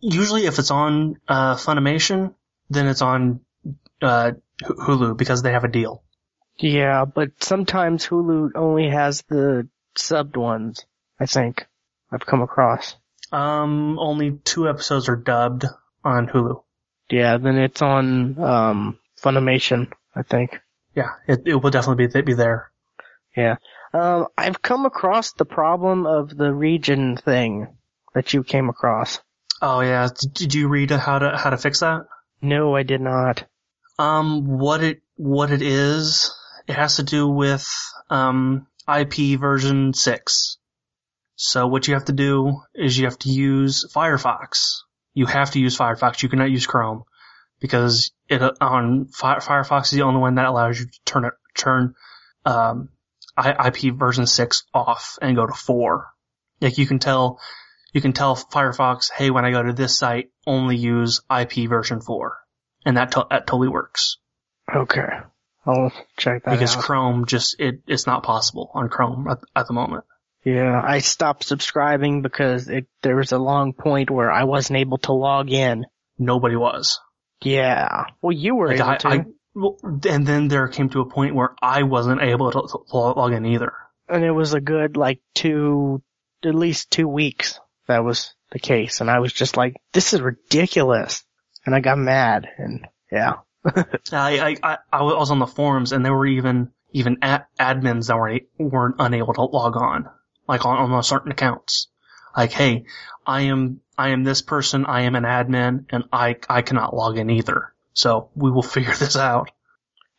usually 0.00 0.46
if 0.46 0.58
it's 0.58 0.70
on 0.70 1.16
uh, 1.28 1.56
Funimation, 1.56 2.34
then 2.70 2.86
it's 2.86 3.02
on 3.02 3.40
uh, 4.00 4.32
Hulu 4.62 5.16
because 5.16 5.42
they 5.42 5.52
have 5.52 5.64
a 5.64 5.68
deal. 5.68 6.02
yeah, 6.58 7.04
but 7.04 7.42
sometimes 7.42 8.06
Hulu 8.06 8.50
only 8.54 8.88
has 8.90 9.22
the 9.28 9.68
subbed 9.96 10.36
ones. 10.36 10.86
I 11.20 11.26
think 11.26 11.66
I've 12.10 12.26
come 12.26 12.42
across. 12.42 12.96
Um, 13.30 13.98
only 13.98 14.32
two 14.44 14.68
episodes 14.68 15.08
are 15.08 15.16
dubbed 15.16 15.64
on 16.04 16.28
Hulu. 16.28 16.62
Yeah, 17.10 17.38
then 17.38 17.56
it's 17.58 17.82
on 17.82 18.38
um 18.38 18.98
Funimation. 19.20 19.90
I 20.14 20.22
think. 20.22 20.58
Yeah, 20.94 21.10
it, 21.26 21.42
it 21.46 21.54
will 21.54 21.70
definitely 21.70 22.06
be 22.06 22.22
be 22.22 22.34
there. 22.34 22.70
Yeah. 23.36 23.56
Um, 23.94 24.28
I've 24.38 24.62
come 24.62 24.86
across 24.86 25.32
the 25.32 25.44
problem 25.44 26.06
of 26.06 26.34
the 26.34 26.52
region 26.52 27.16
thing 27.16 27.68
that 28.14 28.32
you 28.32 28.42
came 28.42 28.68
across. 28.68 29.20
Oh 29.60 29.80
yeah, 29.80 30.08
did, 30.34 30.54
you 30.54 30.68
read 30.68 30.90
how 30.90 31.18
to 31.18 31.36
how 31.36 31.50
to 31.50 31.58
fix 31.58 31.80
that? 31.80 32.06
No, 32.40 32.74
I 32.74 32.82
did 32.82 33.00
not. 33.00 33.44
Um, 33.98 34.58
what 34.58 34.82
it 34.82 35.02
what 35.16 35.52
it 35.52 35.62
is, 35.62 36.34
it 36.66 36.74
has 36.74 36.96
to 36.96 37.02
do 37.02 37.28
with 37.28 37.68
um 38.10 38.66
IP 38.88 39.38
version 39.38 39.92
six. 39.92 40.56
So 41.36 41.66
what 41.66 41.86
you 41.86 41.94
have 41.94 42.06
to 42.06 42.12
do 42.12 42.60
is 42.74 42.98
you 42.98 43.04
have 43.04 43.18
to 43.20 43.30
use 43.30 43.86
Firefox. 43.94 44.78
You 45.14 45.26
have 45.26 45.50
to 45.52 45.60
use 45.60 45.76
Firefox. 45.76 46.22
You 46.22 46.28
cannot 46.28 46.50
use 46.50 46.66
Chrome 46.66 47.04
because 47.60 48.10
it 48.28 48.42
on 48.60 49.06
Fi- 49.06 49.38
Firefox 49.38 49.84
is 49.84 49.90
the 49.92 50.02
only 50.02 50.20
one 50.20 50.36
that 50.36 50.46
allows 50.46 50.80
you 50.80 50.86
to 50.86 50.98
turn 51.04 51.24
it 51.26 51.34
turn 51.54 51.94
um 52.44 52.88
IP 53.38 53.94
version 53.94 54.26
six 54.26 54.64
off 54.74 55.18
and 55.22 55.36
go 55.36 55.46
to 55.46 55.52
four. 55.54 56.08
Like 56.60 56.78
you 56.78 56.86
can 56.86 56.98
tell 56.98 57.40
you 57.92 58.00
can 58.00 58.12
tell 58.12 58.36
Firefox, 58.36 59.10
hey, 59.10 59.30
when 59.30 59.44
I 59.44 59.50
go 59.50 59.62
to 59.62 59.72
this 59.72 59.98
site, 59.98 60.30
only 60.46 60.76
use 60.76 61.20
IP 61.30 61.68
version 61.68 62.00
four 62.00 62.38
and 62.84 62.96
that 62.96 63.12
to- 63.12 63.26
that 63.30 63.46
totally 63.46 63.68
works 63.68 64.16
Okay. 64.74 65.08
I'll 65.66 65.92
check 66.16 66.44
that 66.44 66.50
because 66.52 66.76
out. 66.76 66.82
Chrome 66.82 67.26
just 67.26 67.56
it 67.60 67.80
it's 67.86 68.06
not 68.06 68.22
possible 68.22 68.70
on 68.74 68.88
Chrome 68.88 69.28
at, 69.28 69.38
at 69.54 69.66
the 69.66 69.72
moment. 69.74 70.04
yeah, 70.44 70.80
I 70.84 70.98
stopped 70.98 71.44
subscribing 71.44 72.22
because 72.22 72.68
it 72.68 72.86
there 73.02 73.16
was 73.16 73.30
a 73.32 73.38
long 73.38 73.72
point 73.72 74.10
where 74.10 74.30
I 74.32 74.44
wasn't 74.44 74.78
able 74.78 74.98
to 74.98 75.12
log 75.12 75.50
in. 75.50 75.86
Nobody 76.18 76.56
was. 76.56 76.98
Yeah. 77.42 78.04
Well, 78.20 78.32
you 78.32 78.54
were 78.56 78.68
Like, 78.68 78.80
able 78.80 78.88
I, 78.90 78.96
to, 78.96 79.08
I 79.08 79.24
and 79.54 80.26
then 80.26 80.48
there 80.48 80.68
came 80.68 80.88
to 80.90 81.00
a 81.00 81.10
point 81.10 81.34
where 81.34 81.54
I 81.60 81.82
wasn't 81.82 82.22
able 82.22 82.50
to, 82.52 82.68
to 82.68 82.96
log 82.96 83.32
in 83.32 83.46
either. 83.46 83.72
and 84.08 84.24
it 84.24 84.30
was 84.30 84.54
a 84.54 84.60
good 84.60 84.96
like 84.96 85.20
two, 85.34 86.02
at 86.44 86.54
least 86.54 86.90
two 86.90 87.08
weeks. 87.08 87.58
That 87.88 88.04
was 88.04 88.34
the 88.50 88.58
case, 88.58 89.00
and 89.00 89.10
I 89.10 89.18
was 89.18 89.32
just 89.32 89.56
like, 89.56 89.74
"This 89.92 90.12
is 90.14 90.20
ridiculous," 90.20 91.24
and 91.66 91.74
I 91.74 91.80
got 91.80 91.98
mad, 91.98 92.48
and 92.58 92.86
yeah, 93.10 93.34
I, 93.64 93.80
I, 94.12 94.56
I, 94.62 94.78
I 94.92 95.02
was 95.02 95.30
on 95.30 95.38
the 95.38 95.46
forums 95.46 95.92
and 95.92 96.04
there 96.04 96.14
were 96.14 96.26
even, 96.26 96.70
even 96.92 97.18
ad- 97.22 97.46
admins 97.60 98.06
that 98.08 98.16
weren't, 98.16 98.44
weren't 98.58 98.96
unable 98.98 99.34
to 99.34 99.42
log 99.42 99.76
on, 99.76 100.08
like 100.48 100.64
on, 100.64 100.90
on 100.90 101.02
certain 101.02 101.32
accounts. 101.32 101.88
Like, 102.36 102.52
hey, 102.52 102.84
I 103.26 103.42
am, 103.42 103.80
I 103.96 104.10
am 104.10 104.24
this 104.24 104.42
person, 104.42 104.86
I 104.86 105.02
am 105.02 105.14
an 105.14 105.24
admin, 105.24 105.84
and 105.90 106.04
I, 106.12 106.36
I 106.48 106.62
cannot 106.62 106.94
log 106.94 107.18
in 107.18 107.30
either. 107.30 107.72
So 107.94 108.30
we 108.34 108.50
will 108.50 108.62
figure 108.74 108.94
this 108.94 109.16
out. 109.16 109.50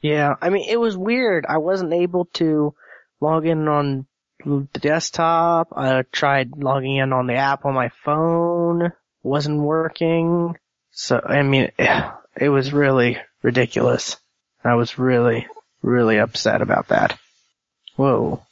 Yeah, 0.01 0.35
I 0.41 0.49
mean, 0.49 0.67
it 0.69 0.79
was 0.79 0.97
weird. 0.97 1.45
I 1.47 1.57
wasn't 1.57 1.93
able 1.93 2.25
to 2.33 2.75
log 3.21 3.45
in 3.45 3.67
on 3.69 4.05
the 4.45 4.67
desktop. 4.79 5.69
I 5.75 6.03
tried 6.11 6.57
logging 6.57 6.97
in 6.97 7.13
on 7.13 7.27
the 7.27 7.35
app 7.35 7.65
on 7.65 7.73
my 7.73 7.89
phone. 8.03 8.91
Wasn't 9.23 9.57
working. 9.57 10.57
So, 10.91 11.21
I 11.23 11.41
mean, 11.43 11.71
it 12.35 12.49
was 12.49 12.73
really 12.73 13.17
ridiculous. 13.41 14.17
I 14.63 14.75
was 14.75 14.97
really, 14.99 15.47
really 15.81 16.17
upset 16.17 16.61
about 16.61 16.89
that. 16.89 17.17
Whoa. 17.95 18.43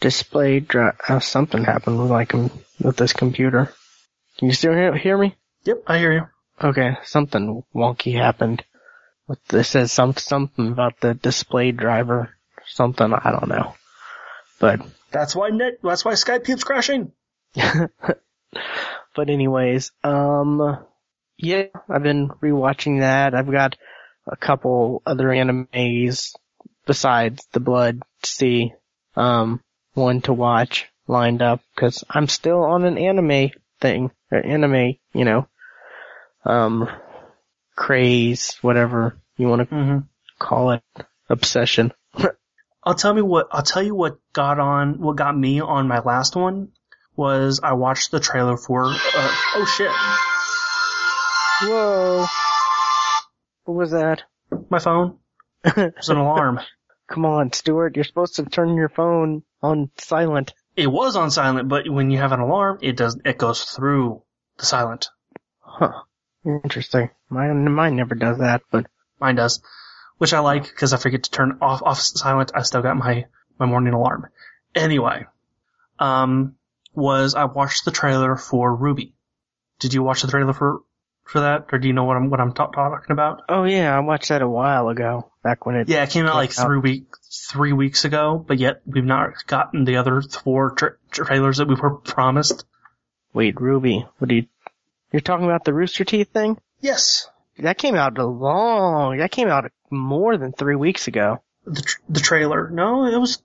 Display 0.00 0.60
dri- 0.60 0.92
uh, 1.08 1.20
something 1.20 1.64
happened 1.64 2.00
with, 2.00 2.10
like 2.10 2.32
with 2.32 2.96
this 2.96 3.12
computer. 3.12 3.72
Can 4.38 4.48
you 4.48 4.54
still 4.54 4.72
hear, 4.72 4.96
hear 4.96 5.18
me? 5.18 5.36
Yep, 5.64 5.82
I 5.86 5.98
hear 5.98 6.12
you. 6.12 6.28
Okay, 6.60 6.96
something 7.04 7.64
wonky 7.74 8.14
happened. 8.14 8.64
This 9.48 9.68
says 9.68 9.92
some 9.92 10.16
something 10.16 10.68
about 10.68 11.00
the 11.00 11.14
display 11.14 11.72
driver. 11.72 12.36
Something 12.66 13.12
I 13.12 13.30
don't 13.30 13.48
know. 13.48 13.74
But 14.60 14.80
That's 15.10 15.34
why 15.34 15.50
net. 15.50 15.78
That's 15.82 16.04
why 16.04 16.12
Skype 16.12 16.44
keeps 16.44 16.64
crashing. 16.64 17.12
but 17.54 19.28
anyways, 19.28 19.92
um, 20.04 20.78
yeah, 21.38 21.64
I've 21.88 22.02
been 22.02 22.28
rewatching 22.28 23.00
that. 23.00 23.34
I've 23.34 23.50
got 23.50 23.76
a 24.26 24.36
couple 24.36 25.02
other 25.06 25.28
animes 25.28 26.34
besides 26.86 27.46
the 27.52 27.60
Blood 27.60 28.00
Sea, 28.24 28.72
um, 29.16 29.60
one 29.94 30.20
to 30.22 30.32
watch 30.32 30.88
lined 31.08 31.42
up 31.42 31.60
because 31.74 32.04
I'm 32.08 32.28
still 32.28 32.62
on 32.62 32.84
an 32.84 32.98
anime 32.98 33.50
thing, 33.80 34.10
or 34.30 34.44
anime, 34.44 34.94
you 35.12 35.24
know, 35.24 35.48
um, 36.44 36.88
craze, 37.76 38.56
whatever 38.62 39.18
you 39.36 39.48
want 39.48 39.68
to 39.68 39.74
Mm-hmm. 39.74 39.98
call 40.38 40.72
it, 40.72 40.82
obsession. 41.28 41.92
I'll 42.84 42.94
tell 42.94 43.14
me 43.14 43.22
what. 43.22 43.48
I'll 43.52 43.62
tell 43.62 43.82
you 43.82 43.94
what 43.94 44.18
got 44.32 44.58
on. 44.58 45.00
What 45.00 45.16
got 45.16 45.36
me 45.36 45.60
on 45.60 45.86
my 45.88 46.00
last 46.00 46.34
one 46.36 46.68
was 47.14 47.60
I 47.62 47.74
watched 47.74 48.10
the 48.10 48.20
trailer 48.20 48.56
for. 48.56 48.84
Uh, 48.86 48.92
oh 49.54 49.64
shit! 49.76 49.90
Whoa. 51.68 52.26
What 53.64 53.74
was 53.74 53.90
that? 53.92 54.22
My 54.70 54.78
phone. 54.80 55.18
It 55.64 55.94
was 55.96 56.08
an 56.08 56.16
alarm. 56.16 56.58
Come 57.08 57.24
on, 57.24 57.52
Stuart, 57.52 57.94
you're 57.94 58.04
supposed 58.04 58.36
to 58.36 58.44
turn 58.44 58.74
your 58.74 58.88
phone 58.88 59.42
on 59.62 59.90
silent. 59.98 60.54
It 60.74 60.86
was 60.88 61.14
on 61.14 61.30
silent, 61.30 61.68
but 61.68 61.88
when 61.88 62.10
you 62.10 62.18
have 62.18 62.32
an 62.32 62.40
alarm, 62.40 62.78
it 62.82 62.96
does. 62.96 63.16
It 63.24 63.38
goes 63.38 63.62
through 63.62 64.22
the 64.58 64.66
silent. 64.66 65.08
Huh. 65.60 65.92
Interesting. 66.44 67.10
Mine, 67.30 67.70
mine 67.72 67.96
never 67.96 68.14
does 68.14 68.38
that, 68.38 68.62
but 68.70 68.86
Mine 69.22 69.36
does, 69.36 69.62
which 70.18 70.34
I 70.34 70.40
like 70.40 70.64
because 70.64 70.92
I 70.92 70.96
forget 70.96 71.22
to 71.22 71.30
turn 71.30 71.58
off 71.62 71.80
off 71.82 72.00
silent. 72.00 72.50
I 72.56 72.62
still 72.62 72.82
got 72.82 72.96
my 72.96 73.26
my 73.56 73.66
morning 73.66 73.94
alarm. 73.94 74.26
Anyway, 74.74 75.26
um, 76.00 76.56
was 76.92 77.36
I 77.36 77.44
watched 77.44 77.84
the 77.84 77.92
trailer 77.92 78.34
for 78.36 78.74
Ruby? 78.74 79.14
Did 79.78 79.94
you 79.94 80.02
watch 80.02 80.22
the 80.22 80.28
trailer 80.28 80.52
for 80.54 80.80
for 81.22 81.42
that, 81.42 81.66
or 81.70 81.78
do 81.78 81.86
you 81.86 81.94
know 81.94 82.02
what 82.02 82.16
I'm 82.16 82.30
what 82.30 82.40
I'm 82.40 82.52
ta- 82.52 82.66
talking 82.66 83.12
about? 83.12 83.42
oh 83.48 83.62
yeah, 83.62 83.96
I 83.96 84.00
watched 84.00 84.30
that 84.30 84.42
a 84.42 84.48
while 84.48 84.88
ago, 84.88 85.30
back 85.44 85.66
when 85.66 85.76
it. 85.76 85.88
Yeah, 85.88 86.02
it 86.02 86.10
came 86.10 86.26
out 86.26 86.34
like 86.34 86.58
out. 86.58 86.66
three 86.66 86.78
week 86.80 87.04
three 87.52 87.72
weeks 87.72 88.04
ago, 88.04 88.44
but 88.44 88.58
yet 88.58 88.82
we've 88.84 89.04
not 89.04 89.46
gotten 89.46 89.84
the 89.84 89.98
other 89.98 90.20
four 90.20 90.72
tra- 90.72 90.96
trailers 91.12 91.58
that 91.58 91.68
we 91.68 91.76
were 91.76 91.94
promised. 92.16 92.64
Wait, 93.32 93.60
Ruby, 93.60 94.04
what 94.18 94.28
do 94.28 94.34
you? 94.34 94.46
You're 95.12 95.20
talking 95.20 95.44
about 95.44 95.64
the 95.64 95.74
Rooster 95.74 96.04
Teeth 96.04 96.30
thing? 96.32 96.58
Yes, 96.80 97.28
That 97.58 97.78
came 97.78 97.94
out 97.94 98.18
a 98.18 98.24
long. 98.26 99.18
That 99.18 99.30
came 99.30 99.48
out 99.48 99.70
more 99.90 100.36
than 100.38 100.52
three 100.52 100.76
weeks 100.76 101.06
ago. 101.08 101.42
the 101.66 101.82
tr- 101.82 102.00
the 102.08 102.20
trailer. 102.20 102.70
No, 102.70 103.04
it 103.06 103.18
was. 103.18 103.42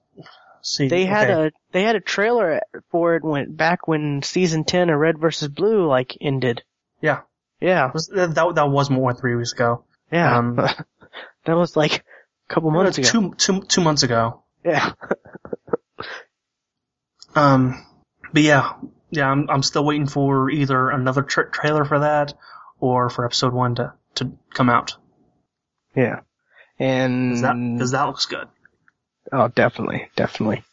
See, 0.62 0.88
They 0.88 1.06
had 1.06 1.30
okay. 1.30 1.48
a 1.48 1.52
they 1.72 1.84
had 1.84 1.96
a 1.96 2.00
trailer 2.02 2.62
for 2.90 3.16
it 3.16 3.24
when 3.24 3.54
back 3.56 3.88
when 3.88 4.22
season 4.24 4.64
ten 4.64 4.90
of 4.90 4.98
Red 5.00 5.18
versus 5.20 5.48
Blue 5.50 5.86
like 5.88 6.18
ended. 6.22 6.64
yeah. 7.02 7.22
Yeah, 7.60 7.90
was, 7.92 8.08
that 8.08 8.36
that 8.36 8.70
was 8.70 8.90
more 8.92 9.12
than 9.12 9.20
three 9.20 9.36
weeks 9.36 9.52
ago. 9.54 9.84
yeah. 10.12 10.38
Um, 10.38 10.56
that 11.46 11.54
was 11.56 11.76
like 11.76 12.04
a 12.50 12.54
couple 12.54 12.70
months 12.70 12.98
ago. 13.00 13.08
two, 13.10 13.34
two, 13.36 13.62
two 13.64 13.82
months 13.82 14.04
ago. 14.04 14.44
Yeah. 14.64 14.92
Um, 17.36 17.86
but 18.34 18.42
yeah, 18.42 18.74
yeah, 19.10 19.30
I'm, 19.30 19.50
I'm 19.50 19.64
still 19.64 19.86
waiting 19.86 20.08
for 20.08 20.50
either 20.50 20.90
another 20.90 21.22
tra- 21.22 21.52
trailer 21.52 21.86
for 21.86 22.00
that 22.00 22.34
or 22.80 23.10
for 23.10 23.26
episode 23.26 23.54
one 23.54 23.76
to, 23.76 23.94
to 24.16 24.32
come 24.54 24.70
out. 24.70 24.96
Yeah. 25.96 26.22
And 26.80 27.34
Cause 27.34 27.42
that, 27.42 27.98
that 27.98 28.06
looks 28.06 28.26
good. 28.26 28.48
oh, 29.32 29.48
definitely, 29.48 30.10
definitely. 30.16 30.64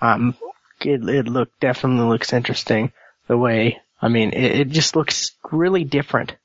Um, 0.00 0.34
it 0.80 1.08
it 1.08 1.28
look 1.28 1.48
definitely 1.60 2.06
looks 2.08 2.32
interesting. 2.32 2.92
The 3.28 3.36
way 3.36 3.78
I 4.00 4.08
mean, 4.08 4.32
it, 4.32 4.60
it 4.60 4.68
just 4.68 4.96
looks 4.96 5.32
really 5.50 5.84
different. 5.84 6.36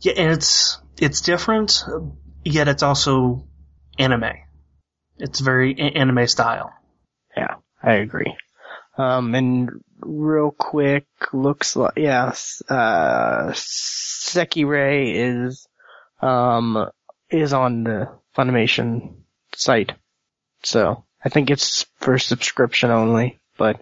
Yeah, 0.00 0.12
and 0.16 0.32
it's, 0.32 0.78
it's 1.00 1.22
different, 1.22 1.82
yet 2.44 2.68
it's 2.68 2.82
also 2.82 3.46
anime. 3.98 4.32
It's 5.18 5.40
very 5.40 5.72
a- 5.72 5.98
anime 5.98 6.26
style. 6.26 6.72
Yeah, 7.36 7.56
I 7.82 7.94
agree. 7.94 8.36
Um, 8.96 9.34
and 9.34 9.70
real 10.04 10.50
quick, 10.50 11.06
looks 11.32 11.76
like 11.76 11.94
yes, 11.96 12.62
uh, 12.68 13.52
Sekirei 13.52 15.12
is 15.14 15.66
um 16.20 16.88
is 17.30 17.52
on 17.52 17.84
the 17.84 18.08
Funimation 18.36 19.14
site, 19.54 19.92
so 20.62 21.04
I 21.24 21.28
think 21.28 21.50
it's 21.50 21.86
for 21.96 22.18
subscription 22.18 22.90
only. 22.90 23.38
But 23.56 23.80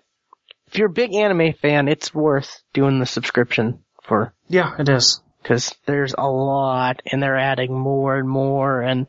if 0.67 0.77
you're 0.79 0.89
a 0.89 0.93
big 0.93 1.15
anime 1.15 1.55
fan, 1.55 1.89
it's 1.89 2.15
worth 2.15 2.63
doing 2.73 2.99
the 2.99 3.07
subscription 3.07 3.85
for 4.03 4.35
Yeah, 4.49 4.75
it 4.79 4.89
is. 4.89 5.21
because 5.43 5.75
there's 5.87 6.15
a 6.17 6.29
lot 6.29 7.01
and 7.11 7.23
they're 7.23 7.39
adding 7.39 7.73
more 7.73 8.17
and 8.17 8.29
more 8.29 8.81
and 8.83 9.07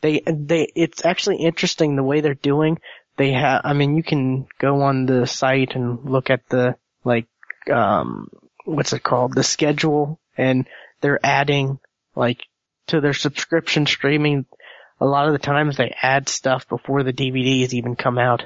they 0.00 0.20
they 0.26 0.68
it's 0.74 1.04
actually 1.04 1.36
interesting 1.38 1.96
the 1.96 2.02
way 2.02 2.20
they're 2.20 2.34
doing 2.34 2.78
they 3.16 3.32
have 3.32 3.62
i 3.64 3.72
mean 3.72 3.96
you 3.96 4.02
can 4.02 4.46
go 4.58 4.82
on 4.82 5.06
the 5.06 5.26
site 5.26 5.74
and 5.74 6.04
look 6.04 6.30
at 6.30 6.48
the 6.48 6.76
like 7.04 7.26
um 7.72 8.28
what's 8.64 8.92
it 8.92 9.02
called 9.02 9.34
the 9.34 9.42
schedule 9.42 10.18
and 10.36 10.66
they're 11.00 11.20
adding 11.24 11.78
like 12.14 12.42
to 12.86 13.00
their 13.00 13.14
subscription 13.14 13.86
streaming 13.86 14.46
a 15.00 15.06
lot 15.06 15.26
of 15.26 15.32
the 15.32 15.38
times 15.38 15.76
they 15.76 15.94
add 16.00 16.28
stuff 16.28 16.68
before 16.68 17.02
the 17.02 17.12
dvds 17.12 17.72
even 17.72 17.96
come 17.96 18.18
out 18.18 18.44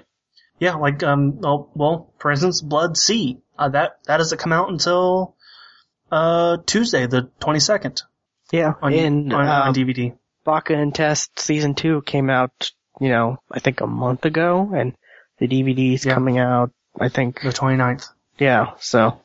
Yeah, 0.61 0.75
like, 0.75 1.03
um, 1.05 1.41
well, 1.41 1.71
well 1.75 2.13
for 2.19 2.31
instance, 2.33 2.61
Blood-C. 2.61 3.39
Uh, 3.57 3.69
that, 3.69 3.99
that 4.07 4.17
doesn't 4.17 4.39
come 4.39 4.53
out 4.53 4.71
until, 4.71 5.37
uh, 6.11 6.59
Tuesday, 6.67 7.07
the 7.07 7.31
22nd 7.41 8.03
yeah 8.51 8.73
on, 8.83 8.93
and 8.93 9.33
on, 9.33 9.47
on 9.47 9.69
um, 9.69 9.75
DVD. 9.75 10.17
Baka 10.45 10.75
and 10.75 10.95
Test 10.95 11.39
season 11.39 11.75
two 11.75 12.03
came 12.03 12.31
out, 12.31 12.73
you 13.01 13.09
know, 13.09 13.39
I 13.51 13.61
think 13.61 13.81
a 13.81 13.87
month 13.87 14.25
ago, 14.25 14.73
and 14.75 14.95
the 15.39 15.47
DVD's 15.49 16.05
Yeah. 16.05 16.15
coming 16.15 16.39
out, 16.39 16.71
I 17.01 17.09
think, 17.09 17.41
The 17.43 17.51
29th. 17.53 18.09
yeah, 18.39 18.73
so 18.81 19.21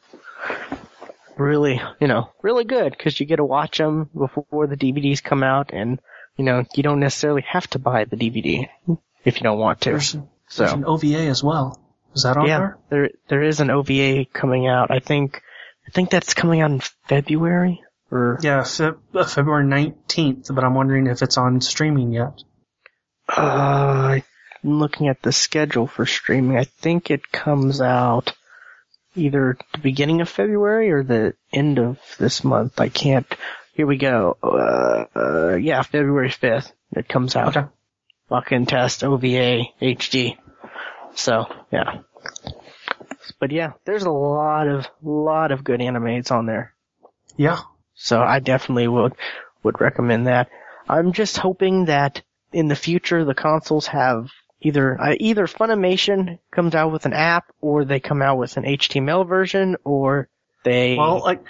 really, 1.37 1.81
you 1.99 2.07
know, 2.07 2.29
really 2.41 2.63
good 2.63 2.91
because 2.91 3.19
you 3.19 3.25
get 3.25 3.37
to 3.37 3.45
watch 3.45 3.77
them 3.77 4.09
before 4.17 4.67
the 4.67 4.77
DVDs 4.77 5.23
come 5.23 5.43
out, 5.43 5.71
and 5.73 5.99
you 6.37 6.45
know, 6.45 6.63
you 6.75 6.83
don't 6.83 6.99
necessarily 6.99 7.43
have 7.47 7.67
to 7.71 7.79
buy 7.79 8.05
the 8.05 8.15
DVD 8.15 8.67
if 9.23 9.37
you 9.37 9.43
don't 9.43 9.59
want 9.59 9.81
to. 9.81 9.91
There's, 9.91 10.13
there's 10.13 10.23
So 10.47 10.65
an 10.65 10.85
OVA 10.85 11.27
as 11.27 11.43
well. 11.43 11.79
Is 12.15 12.23
that 12.23 12.37
on 12.37 12.47
yeah, 12.47 12.57
there? 12.59 12.77
there 12.89 13.09
there 13.27 13.41
is 13.43 13.59
an 13.59 13.69
OVA 13.71 14.25
coming 14.25 14.67
out. 14.67 14.91
I 14.91 14.99
think 14.99 15.41
I 15.87 15.91
think 15.91 16.09
that's 16.11 16.33
coming 16.35 16.61
out 16.61 16.71
in 16.71 16.81
February 17.07 17.81
or 18.11 18.37
Yeah, 18.41 18.63
Fe- 18.63 18.91
uh, 19.15 19.23
February 19.25 19.65
19th, 19.65 20.53
but 20.53 20.63
I'm 20.63 20.75
wondering 20.75 21.07
if 21.07 21.21
it's 21.23 21.37
on 21.37 21.59
streaming 21.61 22.11
yet. 22.13 22.43
Uh, 23.35 24.19
I'm 24.63 24.79
looking 24.79 25.07
at 25.07 25.21
the 25.21 25.31
schedule 25.31 25.87
for 25.87 26.05
streaming. 26.05 26.57
I 26.57 26.65
think 26.65 27.09
it 27.09 27.31
comes 27.31 27.81
out 27.81 28.33
either 29.15 29.57
the 29.73 29.79
beginning 29.79 30.21
of 30.21 30.29
February 30.29 30.91
or 30.91 31.03
the 31.03 31.33
end 31.51 31.79
of 31.79 31.99
this 32.17 32.43
month. 32.43 32.79
I 32.79 32.89
can't. 32.89 33.27
Here 33.73 33.87
we 33.87 33.97
go. 33.97 34.37
Uh, 34.41 35.05
uh 35.15 35.55
yeah, 35.55 35.81
February 35.81 36.29
5th. 36.29 36.71
It 36.95 37.07
comes 37.07 37.35
out. 37.35 37.57
Okay. 37.57 37.67
Fucking 38.29 38.67
test 38.67 39.03
OVA 39.03 39.63
HD. 39.81 40.37
So, 41.15 41.45
yeah. 41.71 41.99
But 43.39 43.51
yeah, 43.51 43.73
there's 43.85 44.03
a 44.03 44.11
lot 44.11 44.67
of, 44.67 44.87
lot 45.01 45.51
of 45.51 45.63
good 45.63 45.79
animes 45.79 46.31
on 46.31 46.45
there. 46.45 46.73
Yeah. 47.35 47.59
So 47.95 48.21
I 48.21 48.39
definitely 48.39 48.87
would 48.87 49.13
would 49.63 49.79
recommend 49.79 50.27
that. 50.27 50.49
I'm 50.89 51.13
just 51.13 51.37
hoping 51.37 51.85
that 51.85 52.21
in 52.53 52.67
the 52.67 52.75
future 52.75 53.25
the 53.25 53.33
consoles 53.33 53.87
have 53.87 54.29
either 54.61 54.99
uh, 54.99 55.15
either 55.19 55.47
Funimation 55.47 56.39
comes 56.51 56.75
out 56.75 56.91
with 56.91 57.05
an 57.05 57.13
app 57.13 57.51
or 57.61 57.85
they 57.85 57.99
come 57.99 58.21
out 58.21 58.37
with 58.37 58.57
an 58.57 58.63
HTML 58.63 59.27
version 59.27 59.77
or 59.83 60.29
they 60.63 60.95
Well, 60.97 61.21
like, 61.21 61.43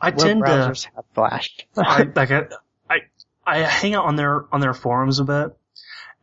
I 0.00 0.10
tend 0.10 0.44
to, 0.44 0.50
browsers 0.50 0.86
have 0.94 1.04
Flash. 1.14 1.66
I, 1.76 2.04
like, 2.14 2.30
I, 2.30 2.46
I, 2.88 3.00
I 3.44 3.58
hang 3.60 3.94
out 3.94 4.06
on 4.06 4.16
their, 4.16 4.44
on 4.52 4.60
their 4.60 4.74
forums 4.74 5.18
a 5.18 5.24
bit. 5.24 5.56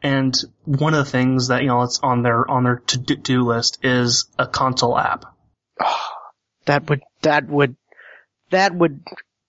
And 0.04 0.36
one 0.66 0.96
of 0.96 1.06
the 1.06 1.12
things 1.12 1.50
that, 1.50 1.62
you 1.62 1.68
know, 1.68 1.84
it's 1.84 2.00
on 2.02 2.24
their, 2.24 2.50
on 2.50 2.64
their 2.64 2.78
to-do 2.78 3.44
list 3.44 3.80
is 3.84 4.26
a 4.40 4.48
console 4.48 4.98
app. 4.98 5.26
that 6.66 6.90
would 6.90 7.02
that 7.22 7.48
would 7.48 7.76
that 8.50 8.74
would 8.76 9.04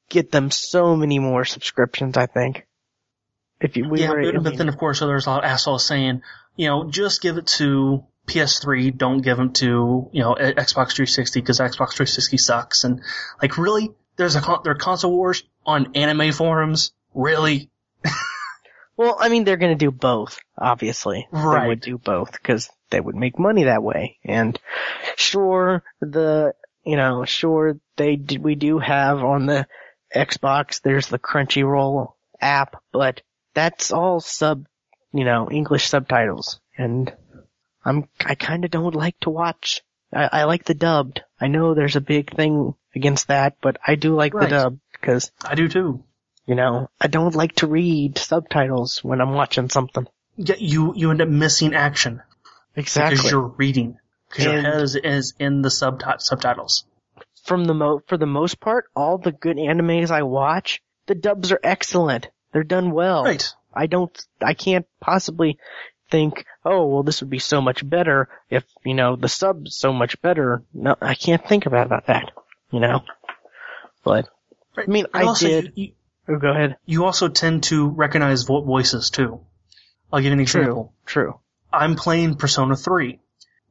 get 0.09 0.31
them 0.31 0.51
so 0.51 0.97
many 0.97 1.19
more 1.19 1.45
subscriptions. 1.45 2.17
I 2.17 2.27
think. 2.27 2.67
If 3.63 3.77
you, 3.77 3.89
we 3.89 4.01
yeah, 4.01 4.11
were, 4.11 4.21
I 4.21 4.33
but, 4.33 4.45
but 4.45 4.57
then 4.57 4.69
of 4.69 4.77
course 4.77 5.01
there's 5.01 5.27
a 5.27 5.31
lot 5.31 5.45
of 5.45 5.51
assholes 5.51 5.85
saying, 5.85 6.23
you 6.57 6.69
know, 6.69 6.91
just 6.91 7.23
give 7.23 7.39
it 7.39 7.47
to 7.59 8.05
PS3, 8.27 8.97
don't 8.97 9.21
give 9.21 9.37
them 9.37 9.53
to, 9.55 10.09
you 10.13 10.23
know, 10.23 10.35
Xbox 10.35 10.95
360 10.95 11.41
because 11.41 11.59
Xbox 11.59 11.95
360 11.95 12.37
sucks. 12.39 12.85
And 12.85 13.01
like, 13.41 13.59
really? 13.59 13.91
There's 14.17 14.37
a, 14.37 14.41
there 14.63 14.73
are 14.73 14.77
console 14.77 15.13
wars 15.13 15.43
on 15.65 15.93
anime 15.95 16.33
forums? 16.33 16.93
Really? 17.15 17.71
Well, 18.97 19.17
I 19.19 19.31
mean, 19.31 19.45
they're 19.45 19.57
going 19.57 19.77
to 19.77 19.85
do 19.85 19.91
both, 19.91 20.39
obviously. 20.57 21.27
Right. 21.31 21.63
They 21.63 21.69
would 21.69 21.81
do 21.81 21.99
both 21.99 22.33
because 22.33 22.69
they 22.91 23.01
would 23.01 23.17
make 23.17 23.39
money 23.39 23.65
that 23.65 23.83
way. 23.83 24.19
And 24.25 24.59
sure, 25.17 25.83
the, 26.01 26.55
you 26.85 26.97
know, 26.97 27.25
sure, 27.25 27.79
they 27.97 28.17
d- 28.17 28.39
we 28.39 28.55
do 28.55 28.79
have 28.79 29.25
on 29.25 29.47
the 29.47 29.67
Xbox, 30.15 30.83
there's 30.83 31.09
the 31.09 31.19
Crunchyroll 31.19 32.13
app, 32.41 32.83
but 32.93 33.23
that's 33.55 33.93
all 33.93 34.21
sub, 34.21 34.67
you 35.13 35.25
know, 35.25 35.51
English 35.51 35.89
subtitles. 35.89 36.61
And 36.77 37.15
I'm, 37.85 38.09
I 38.25 38.35
kinda 38.35 38.69
don't 38.69 38.95
like 38.95 39.19
to 39.21 39.31
watch, 39.31 39.83
I, 40.13 40.29
I 40.33 40.45
like 40.45 40.65
the 40.65 40.75
dubbed. 40.75 41.23
I 41.41 41.49
know 41.49 41.75
there's 41.75 41.97
a 41.97 42.01
big 42.01 42.35
thing 42.35 42.75
against 42.95 43.29
that, 43.29 43.57
but 43.61 43.79
I 43.87 43.95
do 43.97 44.15
like 44.15 44.35
Right. 44.35 44.49
the 44.49 44.57
dubbed 44.57 44.81
because 44.93 45.31
I 45.45 45.55
do 45.55 45.69
too. 45.69 46.05
you 46.47 46.55
know, 46.55 46.89
I 47.01 47.07
don't 47.09 47.35
like 47.35 47.55
to 47.57 47.67
read 47.67 48.19
subtitles 48.19 49.03
when 49.05 49.21
I'm 49.21 49.33
watching 49.35 49.69
something. 49.71 50.07
Yeah, 50.37 50.57
you, 50.59 50.93
you 50.97 51.11
end 51.11 51.21
up 51.23 51.29
missing 51.29 51.75
action 51.75 52.23
Exactly. 52.77 53.17
because 53.17 53.31
you're 53.31 53.49
reading. 53.59 53.99
Because 54.31 54.45
your 54.45 54.55
And- 54.55 54.67
head 54.67 54.83
is, 54.83 54.97
is 54.97 55.35
in 55.39 55.63
the 55.63 55.69
subti- 55.69 56.21
subtitles. 56.21 56.85
From 57.45 57.65
the 57.65 57.75
mo- 57.75 58.01
for 58.07 58.17
the 58.17 58.27
most 58.27 58.61
part, 58.61 58.87
all 58.95 59.19
the 59.19 59.33
good 59.33 59.57
animes 59.57 60.11
I 60.11 60.23
watch, 60.23 60.81
the 61.07 61.15
dubs 61.15 61.51
are 61.53 61.61
excellent. 61.63 62.29
They're 62.53 62.65
done 62.65 62.91
well. 62.91 63.25
Right. 63.25 63.53
I 63.75 63.87
don't, 63.87 64.17
I 64.41 64.55
can't 64.55 64.87
possibly 65.01 65.59
think, 66.11 66.45
oh, 66.65 66.87
well, 66.87 67.03
this 67.03 67.21
would 67.23 67.31
be 67.31 67.39
so 67.39 67.61
much 67.63 67.89
better 67.89 68.29
if, 68.51 68.65
you 68.85 68.93
know, 68.95 69.17
the 69.17 69.29
sub's 69.29 69.75
so 69.77 69.93
much 69.93 70.21
better. 70.21 70.63
No, 70.75 70.95
I 71.01 71.15
can't 71.15 71.47
think 71.47 71.65
about, 71.67 71.87
about 71.87 72.07
that, 72.07 72.31
you 72.71 72.81
know? 72.81 73.01
But, 74.05 74.29
Right. 74.77 74.89
I 74.89 74.91
mean, 74.91 75.07
And 75.13 75.23
I 75.25 75.27
also, 75.27 75.47
did, 75.47 75.73
You, 75.75 75.93
oh, 76.29 76.37
go 76.39 76.51
ahead. 76.51 76.77
you 76.87 77.05
also 77.05 77.29
tend 77.29 77.65
to 77.65 77.89
recognize 77.89 78.45
vo- 78.45 78.63
voices 78.63 79.11
too. 79.11 79.41
I'll 80.13 80.21
give 80.21 80.27
you 80.27 80.33
an 80.33 80.41
example. 80.41 80.95
True, 81.07 81.23
true. 81.25 81.41
I'm 81.73 81.95
playing 81.97 82.37
Persona 82.37 82.77
3. 82.77 83.19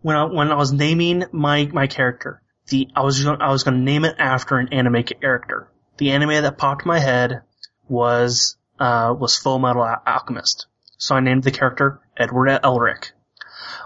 When 0.02 0.16
I, 0.16 0.26
when 0.26 0.52
I 0.52 0.56
was 0.56 0.72
naming 0.72 1.26
my, 1.32 1.70
my 1.72 1.86
character, 1.88 2.42
the, 2.70 2.88
I 2.96 3.02
was 3.02 3.24
gonna, 3.24 3.44
I 3.44 3.52
was 3.52 3.64
gonna 3.64 3.78
name 3.78 4.06
it 4.06 4.16
after 4.20 4.58
an 4.58 4.70
anime 4.74 5.04
character. 5.04 5.68
The 5.98 6.12
anime 6.12 6.42
that 6.44 6.58
popped 6.58 6.86
my 6.86 7.00
head 7.00 7.42
was, 7.88 8.58
uh, 8.82 9.14
was 9.14 9.38
Full 9.38 9.60
Metal 9.60 9.84
Alchemist. 10.08 10.66
So 10.98 11.16
I 11.16 11.20
named 11.20 11.44
the 11.44 11.52
character 11.52 12.02
Edward 12.18 12.50
Elric. 12.64 13.12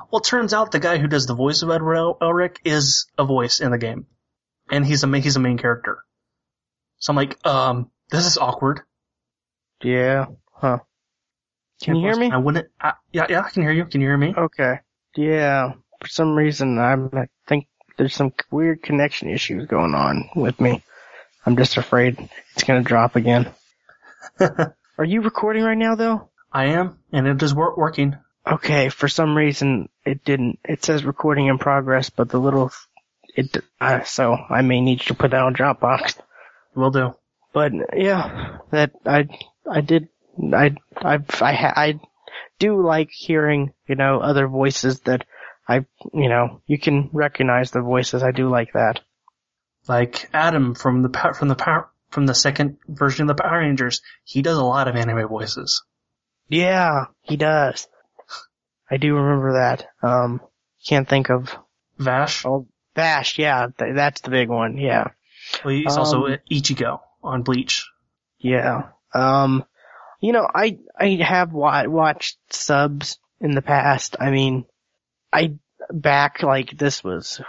Well, 0.09 0.21
it 0.21 0.25
turns 0.25 0.53
out 0.53 0.71
the 0.71 0.79
guy 0.79 0.97
who 0.97 1.07
does 1.07 1.25
the 1.25 1.35
voice 1.35 1.61
of 1.61 1.69
Edward 1.69 1.95
El- 1.95 2.17
Elric 2.21 2.57
is 2.63 3.07
a 3.17 3.25
voice 3.25 3.59
in 3.59 3.71
the 3.71 3.77
game. 3.77 4.07
And 4.71 4.85
he's 4.85 5.03
a, 5.03 5.19
he's 5.19 5.35
a 5.35 5.41
main 5.41 5.57
character. 5.57 5.99
So 6.97 7.11
I'm 7.11 7.17
like, 7.17 7.45
um, 7.45 7.91
this 8.09 8.25
is 8.25 8.37
awkward. 8.37 8.81
Yeah, 9.83 10.27
huh. 10.53 10.79
Can 11.83 11.97
you 11.97 12.07
hear 12.07 12.15
me? 12.15 12.31
I 12.31 12.37
wouldn't, 12.37 12.67
I, 12.79 12.93
yeah, 13.11 13.25
yeah, 13.29 13.41
I 13.41 13.49
can 13.49 13.63
hear 13.63 13.73
you. 13.73 13.85
Can 13.85 13.99
you 13.99 14.07
hear 14.07 14.17
me? 14.17 14.33
Okay. 14.35 14.79
Yeah. 15.17 15.73
For 16.01 16.07
some 16.07 16.35
reason, 16.35 16.79
I'm, 16.79 17.09
I 17.13 17.27
think 17.47 17.67
there's 17.97 18.15
some 18.15 18.31
weird 18.49 18.81
connection 18.81 19.29
issues 19.29 19.67
going 19.67 19.93
on 19.93 20.29
with 20.37 20.59
me. 20.61 20.81
I'm 21.45 21.57
just 21.57 21.75
afraid 21.75 22.29
it's 22.53 22.63
gonna 22.63 22.81
drop 22.81 23.17
again. 23.17 23.51
Are 24.97 25.05
you 25.05 25.21
recording 25.21 25.63
right 25.63 25.77
now 25.77 25.95
though? 25.95 26.29
I 26.51 26.67
am, 26.67 26.99
and 27.11 27.27
it 27.27 27.41
is 27.43 27.53
wor- 27.53 27.75
working. 27.75 28.15
Okay, 28.47 28.89
for 28.89 29.07
some 29.07 29.35
reason 29.35 29.89
it 30.05 30.23
didn't. 30.23 30.59
It 30.63 30.85
says 30.85 31.03
recording 31.03 31.47
in 31.47 31.57
progress, 31.57 32.09
but 32.09 32.29
the 32.29 32.39
little, 32.39 32.71
it, 33.35 33.57
uh, 33.81 34.03
so 34.03 34.37
I 34.49 34.61
may 34.61 34.79
need 34.79 35.01
you 35.01 35.07
to 35.07 35.13
put 35.15 35.31
that 35.31 35.41
on 35.41 35.55
Dropbox. 35.55 36.17
Will 36.75 36.91
do. 36.91 37.15
But 37.53 37.71
yeah, 37.95 38.57
that, 38.71 38.91
I, 39.05 39.27
I 39.69 39.81
did, 39.81 40.09
I, 40.53 40.75
I, 40.97 41.15
I, 41.15 41.41
I 41.41 41.99
do 42.59 42.81
like 42.81 43.09
hearing, 43.11 43.73
you 43.87 43.95
know, 43.95 44.19
other 44.19 44.47
voices 44.47 45.01
that 45.01 45.25
I, 45.67 45.85
you 46.13 46.29
know, 46.29 46.61
you 46.67 46.77
can 46.77 47.09
recognize 47.11 47.71
the 47.71 47.81
voices. 47.81 48.23
I 48.23 48.31
do 48.31 48.49
like 48.49 48.73
that. 48.73 49.01
Like 49.87 50.29
Adam 50.33 50.75
from 50.75 51.01
the 51.01 51.33
from 51.37 51.47
the 51.47 51.55
power 51.55 51.89
from 52.15 52.25
the 52.25 52.33
second 52.33 52.77
version 52.87 53.29
of 53.29 53.35
the 53.35 53.43
Power 53.43 53.59
Rangers, 53.59 54.01
he 54.23 54.41
does 54.41 54.57
a 54.57 54.63
lot 54.63 54.87
of 54.87 54.95
anime 54.95 55.27
voices. 55.27 55.83
Yeah, 56.47 57.07
he 57.23 57.35
does. 57.35 57.89
I 58.89 58.95
do 58.95 59.15
remember 59.15 59.53
that. 59.53 59.85
Um, 60.01 60.39
can't 60.87 61.09
think 61.09 61.29
of, 61.29 61.53
Vash, 61.99 62.45
oh, 62.45 62.67
Bash, 62.93 63.37
yeah, 63.37 63.67
th- 63.77 63.95
that's 63.95 64.21
the 64.21 64.29
big 64.29 64.47
one, 64.47 64.77
yeah. 64.77 65.09
well, 65.65 65.73
he's 65.73 65.97
also 65.97 66.25
um, 66.25 66.37
Ichigo 66.49 67.01
on 67.21 67.43
Bleach. 67.43 67.85
Yeah. 68.39 68.91
Um, 69.13 69.65
you 70.21 70.31
know, 70.31 70.47
I, 70.55 70.79
I 70.97 71.17
have 71.21 71.51
wa- 71.51 71.83
watched 71.85 72.37
subs 72.49 73.19
in 73.41 73.51
the 73.51 73.61
past. 73.61 74.15
I 74.21 74.31
mean, 74.31 74.65
I, 75.33 75.55
back 75.91 76.43
like 76.43 76.77
this 76.77 77.03
was 77.03 77.41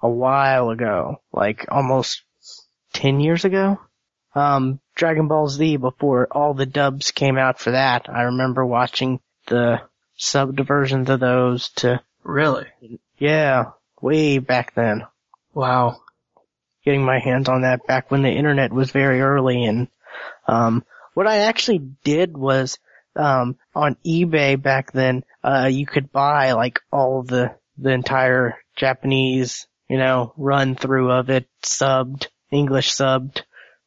a 0.00 0.08
while 0.08 0.70
ago, 0.70 1.20
like 1.34 1.66
almost 1.68 2.22
10 2.94 3.20
years 3.20 3.44
ago. 3.44 3.78
Um, 4.34 4.80
Dragon 4.94 5.28
Ball 5.28 5.48
Z 5.48 5.76
before 5.76 6.28
all 6.30 6.54
the 6.54 6.66
dubs 6.66 7.10
came 7.10 7.36
out 7.38 7.58
for 7.58 7.72
that. 7.72 8.08
I 8.08 8.22
remember 8.22 8.64
watching 8.64 9.20
the 9.46 9.80
subbed 10.18 10.64
versions 10.66 11.08
of 11.10 11.20
those 11.20 11.70
to, 11.76 12.00
Really? 12.22 12.66
yeah, 13.18 13.70
way 14.00 14.38
back 14.38 14.74
then. 14.74 15.06
Wow. 15.54 16.02
getting 16.84 17.04
my 17.04 17.18
hands 17.18 17.48
on 17.48 17.62
that 17.62 17.86
back 17.86 18.10
when 18.10 18.22
the 18.22 18.30
internet 18.30 18.72
was 18.72 18.90
very 18.90 19.20
early 19.20 19.64
and 19.64 19.88
um 20.46 20.84
what 21.14 21.26
I 21.26 21.38
actually 21.38 21.78
did 22.04 22.36
was 22.36 22.78
um 23.16 23.56
on 23.74 23.96
eBay 24.06 24.60
back 24.60 24.92
then 24.92 25.24
uh 25.42 25.68
you 25.70 25.86
could 25.86 26.12
buy 26.12 26.52
like 26.52 26.80
all 26.92 27.22
the 27.22 27.54
the 27.78 27.90
entire 27.90 28.58
Japanese, 28.76 29.66
you 29.88 29.98
know, 29.98 30.32
run 30.36 30.74
through 30.76 31.10
of 31.10 31.30
it 31.30 31.48
subbed, 31.62 32.28
English 32.50 32.92
subbed 32.92 33.42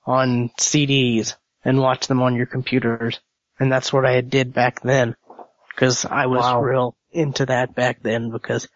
on 0.06 0.50
CDs 0.60 1.36
and 1.64 1.80
watch 1.80 2.08
them 2.08 2.22
on 2.22 2.36
your 2.36 2.46
computers. 2.46 3.20
And 3.60 3.72
that's 3.72 3.94
what 3.94 4.06
I 4.06 4.22
did 4.22 4.54
back 4.54 4.82
then. 4.82 5.16
Cause 5.76 6.06
I 6.06 6.28
was 6.28 6.42
Wow. 6.42 6.62
real 6.62 6.96
into 7.12 7.46
that 7.48 7.74
back 7.76 8.02
then 8.02 8.32
because 8.32 8.68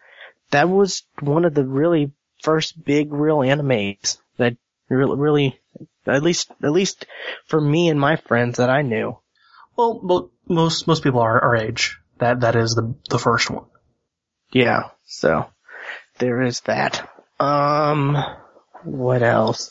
that 0.50 0.68
was 0.68 1.02
one 1.20 1.44
of 1.44 1.54
the 1.54 1.64
really 1.64 2.12
first 2.42 2.82
big 2.82 3.12
real 3.12 3.38
animes 3.38 4.18
that 4.36 4.56
really, 4.88 5.16
really, 5.16 5.60
at 6.06 6.22
least, 6.22 6.50
at 6.62 6.72
least 6.72 7.06
for 7.46 7.60
me 7.60 7.88
and 7.88 8.00
my 8.00 8.16
friends 8.16 8.56
that 8.56 8.70
I 8.70 8.82
knew. 8.82 9.18
Well, 9.76 10.00
mo- 10.02 10.30
most 10.48 10.86
most 10.88 11.02
people 11.04 11.20
are 11.20 11.40
our 11.40 11.56
age. 11.56 11.98
That 12.18 12.40
that 12.40 12.56
is 12.56 12.74
the 12.74 12.96
the 13.10 13.18
first 13.18 13.48
one. 13.50 13.66
Yeah, 14.50 14.90
so 15.06 15.46
there 16.18 16.42
is 16.42 16.60
that. 16.62 17.08
Um, 17.38 18.16
what 18.82 19.22
else? 19.22 19.70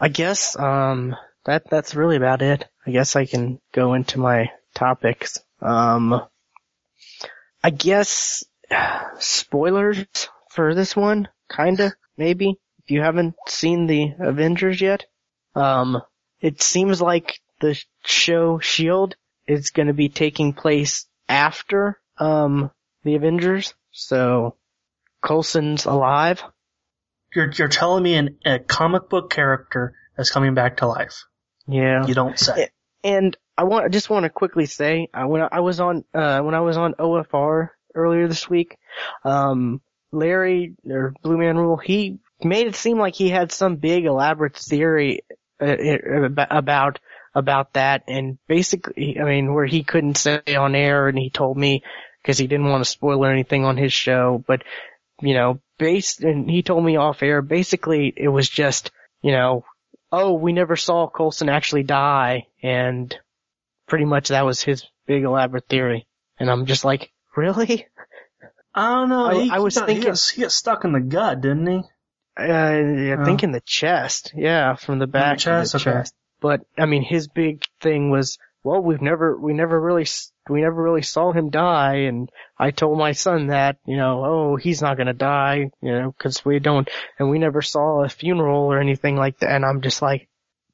I 0.00 0.08
guess, 0.08 0.58
um, 0.58 1.16
that, 1.44 1.68
that's 1.70 1.94
really 1.94 2.16
about 2.16 2.42
it. 2.42 2.66
I 2.86 2.90
guess 2.90 3.16
I 3.16 3.26
can 3.26 3.60
go 3.72 3.94
into 3.94 4.18
my 4.18 4.50
topics. 4.74 5.38
Um, 5.60 6.20
I 7.62 7.70
guess 7.70 8.44
spoilers 9.18 10.04
for 10.50 10.74
this 10.74 10.94
one, 10.94 11.28
kinda, 11.50 11.94
maybe. 12.16 12.58
If 12.84 12.90
you 12.90 13.00
haven't 13.00 13.34
seen 13.48 13.86
the 13.86 14.12
Avengers 14.18 14.80
yet, 14.80 15.06
um, 15.54 16.02
it 16.40 16.62
seems 16.62 17.00
like 17.00 17.40
the 17.60 17.80
show 18.04 18.58
Shield 18.58 19.16
is 19.46 19.70
going 19.70 19.86
to 19.86 19.94
be 19.94 20.08
taking 20.08 20.52
place 20.52 21.06
after 21.28 21.98
um 22.18 22.70
the 23.02 23.14
Avengers. 23.14 23.74
So 23.92 24.56
Coulson's 25.22 25.86
alive. 25.86 26.42
You're 27.34 27.50
you're 27.52 27.68
telling 27.68 28.02
me 28.02 28.14
an, 28.14 28.38
a 28.44 28.58
comic 28.58 29.08
book 29.08 29.30
character 29.30 29.94
is 30.18 30.30
coming 30.30 30.54
back 30.54 30.78
to 30.78 30.86
life. 30.86 31.24
Yeah. 31.66 32.06
You 32.06 32.14
don't 32.14 32.38
say. 32.38 32.68
And 33.02 33.36
I 33.56 33.64
want, 33.64 33.84
I 33.84 33.88
just 33.88 34.10
want 34.10 34.24
to 34.24 34.30
quickly 34.30 34.66
say, 34.66 35.08
uh, 35.14 35.26
when 35.26 35.42
I 35.50 35.60
was 35.60 35.78
on, 35.78 36.04
uh, 36.14 36.40
when 36.40 36.54
I 36.54 36.60
was 36.60 36.76
on 36.76 36.94
OFR 36.94 37.68
earlier 37.94 38.26
this 38.26 38.48
week, 38.48 38.76
um, 39.24 39.80
Larry, 40.10 40.74
or 40.88 41.14
Blue 41.22 41.36
Man 41.36 41.56
Rule, 41.56 41.76
he 41.76 42.18
made 42.42 42.66
it 42.66 42.76
seem 42.76 42.98
like 42.98 43.14
he 43.14 43.28
had 43.28 43.52
some 43.52 43.76
big 43.76 44.06
elaborate 44.06 44.56
theory 44.56 45.20
uh, 45.60 45.66
uh, 45.66 46.46
about, 46.50 46.98
about 47.34 47.74
that, 47.74 48.04
and 48.08 48.38
basically, 48.48 49.18
I 49.20 49.24
mean, 49.24 49.52
where 49.54 49.66
he 49.66 49.82
couldn't 49.84 50.16
say 50.16 50.40
on 50.56 50.74
air, 50.74 51.08
and 51.08 51.18
he 51.18 51.30
told 51.30 51.56
me, 51.56 51.82
because 52.22 52.38
he 52.38 52.46
didn't 52.46 52.70
want 52.70 52.84
to 52.84 52.90
spoil 52.90 53.24
anything 53.24 53.64
on 53.64 53.76
his 53.76 53.92
show, 53.92 54.42
but, 54.46 54.62
you 55.24 55.34
know, 55.34 55.60
based, 55.78 56.22
and 56.22 56.48
he 56.50 56.62
told 56.62 56.84
me 56.84 56.96
off 56.96 57.22
air, 57.22 57.42
basically, 57.42 58.12
it 58.16 58.28
was 58.28 58.48
just, 58.48 58.90
you 59.22 59.32
know, 59.32 59.64
oh, 60.12 60.34
we 60.34 60.52
never 60.52 60.76
saw 60.76 61.08
Coulson 61.08 61.48
actually 61.48 61.82
die, 61.82 62.46
and 62.62 63.14
pretty 63.88 64.04
much 64.04 64.28
that 64.28 64.44
was 64.44 64.62
his 64.62 64.84
big 65.06 65.24
elaborate 65.24 65.66
theory. 65.68 66.06
And 66.38 66.50
I'm 66.50 66.66
just 66.66 66.84
like, 66.84 67.10
really? 67.36 67.86
I 68.74 68.88
don't 68.94 69.08
know. 69.08 69.24
I- 69.26 69.42
he, 69.44 69.50
I 69.50 69.58
was 69.58 69.74
he 69.74 69.80
got, 69.80 69.86
thinking- 69.86 70.02
he 70.02 70.08
got, 70.08 70.30
he 70.34 70.42
got 70.42 70.52
stuck 70.52 70.84
in 70.84 70.92
the 70.92 71.00
gut, 71.00 71.40
didn't 71.40 71.66
he? 71.66 71.82
Uh, 72.36 72.42
I 72.42 73.16
Oh. 73.20 73.24
think 73.24 73.44
in 73.44 73.52
the 73.52 73.62
chest. 73.64 74.32
Yeah, 74.34 74.74
from 74.74 74.98
the 74.98 75.06
back 75.06 75.38
The 75.38 75.42
chest? 75.42 75.72
the 75.72 75.78
Okay. 75.78 75.84
chest. 75.98 76.14
But 76.40 76.62
I 76.76 76.86
mean, 76.86 77.02
his 77.02 77.28
big 77.28 77.62
thing 77.80 78.10
was, 78.10 78.38
well, 78.64 78.80
we've 78.80 79.02
never, 79.02 79.38
we 79.38 79.52
never 79.52 79.80
really, 79.80 80.02
s- 80.02 80.32
we 80.48 80.62
never 80.62 80.82
really 80.82 81.02
saw 81.02 81.32
him 81.32 81.50
die, 81.50 82.06
and 82.08 82.30
I 82.58 82.70
told 82.70 82.98
my 82.98 83.12
son 83.12 83.48
that, 83.48 83.76
you 83.86 83.96
know, 83.96 84.24
oh, 84.24 84.56
he's 84.56 84.82
not 84.82 84.96
gonna 84.96 85.12
die, 85.12 85.70
you 85.80 85.92
know, 85.92 86.14
because 86.16 86.44
we 86.44 86.58
don't, 86.58 86.88
and 87.18 87.30
we 87.30 87.38
never 87.38 87.62
saw 87.62 88.02
a 88.02 88.08
funeral 88.08 88.64
or 88.64 88.80
anything 88.80 89.16
like 89.16 89.38
that, 89.38 89.50
and 89.50 89.64
I'm 89.64 89.82
just 89.82 90.02
like, 90.02 90.28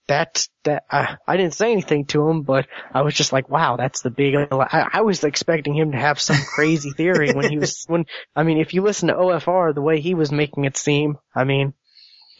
that's 0.06 0.48
that. 0.64 0.84
I, 0.90 1.18
I 1.26 1.36
didn't 1.36 1.54
say 1.54 1.70
anything 1.70 2.06
to 2.06 2.28
him, 2.28 2.42
but 2.42 2.66
I 2.92 3.02
was 3.02 3.14
just 3.14 3.32
like, 3.32 3.48
wow, 3.48 3.76
that's 3.76 4.02
the 4.02 4.10
big. 4.10 4.34
I, 4.34 4.88
I 4.92 5.00
was 5.02 5.22
expecting 5.22 5.76
him 5.76 5.92
to 5.92 5.98
have 5.98 6.20
some 6.20 6.36
crazy 6.36 6.90
theory 6.90 7.32
when 7.32 7.48
he 7.48 7.58
was 7.58 7.84
when. 7.86 8.06
I 8.34 8.42
mean, 8.42 8.58
if 8.58 8.74
you 8.74 8.82
listen 8.82 9.08
to 9.08 9.14
OFR, 9.14 9.72
the 9.72 9.82
way 9.82 10.00
he 10.00 10.14
was 10.14 10.32
making 10.32 10.64
it 10.64 10.76
seem, 10.76 11.16
I 11.32 11.44
mean, 11.44 11.74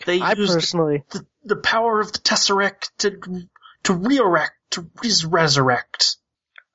They 0.04 0.20
I 0.20 0.34
personally, 0.34 1.04
the, 1.10 1.24
the 1.44 1.56
power 1.56 2.00
of 2.00 2.12
the 2.12 2.18
Tesseract 2.18 2.90
to 2.98 3.20
to 3.84 3.94
re-erect, 3.94 4.52
to 4.70 4.88
res- 5.02 5.24
resurrect. 5.24 6.16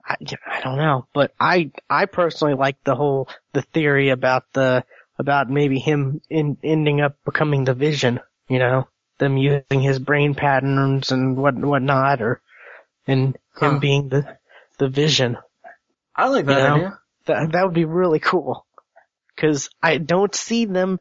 I, 0.07 0.15
I 0.45 0.61
don't 0.61 0.77
know, 0.77 1.07
but 1.13 1.33
I 1.39 1.71
I 1.89 2.05
personally 2.05 2.53
like 2.53 2.83
the 2.83 2.95
whole 2.95 3.27
the 3.53 3.61
theory 3.63 4.09
about 4.09 4.43
the 4.53 4.83
about 5.17 5.49
maybe 5.49 5.79
him 5.79 6.21
in 6.29 6.57
ending 6.63 7.01
up 7.01 7.17
becoming 7.25 7.63
the 7.63 7.73
Vision. 7.73 8.19
You 8.47 8.59
know, 8.59 8.87
them 9.17 9.37
using 9.37 9.81
his 9.81 9.97
brain 9.97 10.35
patterns 10.35 11.11
and 11.11 11.35
what 11.37 11.55
whatnot, 11.55 12.21
or 12.21 12.41
and 13.07 13.35
him 13.59 13.73
Huh. 13.73 13.79
being 13.79 14.09
the 14.09 14.37
the 14.77 14.89
Vision. 14.89 15.37
I 16.15 16.27
like 16.27 16.45
that 16.45 16.51
You 16.51 16.57
know? 16.63 16.75
idea. 16.75 16.99
That 17.25 17.51
that 17.53 17.65
would 17.65 17.73
be 17.73 17.85
really 17.85 18.19
cool. 18.19 18.65
Cause 19.37 19.69
I 19.81 19.97
don't 19.97 20.33
see 20.35 20.65
them, 20.65 20.99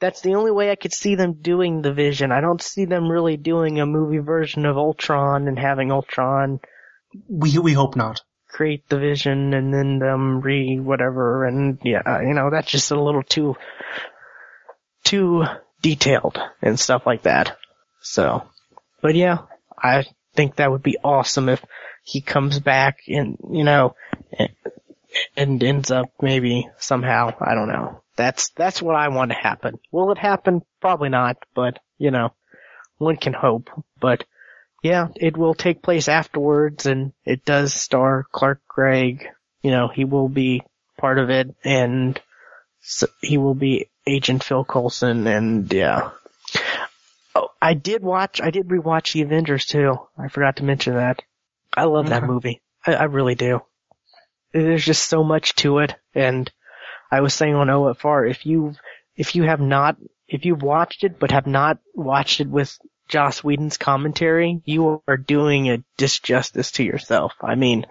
that's 0.00 0.20
the 0.20 0.34
only 0.34 0.50
way 0.50 0.70
I 0.70 0.76
could 0.76 0.92
see 0.92 1.14
them 1.14 1.34
doing 1.34 1.82
the 1.82 1.92
vision. 1.92 2.32
I 2.32 2.40
don't 2.40 2.60
see 2.60 2.84
them 2.84 3.10
really 3.10 3.36
doing 3.36 3.80
a 3.80 3.86
movie 3.86 4.18
version 4.18 4.66
of 4.66 4.76
Ultron 4.76 5.48
and 5.48 5.58
having 5.58 5.92
Ultron 5.92 6.60
We 7.28 7.58
we 7.58 7.72
hope 7.72 7.96
not. 7.96 8.20
create 8.48 8.88
the 8.88 8.98
vision 8.98 9.54
and 9.54 9.72
then 9.72 9.98
them 9.98 10.40
re 10.40 10.78
whatever 10.78 11.44
and 11.44 11.78
yeah, 11.82 12.20
you 12.20 12.34
know, 12.34 12.50
that's 12.50 12.70
just 12.70 12.90
a 12.90 13.00
little 13.00 13.22
too, 13.22 13.56
too 15.04 15.44
detailed 15.80 16.38
and 16.62 16.78
stuff 16.78 17.06
like 17.06 17.22
that. 17.22 17.56
So, 18.00 18.44
but 19.00 19.14
yeah, 19.14 19.38
I 19.76 20.04
think 20.34 20.56
that 20.56 20.70
would 20.70 20.82
be 20.82 20.98
awesome 21.02 21.48
if 21.48 21.64
he 22.04 22.20
comes 22.20 22.58
back 22.60 22.98
and, 23.08 23.38
you 23.50 23.64
know, 23.64 23.96
and 25.36 25.62
ends 25.62 25.90
up 25.90 26.06
maybe 26.20 26.68
somehow, 26.78 27.34
I 27.40 27.54
don't 27.54 27.68
know. 27.68 28.02
That's, 28.16 28.50
that's 28.50 28.80
what 28.80 28.96
I 28.96 29.08
want 29.08 29.30
to 29.32 29.36
happen. 29.36 29.78
Will 29.90 30.12
it 30.12 30.18
happen? 30.18 30.62
Probably 30.80 31.08
not, 31.08 31.36
but, 31.54 31.78
you 31.98 32.10
know, 32.10 32.32
one 32.98 33.16
can 33.16 33.32
hope. 33.32 33.70
But, 34.00 34.24
yeah, 34.82 35.08
it 35.16 35.36
will 35.36 35.54
take 35.54 35.82
place 35.82 36.08
afterwards 36.08 36.86
and 36.86 37.12
it 37.24 37.44
does 37.44 37.72
star 37.72 38.26
Clark 38.30 38.60
Gregg. 38.68 39.26
You 39.62 39.70
know, 39.70 39.88
he 39.88 40.04
will 40.04 40.28
be 40.28 40.62
part 40.98 41.18
of 41.18 41.30
it 41.30 41.54
and 41.64 42.20
so 42.80 43.06
he 43.22 43.38
will 43.38 43.54
be 43.54 43.90
Agent 44.06 44.44
Phil 44.44 44.64
Coulson 44.64 45.26
and 45.26 45.72
yeah. 45.72 46.10
Oh, 47.34 47.48
I 47.60 47.74
did 47.74 48.02
watch, 48.02 48.40
I 48.42 48.50
did 48.50 48.68
rewatch 48.68 49.14
The 49.14 49.22
Avengers 49.22 49.64
too. 49.64 49.98
I 50.18 50.28
forgot 50.28 50.56
to 50.56 50.64
mention 50.64 50.94
that. 50.94 51.22
I 51.76 51.84
love 51.84 52.10
that 52.10 52.24
movie. 52.24 52.60
I, 52.86 52.94
I 52.94 53.04
really 53.04 53.34
do. 53.34 53.62
There's 54.52 54.84
just 54.84 55.08
so 55.08 55.24
much 55.24 55.54
to 55.56 55.78
it 55.78 55.94
and 56.14 56.52
I 57.14 57.20
was 57.20 57.32
saying 57.32 57.54
on 57.54 57.68
OFR, 57.68 58.28
if 58.28 58.44
you, 58.44 58.74
if 59.16 59.36
you 59.36 59.44
have 59.44 59.60
not, 59.60 59.96
if 60.26 60.44
you've 60.44 60.62
watched 60.62 61.04
it 61.04 61.20
but 61.20 61.30
have 61.30 61.46
not 61.46 61.78
watched 61.94 62.40
it 62.40 62.48
with 62.48 62.76
Joss 63.08 63.44
Whedon's 63.44 63.76
commentary, 63.76 64.60
you 64.64 65.00
are 65.06 65.16
doing 65.16 65.70
a 65.70 65.84
disjustice 65.96 66.72
to 66.72 66.82
yourself. 66.82 67.32
I 67.40 67.54
mean, 67.54 67.86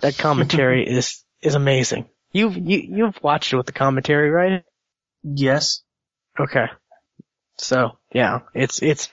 that 0.00 0.18
commentary 0.18 0.84
is, 0.98 1.22
is 1.40 1.54
amazing. 1.54 2.08
You've, 2.32 2.56
you, 2.56 2.78
you've 2.78 3.22
watched 3.22 3.52
it 3.52 3.56
with 3.56 3.66
the 3.66 3.72
commentary, 3.72 4.30
right? 4.30 4.64
Yes. 5.22 5.82
Okay. 6.38 6.66
So, 7.56 7.98
yeah, 8.12 8.40
it's, 8.52 8.82
it's, 8.82 9.10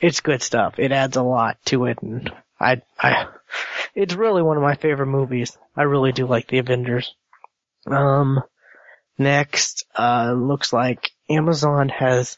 it's 0.00 0.20
good 0.20 0.42
stuff. 0.42 0.78
It 0.78 0.92
adds 0.92 1.18
a 1.18 1.22
lot 1.22 1.58
to 1.66 1.84
it 1.84 1.98
and 2.00 2.32
I, 2.58 2.80
I, 2.98 3.26
it's 3.94 4.14
really 4.14 4.42
one 4.42 4.56
of 4.56 4.62
my 4.62 4.76
favorite 4.76 5.08
movies. 5.08 5.58
I 5.76 5.82
really 5.82 6.12
do 6.12 6.26
like 6.26 6.48
the 6.48 6.58
Avengers. 6.58 7.14
Um, 7.86 8.42
next, 9.18 9.84
uh, 9.96 10.32
looks 10.32 10.72
like 10.72 11.10
Amazon 11.28 11.88
has 11.88 12.36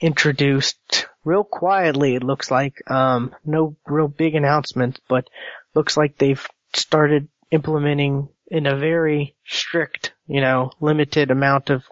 introduced 0.00 1.06
real 1.24 1.44
quietly, 1.44 2.14
it 2.14 2.22
looks 2.22 2.50
like, 2.50 2.74
um, 2.90 3.34
no 3.44 3.76
real 3.86 4.08
big 4.08 4.34
announcements, 4.34 5.00
but 5.08 5.28
looks 5.74 5.96
like 5.96 6.16
they've 6.16 6.46
started 6.74 7.28
implementing 7.50 8.28
in 8.50 8.66
a 8.66 8.76
very 8.76 9.36
strict, 9.44 10.14
you 10.26 10.40
know, 10.40 10.70
limited 10.80 11.30
amount 11.30 11.70
of, 11.70 11.84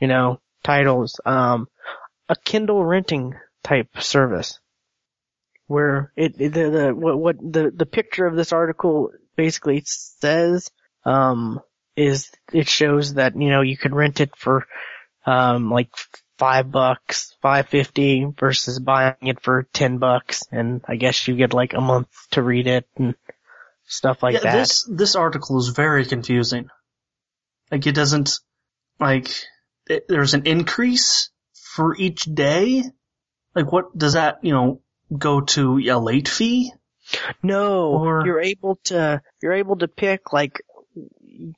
you 0.00 0.08
know, 0.08 0.40
titles, 0.62 1.20
um, 1.24 1.68
a 2.28 2.36
Kindle 2.36 2.84
renting 2.84 3.34
type 3.62 3.88
service. 4.00 4.58
Where 5.66 6.12
it, 6.14 6.36
the, 6.36 6.48
the, 6.48 6.94
what, 6.94 7.18
what 7.18 7.36
the, 7.38 7.72
the 7.74 7.86
picture 7.86 8.26
of 8.26 8.36
this 8.36 8.52
article 8.52 9.10
basically 9.34 9.82
says, 9.86 10.70
um, 11.06 11.60
is 11.96 12.30
it 12.52 12.68
shows 12.68 13.14
that, 13.14 13.36
you 13.36 13.50
know, 13.50 13.62
you 13.62 13.76
can 13.76 13.94
rent 13.94 14.20
it 14.20 14.36
for, 14.36 14.66
um, 15.26 15.70
like 15.70 15.88
five 16.38 16.70
bucks, 16.70 17.34
five 17.40 17.68
fifty 17.68 18.26
versus 18.38 18.78
buying 18.78 19.14
it 19.22 19.40
for 19.40 19.66
ten 19.72 19.98
bucks, 19.98 20.44
and 20.50 20.82
I 20.86 20.96
guess 20.96 21.26
you 21.28 21.36
get 21.36 21.54
like 21.54 21.74
a 21.74 21.80
month 21.80 22.08
to 22.32 22.42
read 22.42 22.66
it 22.66 22.86
and 22.96 23.14
stuff 23.86 24.22
like 24.22 24.34
yeah, 24.34 24.40
that. 24.40 24.56
this 24.56 24.88
this 24.90 25.16
article 25.16 25.58
is 25.58 25.68
very 25.68 26.04
confusing. 26.04 26.68
Like 27.70 27.86
it 27.86 27.94
doesn't 27.94 28.38
like 29.00 29.28
it, 29.88 30.06
there's 30.08 30.34
an 30.34 30.46
increase 30.46 31.30
for 31.74 31.96
each 31.96 32.24
day. 32.24 32.84
Like 33.54 33.70
what 33.70 33.96
does 33.96 34.14
that 34.14 34.38
you 34.42 34.52
know 34.52 34.80
go 35.16 35.40
to 35.40 35.78
a 35.78 35.98
late 35.98 36.28
fee? 36.28 36.72
No, 37.42 37.92
Or- 37.92 38.22
you're 38.24 38.40
able 38.40 38.76
to 38.84 39.22
you're 39.42 39.52
able 39.52 39.76
to 39.76 39.88
pick 39.88 40.32
like 40.32 40.62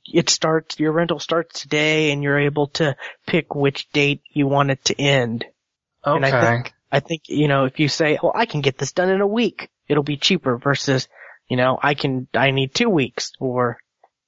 it 0.05 0.29
starts 0.29 0.79
your 0.79 0.91
rental 0.91 1.19
starts 1.19 1.61
today, 1.61 2.11
and 2.11 2.23
you're 2.23 2.39
able 2.39 2.67
to 2.67 2.95
pick 3.25 3.55
which 3.55 3.89
date 3.91 4.21
you 4.31 4.47
want 4.47 4.71
it 4.71 4.85
to 4.85 4.99
end. 4.99 5.45
Okay. 6.05 6.15
And 6.15 6.25
I 6.25 6.41
think 6.41 6.73
I 6.91 6.99
think 6.99 7.23
you 7.27 7.47
know 7.47 7.65
if 7.65 7.79
you 7.79 7.87
say, 7.87 8.17
"Well, 8.21 8.33
I 8.35 8.45
can 8.45 8.61
get 8.61 8.77
this 8.77 8.91
done 8.91 9.09
in 9.09 9.21
a 9.21 9.27
week," 9.27 9.69
it'll 9.87 10.03
be 10.03 10.17
cheaper 10.17 10.57
versus 10.57 11.07
you 11.49 11.57
know 11.57 11.77
I 11.81 11.93
can 11.93 12.27
I 12.33 12.51
need 12.51 12.73
two 12.73 12.89
weeks 12.89 13.31
or 13.39 13.77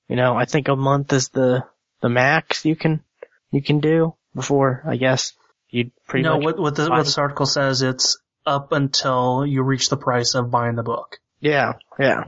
you 0.08 0.16
know 0.16 0.36
I 0.36 0.46
think 0.46 0.68
a 0.68 0.76
month 0.76 1.14
is 1.14 1.30
the 1.30 1.66
the 2.02 2.10
max 2.10 2.66
you 2.66 2.76
can 2.76 3.04
you 3.52 3.62
can 3.62 3.80
do 3.80 4.16
before 4.36 4.84
I 4.86 4.96
guess 4.96 5.34
you'd 5.70 5.92
pretty 6.08 6.24
no, 6.24 6.36
much 6.36 6.46
what 6.46 6.60
what, 6.60 6.76
the, 6.76 6.90
what 6.90 7.06
this 7.06 7.18
article 7.18 7.46
says 7.46 7.82
it's 7.82 8.18
up 8.46 8.72
until 8.72 9.46
you 9.46 9.62
reach 9.62 9.90
the 9.90 9.98
price 9.98 10.36
of 10.36 10.52
buying 10.52 10.76
the 10.76 10.84
book. 10.84 11.20
Yeah, 11.40 11.74
yeah. 11.98 12.26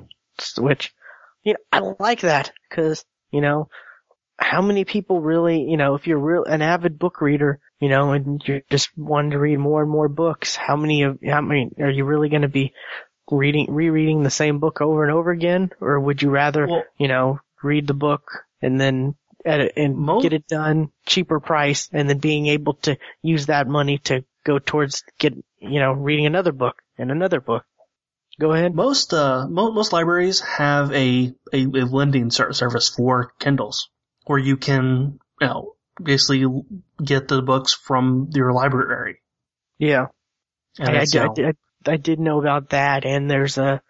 Which, 0.57 0.93
you 1.44 1.54
know, 1.54 1.60
I 1.72 1.80
like 2.00 2.22
that 2.22 2.52
because, 2.70 3.04
you 3.32 3.42
know, 3.42 3.70
how 4.38 4.62
many 4.62 4.86
people 4.86 5.22
really, 5.22 5.62
you 5.64 5.78
know, 5.78 5.96
if 5.96 6.08
you're 6.08 6.20
real, 6.20 6.44
an 6.46 6.62
avid 6.62 6.98
book 6.98 7.22
reader, 7.22 7.60
you 7.80 7.89
know, 7.89 8.12
and 8.14 8.42
you're 8.46 8.62
just 8.72 8.89
wanting 8.98 9.32
to 9.32 9.39
read 9.39 9.58
more 9.58 9.82
and 9.82 9.92
more 9.92 10.08
books, 10.08 10.56
how 10.56 10.76
many 10.76 11.04
of, 11.04 11.20
how 11.24 11.42
many, 11.42 11.72
are 11.80 11.89
you 11.89 12.06
really 12.06 12.30
going 12.30 12.42
to 12.42 12.48
be 12.48 12.74
reading, 13.30 13.68
rereading 13.70 14.24
the 14.24 14.30
same 14.30 14.60
book 14.60 14.82
over 14.82 15.04
and 15.04 15.14
over 15.14 15.32
again? 15.32 15.70
Or 15.80 16.00
would 16.00 16.22
you 16.22 16.30
rather, 16.30 16.68
Well- 16.68 16.84
you 16.98 17.08
know, 17.08 17.39
read 17.64 17.88
the 17.88 17.94
book 17.94 18.32
and 18.62 18.80
then 18.80 19.16
edit 19.46 19.74
and 19.76 19.96
Mo- 19.96 20.22
get 20.22 20.34
it 20.34 20.48
done 20.48 20.89
cheaper 21.06 21.39
price 21.39 21.89
and 21.92 22.10
then 22.10 22.18
being 22.20 22.48
able 22.48 22.74
to 22.76 22.98
use 23.22 23.48
that 23.48 23.68
money 23.68 24.00
to 24.00 24.24
go 24.44 24.60
towards 24.60 25.04
get, 25.20 25.34
you 25.60 25.80
know, 25.80 25.94
reading 25.94 26.26
another 26.26 26.52
book 26.52 26.82
and 26.98 27.12
another 27.12 27.42
book? 27.42 27.64
Go 28.40 28.54
ahead. 28.54 28.74
Most 28.74 29.14
uh 29.14 29.48
mo- 29.48 29.72
most 29.72 29.94
libraries 29.94 30.40
have 30.42 30.92
a, 30.92 31.34
a 31.54 31.64
a 31.64 31.86
lending 31.86 32.32
ser- 32.32 32.54
service 32.54 32.90
for 32.90 33.32
Kindles 33.40 33.90
where 34.26 34.40
you 34.40 34.58
can 34.58 35.20
you 35.40 35.48
know 35.48 35.76
basically 36.02 36.46
get 37.04 37.28
the 37.28 37.42
books 37.42 37.74
from 37.74 38.30
your 38.34 38.52
library. 38.54 39.22
Yeah. 39.78 40.08
And 40.80 40.90
I, 40.90 41.00
I, 41.00 41.02
it's, 41.02 41.14
you 41.14 41.20
know, 41.20 41.34
did- 41.34 41.58
I, 41.86 41.92
I 41.92 41.98
did 41.98 42.20
know 42.20 42.40
about 42.40 42.70
that, 42.70 43.06
and 43.06 43.30
there's 43.30 43.58
a 43.58 43.82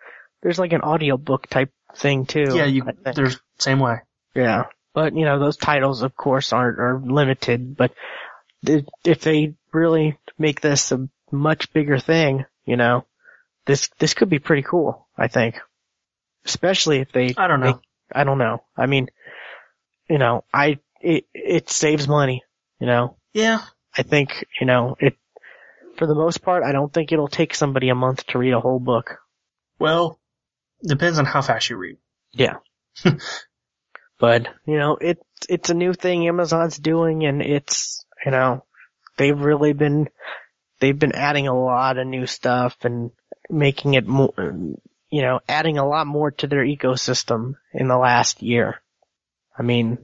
there's 0.42 0.58
like 0.60 0.74
an 0.74 0.82
audiobook 0.82 1.48
type 1.48 1.72
thing 1.96 2.26
too. 2.26 2.46
yeah, 2.54 2.66
you 2.66 2.84
there's 3.16 3.40
same 3.60 3.80
way. 3.80 3.98
yeah, 4.34 4.64
but 4.94 5.14
you 5.16 5.26
know 5.26 5.40
those 5.40 5.58
titles, 5.58 6.02
of 6.02 6.16
course, 6.16 6.52
aren't 6.54 6.80
are 6.80 7.00
limited. 7.00 7.78
But 7.78 7.94
if 8.64 9.22
they 9.22 9.54
really 9.72 10.18
make 10.38 10.62
this 10.62 10.92
a 10.92 11.08
much 11.32 11.72
bigger 11.74 12.00
thing, 12.00 12.46
you 12.66 12.78
know, 12.78 13.06
this 13.66 13.90
this 14.00 14.14
could 14.14 14.30
be 14.30 14.40
pretty 14.40 14.64
cool. 14.64 15.08
I 15.18 15.28
think, 15.28 15.60
especially 16.46 17.00
if 17.00 17.12
they 17.12 17.34
I 17.38 17.48
don't 17.48 17.60
know. 17.60 17.82
I 18.14 18.24
don't 18.24 18.38
know. 18.38 18.64
I 18.76 18.88
mean, 18.88 19.08
you 20.10 20.18
know, 20.18 20.44
I 20.54 20.80
it 21.00 21.26
it 21.34 21.70
saves 21.70 22.08
money. 22.08 22.44
You 22.80 22.88
know, 22.88 23.18
Yeah. 23.34 23.62
I 23.96 24.04
think 24.04 24.46
you 24.60 24.68
know 24.68 24.96
it. 25.00 25.16
For 25.98 26.08
the 26.08 26.16
most 26.16 26.42
part, 26.42 26.64
I 26.64 26.72
don't 26.72 26.92
think 26.92 27.12
it'll 27.12 27.28
take 27.28 27.54
somebody 27.54 27.90
a 27.90 27.96
month 27.96 28.26
to 28.28 28.40
read 28.40 28.54
a 28.54 28.60
whole 28.60 28.80
book. 28.80 29.18
Well, 29.78 30.20
depends 30.84 31.20
on 31.20 31.26
how 31.26 31.42
fast 31.42 31.70
you 31.70 31.78
read. 31.78 31.98
Yeah. 32.34 32.58
but, 34.20 34.48
you 34.66 34.78
know, 34.78 34.98
it, 35.00 35.20
it's 35.50 35.70
a 35.70 35.76
new 35.76 35.94
thing 35.94 36.28
Amazon's 36.28 36.78
doing 36.78 37.26
and 37.26 37.42
it's, 37.42 38.06
you 38.26 38.32
know, 38.32 38.64
they've 39.18 39.40
really 39.40 39.74
been, 39.74 40.08
they've 40.80 40.98
been 40.98 41.16
adding 41.16 41.48
a 41.48 41.60
lot 41.60 41.98
of 41.98 42.08
new 42.08 42.26
stuff 42.26 42.78
and 42.84 43.12
making 43.52 43.94
it 43.94 44.08
more, 44.08 44.34
you 45.10 45.22
know, 45.22 45.40
adding 45.48 45.78
a 45.78 45.88
lot 45.88 46.08
more 46.08 46.32
to 46.32 46.48
their 46.48 46.66
ecosystem 46.66 47.56
in 47.74 47.88
the 47.88 47.98
last 47.98 48.42
year. 48.42 48.82
I 49.58 49.64
mean, 49.64 49.98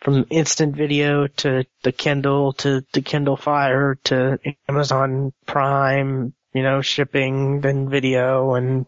from 0.00 0.26
instant 0.30 0.76
video 0.76 1.26
to 1.28 1.64
the 1.82 1.92
Kindle 1.92 2.52
to 2.54 2.84
the 2.92 3.02
Kindle 3.02 3.36
Fire 3.36 3.96
to 4.04 4.38
Amazon 4.68 5.32
Prime, 5.46 6.34
you 6.52 6.62
know, 6.62 6.82
shipping, 6.82 7.60
then 7.60 7.88
video 7.88 8.54
and, 8.54 8.86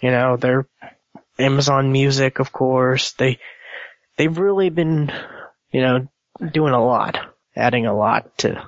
you 0.00 0.10
know, 0.10 0.36
their 0.36 0.66
Amazon 1.38 1.90
Music, 1.90 2.38
of 2.38 2.52
course. 2.52 3.12
They, 3.12 3.38
they've 4.16 4.38
really 4.38 4.70
been, 4.70 5.10
you 5.70 5.80
know, 5.80 6.08
doing 6.52 6.74
a 6.74 6.84
lot, 6.84 7.18
adding 7.56 7.86
a 7.86 7.96
lot 7.96 8.38
to 8.38 8.66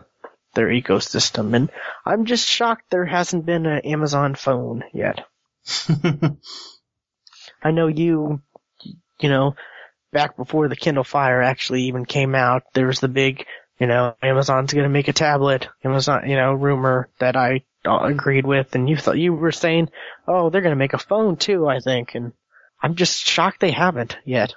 their 0.54 0.68
ecosystem. 0.68 1.54
And 1.54 1.70
I'm 2.04 2.24
just 2.24 2.46
shocked 2.46 2.84
there 2.90 3.04
hasn't 3.04 3.46
been 3.46 3.66
an 3.66 3.80
Amazon 3.80 4.34
phone 4.34 4.84
yet. 4.92 5.26
I 7.62 7.70
know 7.70 7.86
you, 7.86 8.42
you 9.20 9.28
know, 9.28 9.54
back 10.12 10.36
before 10.36 10.68
the 10.68 10.76
Kindle 10.76 11.04
Fire 11.04 11.42
actually 11.42 11.84
even 11.84 12.04
came 12.04 12.34
out, 12.34 12.62
there 12.74 12.86
was 12.86 13.00
the 13.00 13.08
big, 13.08 13.46
you 13.78 13.86
know, 13.86 14.14
Amazon's 14.22 14.72
gonna 14.72 14.88
make 14.88 15.08
a 15.08 15.12
tablet, 15.12 15.68
Amazon, 15.84 16.28
you 16.28 16.36
know, 16.36 16.52
rumor 16.52 17.08
that 17.18 17.36
I 17.36 17.64
agreed 17.84 18.46
with, 18.46 18.74
and 18.74 18.88
you 18.88 18.96
thought, 18.96 19.18
you 19.18 19.32
were 19.32 19.52
saying, 19.52 19.90
oh, 20.28 20.50
they're 20.50 20.62
gonna 20.62 20.76
make 20.76 20.94
a 20.94 20.98
phone 20.98 21.36
too, 21.36 21.66
I 21.66 21.80
think, 21.80 22.14
and 22.14 22.32
I'm 22.82 22.94
just 22.94 23.26
shocked 23.26 23.60
they 23.60 23.70
haven't 23.72 24.16
yet. 24.24 24.54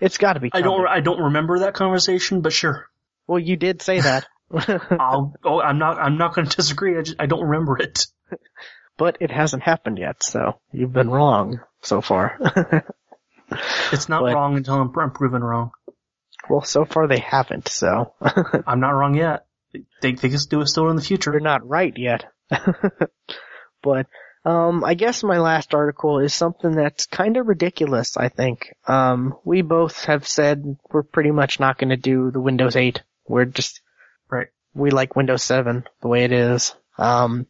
It's 0.00 0.18
gotta 0.18 0.40
be 0.40 0.50
I 0.52 0.60
don't. 0.60 0.86
I 0.86 1.00
don't 1.00 1.20
remember 1.20 1.60
that 1.60 1.74
conversation, 1.74 2.42
but 2.42 2.52
sure. 2.52 2.88
Well, 3.26 3.38
you 3.38 3.56
did 3.56 3.82
say 3.82 4.00
that. 4.00 4.26
I'll, 4.52 5.34
oh, 5.44 5.60
I'm 5.60 5.78
not, 5.78 5.98
I'm 5.98 6.18
not 6.18 6.34
going 6.34 6.46
to 6.48 6.56
disagree. 6.56 6.98
I 6.98 7.02
just, 7.02 7.16
I 7.20 7.26
don't 7.26 7.44
remember 7.44 7.78
it. 7.78 8.06
but 8.96 9.18
it 9.20 9.30
hasn't 9.30 9.62
happened 9.62 9.98
yet, 9.98 10.22
so 10.22 10.58
you've 10.72 10.92
been 10.92 11.10
wrong 11.10 11.60
so 11.82 12.00
far. 12.00 12.38
It's 13.92 14.08
not 14.08 14.22
But- 14.22 14.34
wrong 14.34 14.56
until 14.56 14.74
I'm, 14.74 14.92
I'm 14.98 15.12
proven 15.12 15.42
wrong. 15.44 15.70
well, 16.50 16.62
so 16.62 16.84
far 16.84 17.06
they 17.06 17.20
haven't, 17.20 17.68
so 17.68 18.12
I'm 18.66 18.80
not 18.80 18.90
wrong 18.90 19.14
yet. 19.14 19.46
They, 19.72 19.84
they 20.12 20.28
can 20.28 20.38
do 20.50 20.60
it 20.62 20.66
still 20.66 20.88
in 20.90 20.96
the 20.96 21.02
future. 21.02 21.30
they're 21.30 21.38
not 21.40 21.68
right 21.68 21.96
yet. 21.96 22.24
but 23.82 24.06
um 24.44 24.84
I 24.84 24.94
guess 24.94 25.22
my 25.22 25.38
last 25.38 25.74
article 25.74 26.18
is 26.18 26.34
something 26.34 26.72
that's 26.72 27.06
kind 27.06 27.36
of 27.36 27.46
ridiculous, 27.46 28.16
I 28.16 28.28
think. 28.30 28.74
Um 28.88 29.34
we 29.44 29.62
both 29.62 30.04
have 30.06 30.26
said 30.26 30.76
we're 30.90 31.02
pretty 31.04 31.30
much 31.30 31.60
not 31.60 31.78
going 31.78 31.90
to 31.90 31.96
do 31.96 32.30
the 32.32 32.40
Windows 32.40 32.74
8. 32.76 33.00
We're 33.28 33.44
just 33.44 33.80
Right. 34.28 34.48
we 34.74 34.90
like 34.90 35.16
Windows 35.16 35.42
7 35.42 35.84
the 36.00 36.08
way 36.08 36.24
it 36.24 36.32
is. 36.32 36.74
Um 36.98 37.46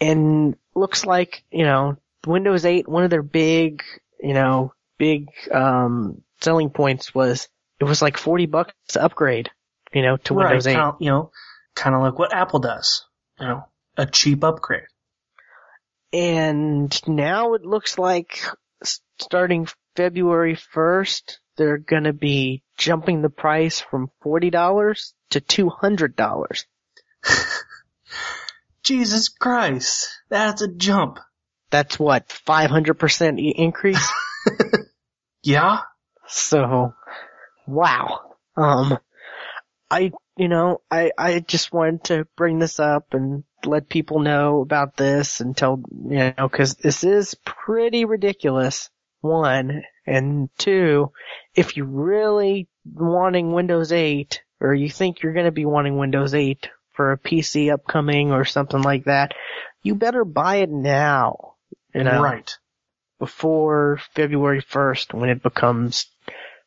and 0.00 0.56
looks 0.74 1.04
like, 1.06 1.44
you 1.50 1.64
know, 1.64 1.96
Windows 2.26 2.64
8 2.64 2.88
one 2.88 3.04
of 3.04 3.10
their 3.10 3.22
big, 3.22 3.82
you 4.20 4.34
know, 4.34 4.74
big 4.98 5.28
um 5.50 6.22
selling 6.40 6.70
points 6.70 7.14
was 7.14 7.48
it 7.80 7.84
was 7.84 8.02
like 8.02 8.16
40 8.16 8.46
bucks 8.46 8.74
to 8.88 9.02
upgrade, 9.02 9.50
you 9.92 10.02
know, 10.02 10.16
to 10.18 10.34
Windows 10.34 10.66
8. 10.66 10.72
Kinda, 10.72 10.96
you 11.00 11.10
know, 11.10 11.30
kind 11.74 11.94
of 11.94 12.02
like 12.02 12.18
what 12.18 12.34
Apple 12.34 12.60
does. 12.60 13.04
You 13.40 13.46
know, 13.48 13.64
a 13.96 14.06
cheap 14.06 14.44
upgrade. 14.44 14.84
And 16.12 17.08
now 17.08 17.54
it 17.54 17.64
looks 17.64 17.98
like 17.98 18.44
starting 19.18 19.66
February 19.96 20.54
1st, 20.54 21.38
they're 21.56 21.78
gonna 21.78 22.12
be 22.12 22.62
jumping 22.82 23.22
the 23.22 23.30
price 23.30 23.80
from 23.80 24.10
$40 24.24 25.12
to 25.30 25.40
$200. 25.40 26.64
Jesus 28.82 29.28
Christ, 29.28 30.10
that's 30.28 30.62
a 30.62 30.68
jump. 30.68 31.20
That's 31.70 31.96
what, 31.98 32.28
500% 32.28 33.54
increase? 33.54 34.12
Yeah? 35.44 35.78
so, 36.28 36.94
wow. 37.66 38.20
Um, 38.56 38.96
I, 39.90 40.12
you 40.36 40.46
know, 40.46 40.80
I, 40.88 41.10
I 41.18 41.40
just 41.40 41.72
wanted 41.72 42.04
to 42.04 42.28
bring 42.36 42.60
this 42.60 42.78
up 42.78 43.12
and 43.12 43.42
let 43.64 43.88
people 43.88 44.20
know 44.20 44.60
about 44.60 44.96
this 44.96 45.40
and 45.40 45.56
tell, 45.56 45.82
you 46.08 46.32
know, 46.38 46.48
cause 46.48 46.76
this 46.76 47.02
is 47.02 47.34
pretty 47.44 48.04
ridiculous. 48.04 48.88
One, 49.20 49.82
and 50.06 50.48
two, 50.58 51.10
if 51.56 51.76
you 51.76 51.84
really 51.84 52.68
wanting 52.94 53.52
Windows 53.52 53.92
8, 53.92 54.42
or 54.60 54.74
you 54.74 54.88
think 54.88 55.22
you're 55.22 55.32
gonna 55.34 55.50
be 55.52 55.64
wanting 55.64 55.96
Windows 55.98 56.34
8 56.34 56.68
for 56.92 57.12
a 57.12 57.18
PC 57.18 57.72
upcoming 57.72 58.32
or 58.32 58.44
something 58.44 58.82
like 58.82 59.04
that, 59.04 59.32
you 59.82 59.94
better 59.94 60.24
buy 60.24 60.56
it 60.56 60.70
now. 60.70 61.54
You 61.94 62.04
know? 62.04 62.22
Right. 62.22 62.56
before 63.18 64.00
February 64.14 64.62
1st 64.62 65.14
when 65.14 65.28
it 65.30 65.42
becomes, 65.42 66.06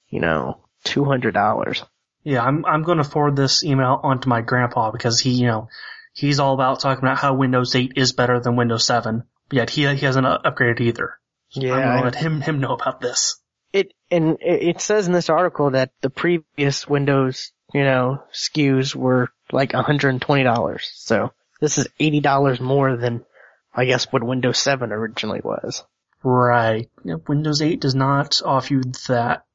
you 0.10 0.20
know, 0.20 0.60
$200. 0.86 1.86
Yeah, 2.24 2.44
I'm 2.44 2.66
I'm 2.66 2.84
going 2.84 2.98
to 3.00 3.04
forward 3.04 3.36
this 3.36 3.64
email 3.64 4.00
onto 4.02 4.30
my 4.30 4.42
grandpa 4.42 4.92
because 4.92 5.20
he, 5.20 5.32
you 5.32 5.48
know, 5.48 5.68
he's 6.14 6.40
all 6.40 6.54
about 6.54 6.80
talking 6.80 7.04
about 7.04 7.18
how 7.18 7.34
Windows 7.36 7.76
8 7.76 7.94
is 7.98 8.14
better 8.14 8.40
than 8.40 8.56
Windows 8.56 8.86
7. 8.86 9.24
Yet 9.52 9.70
he 9.70 9.82
he 9.96 10.06
hasn't 10.06 10.26
upgraded 10.26 10.82
either. 10.82 11.20
I'm 11.56 11.62
going 11.62 11.80
Yeah. 11.80 11.98
to 11.98 12.04
let 12.04 12.16
him 12.16 12.42
him 12.42 12.60
know 12.60 12.74
about 12.74 13.00
this. 13.00 13.40
It, 13.76 13.94
and 14.10 14.38
it 14.42 14.80
says 14.80 15.08
in 15.08 15.14
this 15.14 15.30
article 15.30 15.72
that 15.72 15.92
the 16.02 16.10
previous 16.10 16.88
Windows, 16.88 17.52
you 17.74 17.84
know, 17.84 18.24
SKUs 18.34 18.96
were 18.96 19.30
like 19.52 19.72
$120. 19.72 20.80
So 20.94 21.34
this 21.60 21.78
is 21.78 21.88
$80 22.00 22.60
more 22.62 22.96
than, 22.96 23.26
I 23.74 23.86
guess, 23.86 24.12
what 24.12 24.24
Windows 24.24 24.60
7 24.60 24.92
originally 24.92 25.42
was. 25.44 25.84
Right. 26.24 26.90
Yeah, 27.04 27.16
Windows 27.28 27.62
8 27.62 27.82
does 27.82 27.96
not 27.96 28.42
offer 28.46 28.76
you 28.76 28.82
that 29.08 29.46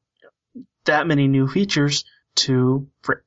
that 0.85 1.07
many 1.07 1.29
new 1.29 1.49
features 1.49 2.05
to 2.37 2.87
for, 3.03 3.23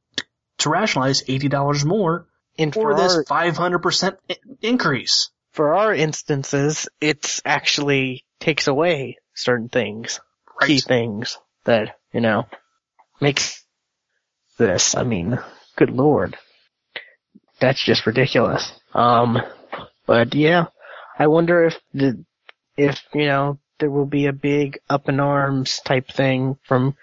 to 0.60 0.70
rationalize 0.70 1.24
eighty 1.28 1.50
dollars 1.50 1.86
more 1.86 2.28
And 2.58 2.74
for 2.74 2.94
for 2.94 2.96
this 2.96 3.24
five 3.28 3.58
hundred 3.58 3.80
percent 3.80 4.18
increase. 4.62 5.30
for 5.52 5.76
our 5.76 5.94
instances, 5.94 6.88
it's 7.02 7.42
actually 7.46 8.24
takes 8.40 8.68
away 8.68 9.18
certain 9.36 9.70
things. 9.70 10.20
Key 10.62 10.80
things 10.80 11.38
that, 11.66 11.98
you 12.14 12.22
know, 12.22 12.46
makes 13.22 13.64
this. 14.58 14.96
I 14.96 15.04
mean, 15.04 15.40
good 15.76 15.90
lord. 15.90 16.38
That's 17.60 17.84
just 17.84 18.06
ridiculous. 18.06 18.72
Um, 18.94 19.42
but 20.06 20.36
yeah, 20.36 20.66
I 21.18 21.28
wonder 21.28 21.66
if 21.66 21.80
the, 21.94 22.24
if, 22.76 23.02
you 23.14 23.26
know, 23.26 23.60
there 23.80 23.90
will 23.90 24.06
be 24.06 24.28
a 24.28 24.34
big 24.34 24.80
up 24.90 25.10
in 25.10 25.20
arms 25.20 25.80
type 25.84 26.10
thing 26.10 26.58
from 26.64 26.96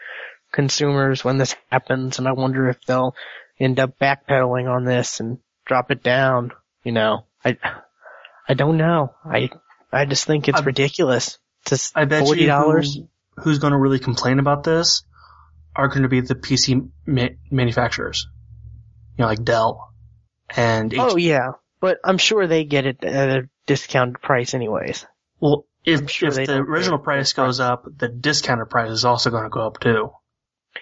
consumers 0.52 1.24
when 1.24 1.38
this 1.38 1.54
happens 1.70 2.18
and 2.18 2.26
I 2.26 2.32
wonder 2.32 2.68
if 2.68 2.82
they'll 2.86 3.14
end 3.58 3.78
up 3.78 3.98
backpedaling 3.98 4.68
on 4.68 4.84
this 4.84 5.20
and 5.20 5.38
drop 5.66 5.90
it 5.90 6.02
down, 6.02 6.52
you 6.84 6.92
know. 6.92 7.24
I, 7.44 7.56
I 8.48 8.54
don't 8.54 8.76
know. 8.76 9.14
I, 9.24 9.50
I 9.92 10.04
just 10.04 10.26
think 10.26 10.48
it's 10.48 10.60
I- 10.60 10.64
ridiculous. 10.64 11.38
Just 11.66 11.96
I 11.96 12.06
bet 12.06 12.24
forty 12.24 12.46
dollars. 12.46 12.98
Who, 13.42 13.50
who's 13.50 13.58
going 13.58 13.72
to 13.72 13.78
really 13.78 13.98
complain 13.98 14.38
about 14.38 14.64
this 14.64 15.02
are 15.74 15.88
going 15.88 16.02
to 16.02 16.08
be 16.08 16.20
the 16.20 16.34
PC 16.34 16.88
ma- 17.06 17.28
manufacturers, 17.50 18.26
you 19.16 19.22
know, 19.22 19.28
like 19.28 19.42
Dell 19.44 19.92
and 20.56 20.92
Oh 20.94 21.14
HP. 21.14 21.22
yeah, 21.22 21.52
but 21.80 21.98
I'm 22.04 22.18
sure 22.18 22.46
they 22.46 22.64
get 22.64 22.86
it 22.86 23.04
at 23.04 23.28
a 23.30 23.48
discounted 23.66 24.20
price 24.20 24.54
anyways. 24.54 25.06
Well, 25.40 25.66
if, 25.84 26.10
sure 26.10 26.28
if 26.28 26.34
the 26.46 26.56
original 26.56 26.98
price 26.98 27.32
goes 27.32 27.60
up, 27.60 27.86
the 27.96 28.08
discounted 28.08 28.68
price 28.68 28.90
is 28.90 29.04
also 29.04 29.30
going 29.30 29.44
to 29.44 29.48
go 29.50 29.66
up 29.66 29.80
too. 29.80 30.10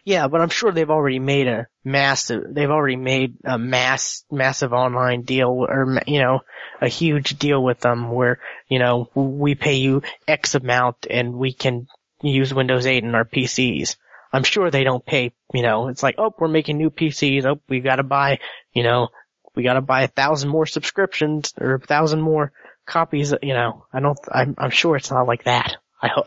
Yeah, 0.05 0.29
but 0.29 0.41
I'm 0.41 0.51
sure 0.51 0.71
they've 0.71 0.91
already 0.91 1.19
made 1.19 1.49
a 1.49 1.67
massive, 1.85 2.43
they've 2.51 2.71
already 2.71 2.97
made 2.97 3.37
a 3.45 3.59
mass, 3.59 4.25
massive 4.31 4.73
online 4.73 5.23
deal 5.23 5.49
or, 5.49 6.01
you 6.07 6.21
know, 6.21 6.41
a 6.81 6.89
huge 6.89 7.39
deal 7.39 7.63
with 7.63 7.81
them 7.81 8.11
where, 8.11 8.39
you 8.69 8.79
know, 8.79 9.09
we 9.15 9.55
pay 9.55 9.77
you 9.77 10.03
X 10.27 10.55
amount 10.55 11.07
and 11.09 11.35
we 11.35 11.53
can 11.53 11.87
use 12.23 12.53
Windows 12.53 12.87
8 12.87 13.05
in 13.05 13.15
our 13.15 13.25
PCs. 13.25 13.97
I'm 14.33 14.45
sure 14.45 14.71
they 14.71 14.85
don't 14.85 15.05
pay, 15.05 15.33
you 15.55 15.63
know, 15.63 15.89
it's 15.89 16.03
like, 16.03 16.17
oh, 16.19 16.35
we're 16.39 16.49
making 16.49 16.77
new 16.77 16.91
PCs. 16.91 17.47
Oh, 17.47 17.61
we 17.69 17.81
gotta 17.81 18.03
buy, 18.03 18.41
you 18.75 18.83
know, 18.83 19.09
we 19.55 19.63
gotta 19.63 19.81
buy 19.81 20.03
a 20.03 20.09
thousand 20.09 20.51
more 20.51 20.67
subscriptions 20.67 21.55
or 21.59 21.75
a 21.75 21.81
thousand 21.81 22.21
more 22.21 22.53
copies, 22.87 23.33
you 23.43 23.55
know, 23.55 23.87
I 23.93 24.01
don't, 24.01 24.19
I'm, 24.31 24.55
I'm 24.59 24.71
sure 24.71 24.97
it's 24.97 25.11
not 25.11 25.27
like 25.27 25.45
that. 25.45 25.77
I 26.03 26.09
hope, 26.09 26.27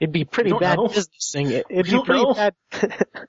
it'd 0.00 0.12
be 0.12 0.24
pretty 0.24 0.52
bad 0.52 0.78
know. 0.78 0.88
businessing. 0.88 1.50
It, 1.50 1.66
it'd 1.68 1.92
We 1.92 1.98
be 1.98 2.04
pretty 2.04 2.22
know. 2.22 2.34
bad. 2.34 2.54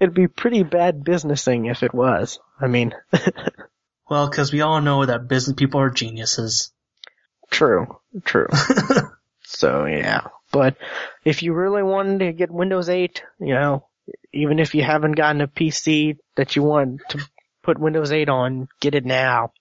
it'd 0.00 0.14
be 0.14 0.28
pretty 0.28 0.62
bad 0.62 1.02
businessing 1.04 1.66
if 1.66 1.82
it 1.82 1.92
was. 1.94 2.38
I 2.60 2.68
mean, 2.68 2.94
Well, 4.10 4.28
because 4.30 4.52
we 4.52 4.62
all 4.62 4.80
know 4.80 5.04
that 5.04 5.28
business 5.28 5.54
people 5.56 5.80
are 5.80 5.90
geniuses. 5.90 6.72
true, 7.50 7.98
true. 8.24 8.46
so 9.42 9.84
yeah, 9.84 10.28
but 10.52 10.76
if 11.24 11.42
you 11.42 11.52
really 11.54 11.82
wanted 11.82 12.20
to 12.20 12.32
get 12.32 12.50
Windows 12.50 12.88
8, 12.88 13.22
you 13.40 13.54
know, 13.54 13.86
even 14.32 14.58
if 14.58 14.74
you 14.74 14.82
haven't 14.82 15.12
gotten 15.12 15.40
a 15.40 15.48
PC 15.48 16.18
that 16.36 16.56
you 16.56 16.62
want 16.62 17.00
to 17.10 17.20
put 17.62 17.78
Windows 17.78 18.12
8 18.12 18.28
on, 18.28 18.68
get 18.80 18.94
it 18.94 19.04
now. 19.04 19.52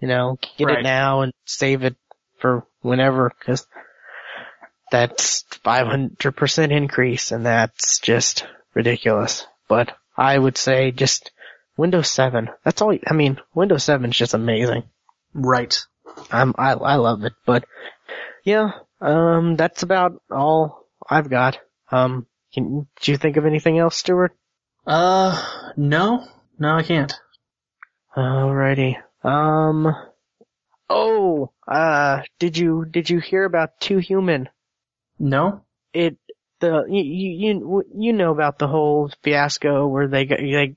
You 0.00 0.08
know, 0.08 0.38
get 0.56 0.66
Right. 0.66 0.78
it 0.80 0.82
now 0.82 1.20
and 1.20 1.32
save 1.44 1.84
it 1.84 1.94
for 2.38 2.66
whenever, 2.80 3.30
cause 3.44 3.66
that's 4.90 5.44
500% 5.64 6.70
increase 6.72 7.30
and 7.30 7.46
that's 7.46 7.98
just 8.00 8.44
ridiculous. 8.74 9.46
But 9.68 9.96
I 10.16 10.36
would 10.36 10.58
say 10.58 10.90
just 10.90 11.30
Windows 11.76 12.10
7. 12.10 12.50
That's 12.64 12.82
all, 12.82 12.96
I 13.06 13.14
mean, 13.14 13.40
Windows 13.54 13.84
7 13.84 14.10
is 14.10 14.16
just 14.16 14.34
amazing. 14.34 14.82
Right. 15.32 15.80
I'm, 16.30 16.52
I, 16.58 16.72
I 16.72 16.96
love 16.96 17.24
it, 17.24 17.32
but 17.46 17.64
yeah, 18.44 18.72
um, 19.02 19.56
that's 19.56 19.82
about 19.82 20.22
all 20.30 20.86
I've 21.08 21.28
got. 21.28 21.58
Um, 21.90 22.26
can, 22.54 22.86
do 23.00 23.12
you 23.12 23.18
think 23.18 23.36
of 23.36 23.46
anything 23.46 23.78
else, 23.78 23.96
Stuart? 23.96 24.36
Uh, 24.86 25.42
no, 25.76 26.26
no, 26.58 26.76
I 26.76 26.82
can't. 26.82 27.12
Alrighty. 28.16 28.96
Um, 29.24 29.94
oh, 30.88 31.52
uh, 31.66 32.22
did 32.38 32.56
you, 32.56 32.84
did 32.88 33.10
you 33.10 33.20
hear 33.20 33.44
about 33.44 33.80
Too 33.80 33.98
Human? 33.98 34.48
No. 35.18 35.64
It, 35.92 36.16
the, 36.60 36.84
you, 36.88 37.02
you, 37.02 37.84
you 37.94 38.12
know 38.12 38.32
about 38.32 38.58
the 38.58 38.68
whole 38.68 39.10
fiasco 39.22 39.86
where 39.86 40.08
they 40.08 40.24
got, 40.26 40.38
they, 40.38 40.76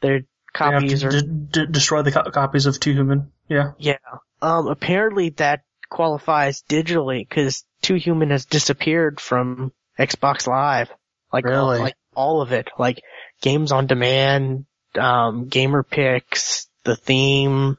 their 0.00 0.20
copies 0.52 1.04
are, 1.04 1.10
d- 1.10 1.26
d- 1.50 1.66
destroy 1.70 2.02
the 2.02 2.12
co- 2.12 2.30
copies 2.30 2.66
of 2.66 2.80
Too 2.80 2.92
Human. 2.92 3.32
Yeah. 3.48 3.72
yeah. 3.78 3.98
Um, 4.42 4.68
apparently 4.68 5.30
that 5.30 5.62
qualifies 5.90 6.62
digitally 6.68 7.28
because 7.28 7.64
Too 7.82 7.96
Human 7.96 8.30
has 8.30 8.46
disappeared 8.46 9.20
from 9.20 9.72
Xbox 9.98 10.46
Live. 10.46 10.88
Like, 11.32 11.44
all, 11.46 11.70
Really? 11.72 11.78
like 11.80 11.94
all 12.14 12.40
of 12.40 12.52
it. 12.52 12.68
Like 12.78 13.02
games 13.42 13.72
on 13.72 13.86
demand, 13.86 14.64
um, 14.98 15.48
gamer 15.48 15.82
picks, 15.82 16.68
the 16.84 16.96
theme, 16.96 17.76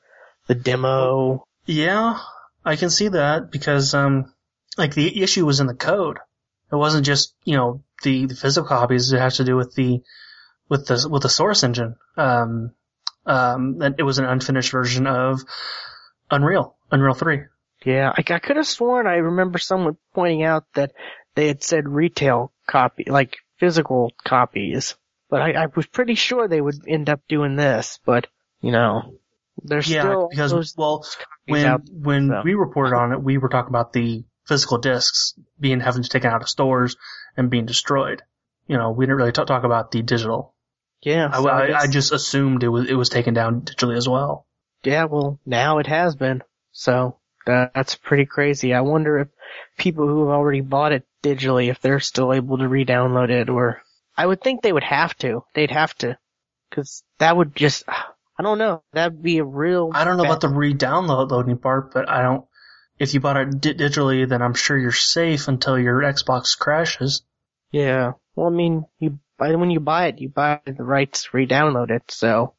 the 0.47 0.55
demo. 0.55 1.45
Yeah, 1.65 2.19
I 2.63 2.75
can 2.75 2.89
see 2.89 3.09
that 3.09 3.51
because, 3.51 3.93
um, 3.93 4.33
like 4.77 4.93
the 4.93 5.21
issue 5.21 5.45
was 5.45 5.59
in 5.59 5.67
the 5.67 5.73
code. 5.73 6.17
It 6.71 6.75
wasn't 6.75 7.05
just, 7.05 7.33
you 7.43 7.57
know, 7.57 7.83
the, 8.03 8.27
the 8.27 8.35
physical 8.35 8.67
copies. 8.67 9.11
It 9.11 9.19
has 9.19 9.37
to 9.37 9.43
do 9.43 9.55
with 9.55 9.73
the, 9.75 10.01
with 10.69 10.87
the, 10.87 11.07
with 11.09 11.23
the 11.23 11.29
source 11.29 11.63
engine. 11.63 11.95
Um, 12.15 12.71
um, 13.25 13.81
and 13.81 13.95
it 13.99 14.03
was 14.03 14.17
an 14.19 14.25
unfinished 14.25 14.71
version 14.71 15.05
of 15.05 15.41
Unreal, 16.29 16.75
Unreal 16.91 17.13
3. 17.13 17.41
Yeah, 17.83 18.11
I, 18.15 18.19
I 18.19 18.39
could 18.39 18.57
have 18.57 18.67
sworn 18.67 19.07
I 19.07 19.15
remember 19.15 19.57
someone 19.57 19.97
pointing 20.13 20.43
out 20.43 20.65
that 20.75 20.91
they 21.35 21.47
had 21.47 21.63
said 21.63 21.87
retail 21.87 22.51
copy, 22.67 23.05
like 23.07 23.37
physical 23.57 24.11
copies. 24.23 24.95
But 25.29 25.41
I, 25.41 25.63
I 25.63 25.67
was 25.73 25.85
pretty 25.85 26.15
sure 26.15 26.47
they 26.47 26.59
would 26.59 26.75
end 26.87 27.09
up 27.09 27.21
doing 27.29 27.55
this, 27.55 27.99
but, 28.05 28.27
you 28.59 28.71
know, 28.71 29.13
there's 29.63 29.89
Yeah, 29.89 30.01
still 30.01 30.27
because, 30.29 30.75
well, 30.75 31.05
when, 31.45 31.65
out 31.65 31.81
when 31.89 32.27
so. 32.27 32.41
we 32.43 32.53
reported 32.53 32.97
on 32.97 33.13
it, 33.13 33.23
we 33.23 33.37
were 33.37 33.47
talking 33.47 33.69
about 33.69 33.93
the 33.93 34.25
physical 34.45 34.77
discs 34.79 35.33
being, 35.59 35.79
having 35.79 36.03
to 36.03 36.09
taken 36.09 36.29
out 36.29 36.41
of 36.41 36.49
stores 36.49 36.97
and 37.37 37.49
being 37.49 37.65
destroyed. 37.65 38.21
You 38.67 38.77
know, 38.77 38.91
we 38.91 39.05
didn't 39.05 39.17
really 39.17 39.31
talk, 39.31 39.47
talk 39.47 39.63
about 39.63 39.91
the 39.91 40.01
digital. 40.01 40.53
Yeah, 41.01 41.29
I, 41.31 41.41
so 41.41 41.47
I 41.49 41.65
I, 41.67 41.79
I 41.79 41.87
just 41.87 42.11
assumed 42.11 42.63
it 42.63 42.67
was, 42.67 42.89
it 42.89 42.95
was 42.95 43.09
taken 43.09 43.33
down 43.33 43.61
digitally 43.61 43.95
as 43.95 44.09
well. 44.09 44.45
Yeah, 44.83 45.05
well, 45.05 45.39
now 45.45 45.77
it 45.77 45.87
has 45.87 46.15
been. 46.15 46.43
So 46.73 47.17
that's 47.45 47.95
pretty 47.95 48.25
crazy. 48.25 48.73
I 48.73 48.81
wonder 48.81 49.19
if 49.19 49.27
people 49.77 50.07
who 50.07 50.21
have 50.27 50.35
already 50.35 50.61
bought 50.61 50.91
it 50.91 51.05
digitally, 51.23 51.69
if 51.69 51.81
they're 51.81 51.99
still 51.99 52.33
able 52.33 52.57
to 52.57 52.67
re-download 52.67 53.29
it 53.29 53.49
or 53.49 53.81
I 54.17 54.25
would 54.25 54.41
think 54.41 54.61
they 54.61 54.73
would 54.73 54.83
have 54.83 55.15
to. 55.19 55.43
They'd 55.53 55.71
have 55.71 55.95
to. 55.99 56.17
Cause 56.71 57.03
that 57.19 57.35
would 57.35 57.55
just, 57.55 57.83
I 57.87 58.43
don't 58.43 58.57
know. 58.57 58.83
That'd 58.93 59.21
be 59.21 59.37
a 59.39 59.43
real. 59.43 59.91
I 59.93 60.03
don't 60.03 60.17
know 60.17 60.23
bad- 60.23 60.29
about 60.29 60.41
the 60.41 60.49
re-download 60.49 61.31
loading 61.31 61.57
part, 61.57 61.93
but 61.93 62.09
I 62.09 62.21
don't. 62.21 62.45
If 62.99 63.13
you 63.13 63.19
bought 63.19 63.37
it 63.37 63.61
di- 63.61 63.73
digitally, 63.73 64.27
then 64.27 64.41
I'm 64.41 64.53
sure 64.53 64.77
you're 64.77 64.91
safe 64.91 65.47
until 65.47 65.77
your 65.79 66.01
Xbox 66.01 66.57
crashes. 66.57 67.23
Yeah. 67.71 68.13
Well, 68.35 68.47
I 68.47 68.51
mean, 68.51 68.85
you 68.99 69.19
buy 69.37 69.55
when 69.55 69.71
you 69.71 69.79
buy 69.79 70.07
it, 70.07 70.19
you 70.19 70.29
buy 70.29 70.59
the 70.65 70.83
rights 70.83 71.23
to 71.23 71.29
re-download 71.33 71.89
it. 71.89 72.03
So, 72.09 72.53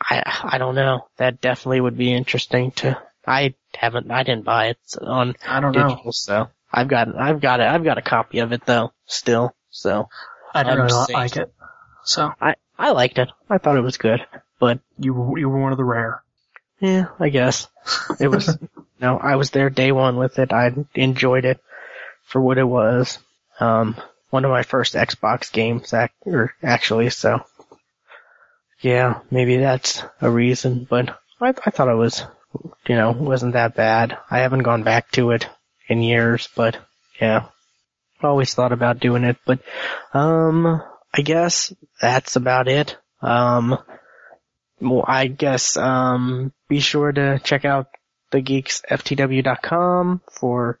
I 0.00 0.22
I 0.44 0.58
don't 0.58 0.74
know. 0.74 1.06
That 1.18 1.40
definitely 1.40 1.80
would 1.80 1.96
be 1.96 2.12
interesting 2.12 2.72
to. 2.72 3.00
I 3.26 3.54
haven't. 3.76 4.10
I 4.10 4.22
didn't 4.22 4.44
buy 4.44 4.66
it 4.66 4.78
on 5.00 5.36
I 5.46 5.60
don't 5.60 5.72
know. 5.74 5.88
digital, 5.88 6.12
so 6.12 6.50
I've 6.72 6.88
got 6.88 7.14
I've 7.16 7.40
got 7.40 7.60
it. 7.60 7.66
I've 7.66 7.84
got 7.84 7.98
a 7.98 8.02
copy 8.02 8.38
of 8.40 8.52
it 8.52 8.64
though. 8.66 8.92
Still, 9.06 9.54
so 9.70 10.08
I 10.54 10.62
don't 10.62 10.80
I'm 10.80 10.86
really 10.86 11.04
safe. 11.06 11.14
like 11.14 11.36
it. 11.36 11.52
So 12.04 12.32
I 12.40 12.56
I 12.78 12.90
liked 12.90 13.18
it. 13.18 13.30
I 13.48 13.58
thought 13.58 13.76
it 13.76 13.82
was 13.82 13.96
good, 13.98 14.20
but 14.58 14.80
you 14.98 15.14
were 15.14 15.38
you 15.38 15.48
were 15.48 15.60
one 15.60 15.72
of 15.72 15.78
the 15.78 15.84
rare. 15.84 16.22
yeah, 16.80 17.06
I 17.20 17.28
guess 17.28 17.68
it 18.18 18.28
was. 18.28 18.56
no, 19.00 19.18
I 19.18 19.36
was 19.36 19.50
there 19.50 19.70
day 19.70 19.92
one 19.92 20.16
with 20.16 20.38
it. 20.38 20.52
I 20.52 20.72
enjoyed 20.94 21.44
it 21.44 21.60
for 22.24 22.40
what 22.40 22.58
it 22.58 22.64
was. 22.64 23.18
Um, 23.60 23.96
one 24.30 24.44
of 24.44 24.50
my 24.50 24.62
first 24.62 24.94
Xbox 24.94 25.52
games, 25.52 25.92
ac- 25.92 26.10
or 26.24 26.54
actually, 26.62 27.10
so 27.10 27.44
yeah, 28.80 29.20
maybe 29.30 29.58
that's 29.58 30.02
a 30.20 30.30
reason. 30.30 30.86
But 30.88 31.16
I 31.40 31.48
I 31.64 31.70
thought 31.70 31.88
it 31.88 31.94
was, 31.94 32.24
you 32.86 32.96
know, 32.96 33.12
wasn't 33.12 33.54
that 33.54 33.74
bad. 33.74 34.16
I 34.30 34.38
haven't 34.40 34.62
gone 34.62 34.82
back 34.82 35.10
to 35.12 35.30
it 35.30 35.48
in 35.88 36.02
years, 36.02 36.48
but 36.54 36.78
yeah, 37.20 37.46
always 38.22 38.54
thought 38.54 38.72
about 38.72 39.00
doing 39.00 39.24
it. 39.24 39.36
But 39.46 39.60
um, 40.12 40.82
I 41.12 41.22
guess 41.22 41.72
that's 42.00 42.36
about 42.36 42.68
it. 42.68 42.96
Um, 43.20 43.78
well, 44.80 45.04
I 45.06 45.26
guess 45.28 45.76
um, 45.76 46.52
be 46.68 46.80
sure 46.80 47.12
to 47.12 47.38
check 47.38 47.64
out 47.64 47.86
thegeeksftw.com 48.32 50.22
for 50.32 50.78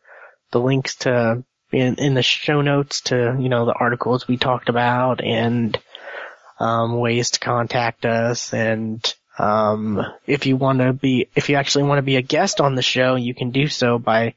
the 0.50 0.60
links 0.60 0.96
to 0.96 1.44
in, 1.70 1.96
in 1.96 2.14
the 2.14 2.22
show 2.22 2.60
notes 2.60 3.02
to 3.02 3.36
you 3.40 3.48
know 3.48 3.64
the 3.66 3.74
articles 3.74 4.26
we 4.28 4.36
talked 4.36 4.68
about 4.68 5.22
and 5.22 5.78
um, 6.58 6.98
ways 6.98 7.32
to 7.32 7.40
contact 7.40 8.04
us 8.04 8.52
and 8.52 9.14
um, 9.42 10.00
if 10.26 10.46
you 10.46 10.56
want 10.56 10.78
to 10.78 10.92
be 10.92 11.28
if 11.34 11.48
you 11.48 11.56
actually 11.56 11.84
want 11.84 11.98
to 11.98 12.02
be 12.02 12.16
a 12.16 12.22
guest 12.22 12.60
on 12.60 12.74
the 12.76 12.82
show 12.82 13.16
you 13.16 13.34
can 13.34 13.50
do 13.50 13.66
so 13.68 13.98
by 13.98 14.34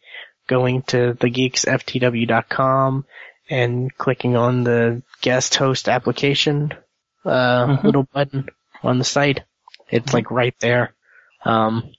going 0.48 0.82
to 0.84 1.14
thegeeksftw.com 1.14 3.06
and 3.50 3.96
clicking 3.98 4.36
on 4.36 4.64
the 4.64 5.02
guest 5.22 5.56
host 5.56 5.88
application 5.90 6.74
uh, 7.24 7.66
Mhm. 7.68 7.84
little 7.84 8.04
button 8.14 8.48
on 8.84 8.98
the 9.00 9.04
site. 9.04 9.42
It's 9.90 10.14
like 10.14 10.30
right 10.32 10.56
there. 10.60 10.94
Um, 11.44 11.92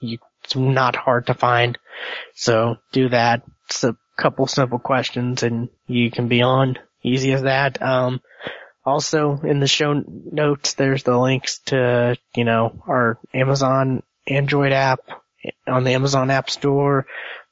you, 0.00 0.18
it's 0.44 0.54
not 0.56 0.96
hard 0.96 1.26
to 1.28 1.34
find. 1.34 1.78
So 2.34 2.76
do 2.92 3.08
that. 3.08 3.42
It's 3.66 3.84
a 3.84 3.96
couple 4.16 4.46
simple 4.46 4.78
questions 4.78 5.42
and 5.42 5.68
you 5.86 6.10
can 6.10 6.28
be 6.28 6.42
on. 6.42 6.78
Easy 7.02 7.32
as 7.32 7.42
that. 7.42 7.80
Um, 7.82 8.20
also 8.84 9.38
in 9.42 9.60
the 9.60 9.66
show 9.66 10.02
notes, 10.06 10.74
there's 10.74 11.02
the 11.02 11.16
links 11.16 11.60
to, 11.66 12.16
you 12.34 12.44
know, 12.44 12.82
our 12.86 13.18
Amazon 13.32 14.02
Android 14.26 14.72
app 14.72 15.00
on 15.66 15.84
the 15.84 15.92
Amazon 15.92 16.30
App 16.30 16.50
Store, 16.50 17.06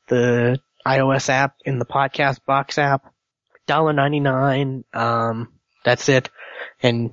the 0.08 0.58
iOS 0.86 1.28
app 1.28 1.54
in 1.64 1.78
the 1.78 1.84
podcast 1.84 2.44
box 2.44 2.78
app, 2.78 3.12
$1.99. 3.68 4.84
Um, 4.94 5.52
that's 5.84 6.08
it. 6.08 6.30
And 6.82 7.12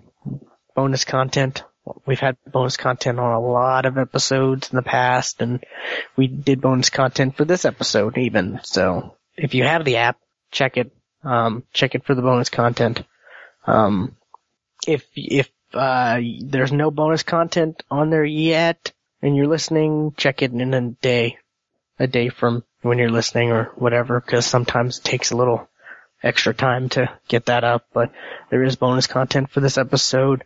bonus 0.76 1.05
content. 1.05 1.63
We've 2.05 2.20
had 2.20 2.38
bonus 2.45 2.76
content 2.76 3.20
on 3.20 3.34
a 3.34 3.39
lot 3.39 3.86
of 3.86 3.97
episodes 3.97 4.70
in 4.72 4.76
the 4.76 4.84
past 4.84 5.41
and 5.41 5.63
we 6.18 6.28
did 6.28 6.59
bonus 6.59 6.89
content 6.89 7.38
for 7.38 7.45
this 7.45 7.63
episode 7.63 8.18
even. 8.18 8.59
So 8.63 9.15
if 9.38 9.53
you 9.53 9.63
have 9.63 9.86
the 9.86 9.97
app, 9.97 10.18
check 10.51 10.78
it. 10.78 10.91
Um, 11.24 11.63
check 11.74 11.95
it 11.95 12.05
for 12.05 12.13
the 12.13 12.22
bonus 12.22 12.49
content. 12.49 13.03
Um, 13.68 14.15
if, 14.88 15.05
if, 15.15 15.49
uh, 15.74 16.20
there's 16.41 16.72
no 16.72 16.89
bonus 16.89 17.24
content 17.24 17.84
on 17.91 18.09
there 18.09 18.26
yet 18.26 18.93
and 19.22 19.36
you're 19.36 19.47
listening, 19.47 20.13
check 20.15 20.41
it 20.41 20.51
in 20.53 20.74
a 20.74 20.89
day, 20.89 21.38
a 21.99 22.07
day 22.07 22.30
from 22.30 22.63
when 22.82 22.97
you're 22.97 23.11
listening 23.11 23.51
or 23.51 23.65
whatever, 23.76 24.22
cause 24.22 24.45
sometimes 24.45 24.99
it 24.99 25.03
takes 25.03 25.32
a 25.32 25.38
little 25.38 25.68
extra 26.24 26.53
time 26.53 26.89
to 26.89 27.09
get 27.28 27.47
that 27.47 27.63
up, 27.63 27.86
but 27.93 28.11
there 28.49 28.63
is 28.63 28.76
bonus 28.76 29.07
content 29.07 29.51
for 29.51 29.59
this 29.59 29.78
episode. 29.78 30.43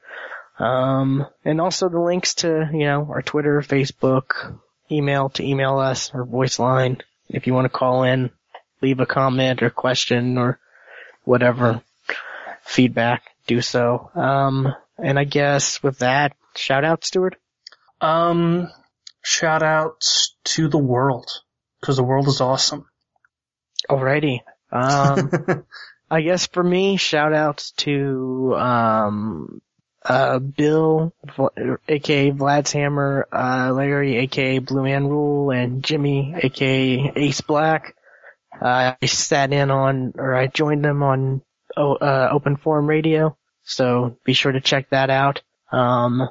Um, 0.57 1.25
and 1.45 1.61
also 1.61 1.89
the 1.89 1.99
links 1.99 2.35
to, 2.35 2.69
you 2.73 2.85
know, 2.85 3.07
our 3.09 3.21
Twitter, 3.21 3.61
Facebook, 3.61 4.57
email 4.91 5.29
to 5.29 5.43
email 5.43 5.77
us, 5.77 6.11
or 6.13 6.25
voice 6.25 6.59
line. 6.59 6.97
If 7.29 7.47
you 7.47 7.53
want 7.53 7.65
to 7.65 7.77
call 7.77 8.03
in, 8.03 8.31
leave 8.81 8.99
a 8.99 9.05
comment 9.05 9.63
or 9.63 9.69
question 9.69 10.37
or 10.37 10.59
whatever 11.23 11.81
feedback, 12.63 13.23
do 13.47 13.61
so. 13.61 14.09
Um, 14.15 14.73
and 14.97 15.17
I 15.17 15.23
guess 15.23 15.81
with 15.81 15.99
that, 15.99 16.35
shout 16.55 16.83
out, 16.83 17.05
Stuart. 17.05 17.35
Um, 17.99 18.69
shout 19.23 19.63
outs 19.63 20.35
to 20.45 20.67
the 20.67 20.77
world 20.77 21.29
because 21.79 21.97
the 21.97 22.03
world 22.03 22.27
is 22.27 22.41
awesome. 22.41 22.85
Alrighty. 23.89 24.39
Um, 24.71 25.65
I 26.11 26.21
guess 26.21 26.47
for 26.47 26.63
me, 26.63 26.97
shout 26.97 27.33
outs 27.33 27.71
to, 27.77 28.55
um, 28.57 29.61
uh, 30.03 30.39
Bill, 30.39 31.13
aka 31.87 32.31
Vlad's 32.31 32.71
Hammer, 32.71 33.27
uh, 33.31 33.71
Larry, 33.73 34.17
aka 34.17 34.59
Blue 34.59 34.83
Man 34.83 35.07
Rule, 35.07 35.51
and 35.51 35.83
Jimmy, 35.83 36.33
aka 36.41 37.13
Ace 37.15 37.41
Black. 37.41 37.95
Uh, 38.59 38.93
I 39.01 39.05
sat 39.05 39.53
in 39.53 39.71
on, 39.71 40.13
or 40.17 40.35
I 40.35 40.47
joined 40.47 40.83
them 40.83 41.03
on, 41.03 41.41
uh, 41.81 42.29
Open 42.31 42.57
Forum 42.57 42.87
Radio, 42.87 43.37
so 43.63 44.17
be 44.25 44.33
sure 44.33 44.51
to 44.51 44.61
check 44.61 44.89
that 44.89 45.09
out. 45.09 45.41
Um, 45.71 46.29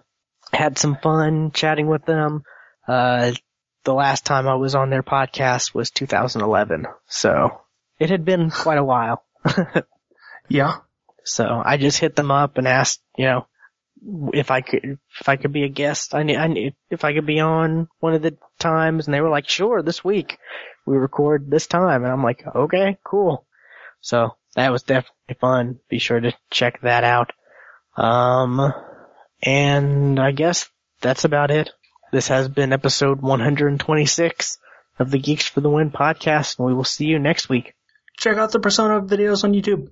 had 0.52 0.78
some 0.78 0.96
fun 1.02 1.50
chatting 1.52 1.86
with 1.86 2.04
them. 2.04 2.42
Uh, 2.86 3.32
the 3.84 3.94
last 3.94 4.26
time 4.26 4.48
I 4.48 4.54
was 4.54 4.74
on 4.74 4.90
their 4.90 5.02
podcast 5.02 5.74
was 5.74 5.90
2011, 5.90 6.86
so 7.06 7.60
it 7.98 8.10
had 8.10 8.24
been 8.24 8.50
quite 8.50 8.78
a 8.78 8.84
while. 8.84 9.24
yeah. 10.48 10.78
So 11.24 11.62
I 11.64 11.76
just 11.76 11.98
hit 11.98 12.16
them 12.16 12.30
up 12.30 12.58
and 12.58 12.66
asked, 12.66 13.00
you 13.16 13.26
know, 13.26 13.46
if 14.32 14.50
I 14.50 14.62
could, 14.62 14.98
if 15.20 15.28
I 15.28 15.36
could 15.36 15.52
be 15.52 15.64
a 15.64 15.68
guest, 15.68 16.14
I 16.14 16.22
need, 16.22 16.36
I 16.36 16.46
need, 16.48 16.74
if 16.90 17.04
I 17.04 17.12
could 17.12 17.26
be 17.26 17.40
on 17.40 17.88
one 18.00 18.14
of 18.14 18.22
the 18.22 18.36
times, 18.58 19.06
and 19.06 19.14
they 19.14 19.20
were 19.20 19.28
like, 19.28 19.48
sure, 19.48 19.82
this 19.82 20.04
week 20.04 20.38
we 20.86 20.96
record 20.96 21.50
this 21.50 21.66
time, 21.66 22.02
and 22.02 22.12
I'm 22.12 22.24
like, 22.24 22.44
okay, 22.54 22.98
cool. 23.04 23.46
So 24.00 24.34
that 24.54 24.72
was 24.72 24.82
definitely 24.82 25.36
fun. 25.40 25.78
Be 25.88 25.98
sure 25.98 26.20
to 26.20 26.32
check 26.50 26.80
that 26.82 27.04
out. 27.04 27.32
Um, 27.96 28.72
and 29.42 30.18
I 30.18 30.32
guess 30.32 30.68
that's 31.00 31.24
about 31.24 31.50
it. 31.50 31.70
This 32.12 32.28
has 32.28 32.48
been 32.48 32.72
episode 32.72 33.22
126 33.22 34.58
of 34.98 35.10
the 35.10 35.18
Geeks 35.18 35.46
for 35.46 35.60
the 35.60 35.70
Win 35.70 35.90
podcast, 35.90 36.58
and 36.58 36.66
we 36.66 36.74
will 36.74 36.84
see 36.84 37.06
you 37.06 37.18
next 37.18 37.48
week. 37.48 37.74
Check 38.18 38.36
out 38.36 38.52
the 38.52 38.60
Persona 38.60 39.00
videos 39.00 39.44
on 39.44 39.52
YouTube. 39.52 39.90